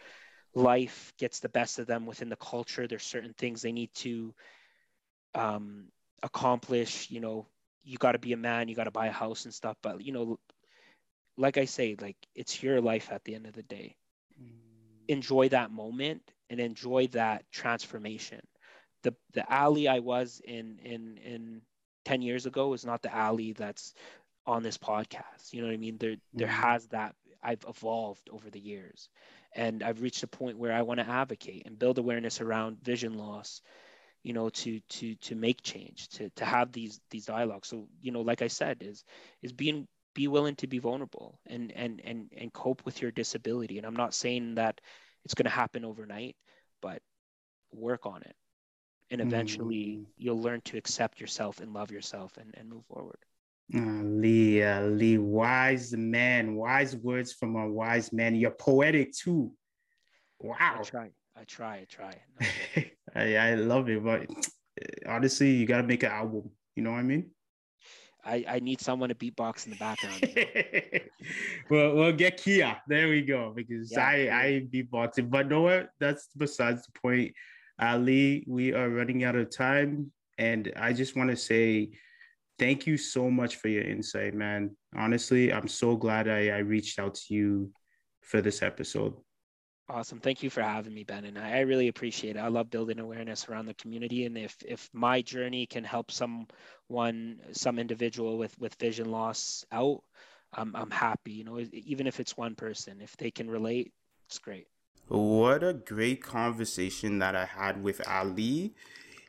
life 0.55 1.13
gets 1.17 1.39
the 1.39 1.49
best 1.49 1.79
of 1.79 1.87
them 1.87 2.05
within 2.05 2.29
the 2.29 2.35
culture. 2.35 2.87
There's 2.87 3.03
certain 3.03 3.33
things 3.33 3.61
they 3.61 3.71
need 3.71 3.93
to 3.95 4.33
um, 5.35 5.85
accomplish. 6.23 7.09
You 7.09 7.19
know, 7.19 7.47
you 7.83 7.97
got 7.97 8.13
to 8.13 8.19
be 8.19 8.33
a 8.33 8.37
man, 8.37 8.67
you 8.67 8.75
got 8.75 8.85
to 8.85 8.91
buy 8.91 9.07
a 9.07 9.11
house 9.11 9.45
and 9.45 9.53
stuff. 9.53 9.77
But 9.81 10.01
you 10.01 10.11
know, 10.11 10.39
like 11.37 11.57
I 11.57 11.65
say, 11.65 11.95
like 11.99 12.17
it's 12.35 12.61
your 12.61 12.81
life 12.81 13.09
at 13.11 13.23
the 13.23 13.35
end 13.35 13.45
of 13.47 13.53
the 13.53 13.63
day. 13.63 13.95
Mm. 14.41 15.07
Enjoy 15.07 15.49
that 15.49 15.71
moment 15.71 16.21
and 16.49 16.59
enjoy 16.59 17.07
that 17.07 17.45
transformation. 17.51 18.41
The 19.03 19.15
the 19.33 19.45
Ali 19.53 19.87
I 19.87 19.99
was 19.99 20.41
in 20.43 20.79
in 20.83 21.17
in 21.17 21.61
ten 22.05 22.21
years 22.21 22.45
ago 22.45 22.73
is 22.73 22.85
not 22.85 23.01
the 23.01 23.15
Ali 23.17 23.53
that's 23.53 23.93
on 24.45 24.63
this 24.63 24.77
podcast. 24.77 25.53
You 25.53 25.61
know 25.61 25.67
what 25.67 25.73
I 25.73 25.77
mean? 25.77 25.97
There 25.97 26.15
there 26.33 26.47
mm-hmm. 26.47 26.61
has 26.61 26.87
that 26.87 27.15
I've 27.41 27.65
evolved 27.67 28.29
over 28.31 28.49
the 28.49 28.59
years. 28.59 29.09
And 29.55 29.81
I've 29.81 30.01
reached 30.01 30.23
a 30.23 30.27
point 30.27 30.59
where 30.59 30.73
I 30.73 30.83
want 30.83 30.99
to 30.99 31.09
advocate 31.09 31.63
and 31.65 31.79
build 31.79 31.97
awareness 31.97 32.39
around 32.39 32.83
vision 32.83 33.17
loss 33.17 33.61
you 34.23 34.33
know 34.33 34.49
to 34.49 34.79
to 34.81 35.15
to 35.15 35.35
make 35.35 35.61
change 35.61 36.09
to 36.09 36.29
to 36.31 36.45
have 36.45 36.71
these 36.71 36.99
these 37.09 37.25
dialogues. 37.25 37.67
So 37.67 37.87
you 38.01 38.11
know 38.11 38.21
like 38.21 38.41
I 38.41 38.47
said 38.47 38.83
is 38.83 39.03
is 39.41 39.53
being 39.53 39.87
be 40.13 40.27
willing 40.27 40.55
to 40.55 40.67
be 40.67 40.79
vulnerable 40.79 41.39
and 41.47 41.71
and 41.71 42.01
and 42.03 42.31
and 42.35 42.51
cope 42.53 42.85
with 42.85 43.01
your 43.01 43.11
disability. 43.11 43.77
And 43.77 43.87
I'm 43.87 43.95
not 43.95 44.13
saying 44.13 44.55
that 44.55 44.81
it's 45.25 45.33
going 45.33 45.45
to 45.45 45.51
happen 45.51 45.85
overnight 45.85 46.35
but 46.81 47.01
work 47.71 48.05
on 48.05 48.21
it 48.23 48.35
and 49.11 49.21
eventually 49.21 49.99
mm. 49.99 50.05
you'll 50.17 50.41
learn 50.41 50.61
to 50.61 50.77
accept 50.77 51.19
yourself 51.19 51.59
and 51.59 51.73
love 51.73 51.91
yourself 51.91 52.37
and, 52.37 52.53
and 52.57 52.69
move 52.69 52.85
forward 52.85 53.17
Lee, 53.71 54.63
uh, 54.63 54.81
Lee, 54.81 55.17
wise 55.17 55.93
man, 55.93 56.55
wise 56.55 56.95
words 56.95 57.33
from 57.33 57.55
a 57.55 57.69
wise 57.69 58.11
man. 58.11 58.35
You're 58.35 58.51
poetic 58.51 59.13
too. 59.13 59.51
Wow. 60.39 60.77
I 60.79 60.81
try. 60.81 61.09
I 61.37 61.43
try. 61.43 61.75
I 61.75 61.85
try. 61.89 62.91
I, 63.15 63.35
I 63.35 63.55
love 63.55 63.89
it, 63.89 64.03
but 64.03 64.27
honestly, 65.07 65.51
you 65.51 65.65
gotta 65.65 65.83
make 65.83 66.03
an 66.03 66.11
album. 66.11 66.49
You 66.75 66.83
know 66.83 66.91
what 66.91 66.99
I 66.99 67.03
mean? 67.03 67.31
I, 68.25 68.45
I 68.47 68.59
need 68.59 68.81
someone 68.81 69.09
to 69.09 69.15
beatbox 69.15 69.65
in 69.65 69.71
the 69.71 69.77
background. 69.77 70.21
You 70.21 70.35
know? 70.35 70.99
well, 71.69 71.95
we'll 71.95 72.13
get 72.13 72.37
Kia. 72.37 72.81
There 72.87 73.07
we 73.07 73.21
go. 73.21 73.53
Because 73.55 73.91
yeah, 73.91 74.05
I. 74.05 74.13
I 74.13 74.67
beatboxing, 74.73 75.29
but 75.29 75.47
know 75.47 75.61
what? 75.61 75.89
That's 75.99 76.27
besides 76.35 76.85
the 76.85 76.99
point. 76.99 77.33
Ali, 77.79 78.43
we 78.47 78.73
are 78.73 78.89
running 78.89 79.23
out 79.23 79.35
of 79.35 79.49
time, 79.49 80.11
and 80.37 80.71
I 80.75 80.93
just 80.93 81.15
want 81.15 81.29
to 81.29 81.35
say 81.35 81.91
thank 82.57 82.85
you 82.85 82.97
so 82.97 83.31
much 83.31 83.55
for 83.55 83.69
your 83.69 83.83
insight, 83.83 84.33
man. 84.33 84.75
Honestly, 84.95 85.51
I'm 85.51 85.67
so 85.67 85.95
glad 85.95 86.27
I, 86.27 86.49
I 86.49 86.57
reached 86.59 86.99
out 86.99 87.15
to 87.15 87.33
you 87.33 87.71
for 88.21 88.41
this 88.41 88.61
episode. 88.61 89.13
Awesome. 89.87 90.19
Thank 90.19 90.43
you 90.43 90.51
for 90.51 90.61
having 90.61 90.93
me, 90.93 91.03
Ben. 91.03 91.25
And 91.25 91.39
I 91.39 91.61
really 91.61 91.87
appreciate 91.87 92.35
it. 92.35 92.39
I 92.39 92.47
love 92.47 92.69
building 92.69 92.99
awareness 92.99 93.49
around 93.49 93.65
the 93.65 93.73
community. 93.73 94.25
And 94.25 94.37
if 94.37 94.55
if 94.63 94.87
my 94.93 95.23
journey 95.23 95.65
can 95.65 95.83
help 95.83 96.11
someone, 96.11 97.39
some 97.53 97.79
individual 97.79 98.37
with 98.37 98.55
with 98.59 98.75
vision 98.75 99.09
loss 99.09 99.65
out, 99.71 100.03
I'm 100.53 100.75
I'm 100.75 100.91
happy. 100.91 101.31
You 101.31 101.43
know, 101.43 101.59
even 101.59 102.05
if 102.05 102.19
it's 102.19 102.37
one 102.37 102.53
person, 102.53 103.01
if 103.01 103.17
they 103.17 103.31
can 103.31 103.49
relate, 103.49 103.91
it's 104.27 104.37
great. 104.37 104.67
What 105.09 105.63
a 105.63 105.73
great 105.73 106.21
conversation 106.21 107.17
that 107.17 107.35
I 107.35 107.45
had 107.45 107.83
with 107.83 107.99
Ali. 108.07 108.75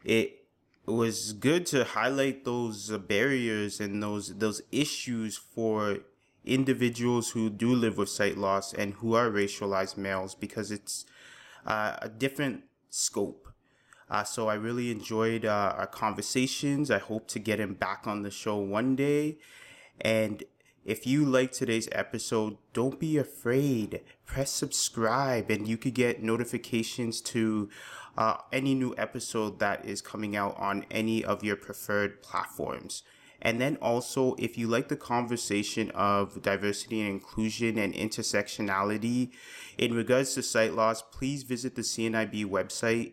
It 0.05 0.45
was 0.85 1.33
good 1.33 1.65
to 1.67 1.85
highlight 1.85 2.45
those 2.45 2.91
barriers 2.91 3.81
and 3.81 4.03
those 4.03 4.37
those 4.37 4.61
issues 4.71 5.39
for 5.39 6.01
individuals 6.45 7.31
who 7.31 7.49
do 7.49 7.75
live 7.75 7.97
with 7.97 8.11
sight 8.11 8.37
loss 8.37 8.75
and 8.75 8.95
who 8.95 9.15
are 9.15 9.31
racialized 9.31 9.97
males 9.97 10.35
because 10.35 10.71
it's 10.71 11.07
uh, 11.65 11.97
a 12.03 12.11
different 12.11 12.65
scope. 12.91 13.49
Uh, 14.11 14.25
so 14.25 14.49
I 14.49 14.55
really 14.55 14.91
enjoyed 14.91 15.47
uh, 15.47 15.75
our 15.79 15.87
conversations. 15.87 16.91
I 16.91 16.99
hope 16.99 17.27
to 17.29 17.39
get 17.39 17.59
him 17.59 17.73
back 17.75 18.07
on 18.07 18.23
the 18.23 18.31
show 18.31 18.57
one 18.57 18.97
day. 18.97 19.39
And 20.01 20.43
if 20.85 21.07
you 21.07 21.25
like 21.25 21.53
today's 21.53 21.89
episode, 21.93 22.57
don't 22.73 22.99
be 22.99 23.19
afraid. 23.19 24.01
Press 24.25 24.51
subscribe 24.51 25.51
and 25.51 25.69
you 25.69 25.77
could 25.77 25.95
get 25.95 26.23
notifications 26.23 27.21
to 27.23 27.69
uh, 28.17 28.39
any 28.53 28.75
new 28.75 28.95
episode 28.97 29.59
that 29.59 29.85
is 29.85 30.01
coming 30.01 30.37
out 30.37 30.57
on 30.59 30.87
any 30.91 31.25
of 31.25 31.45
your 31.45 31.57
preferred 31.57 32.23
platforms. 32.23 33.03
And 33.43 33.61
then 33.61 33.77
also, 33.81 34.35
if 34.39 34.59
you 34.59 34.67
like 34.67 34.89
the 34.89 34.97
conversation 34.97 35.91
of 35.93 36.43
diversity 36.43 37.01
and 37.01 37.11
inclusion 37.11 37.79
and 37.79 37.95
intersectionality 37.95 39.31
in 39.79 39.95
regards 39.95 40.35
to 40.35 40.43
sight 40.43 40.75
loss, 40.75 41.01
please 41.01 41.43
visit 41.43 41.75
the 41.75 41.83
CNIB 41.83 42.45
website. 42.45 43.13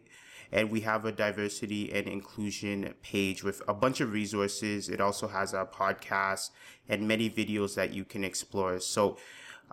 And 0.52 0.72
we 0.72 0.82
have 0.82 1.06
a 1.06 1.12
diversity 1.12 1.91
and 1.93 2.08
inclusion 2.08 2.93
page 3.02 3.43
with 3.43 3.62
a 3.68 3.74
bunch 3.74 4.02
of 4.02 4.12
resources. 4.12 4.89
It 4.89 5.02
also 5.02 5.28
has 5.28 5.54
a 5.54 5.66
podcast 5.66 6.52
and 6.88 7.08
many 7.08 7.30
videos 7.30 7.76
that 7.76 7.93
you 7.93 8.06
can 8.06 8.24
explore. 8.24 8.80
So, 8.80 9.18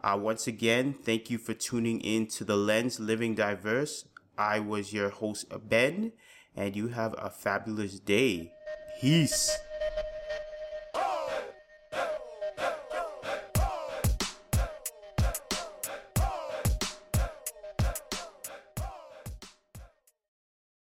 uh, 0.03 0.19
once 0.21 0.47
again, 0.47 0.93
thank 0.93 1.31
you 1.31 1.39
for 1.39 1.55
tuning 1.55 2.01
in 2.01 2.27
to 2.27 2.45
the 2.45 2.57
Lens 2.57 2.99
Living 2.99 3.35
Diverse. 3.35 4.05
I 4.37 4.59
was 4.59 4.93
your 4.93 5.11
host, 5.11 5.47
Ben, 5.69 6.13
and 6.57 6.75
you 6.75 6.89
have 6.89 7.15
a 7.17 7.31
fabulous 7.31 8.01
day. 8.01 8.53
Peace. 9.01 9.57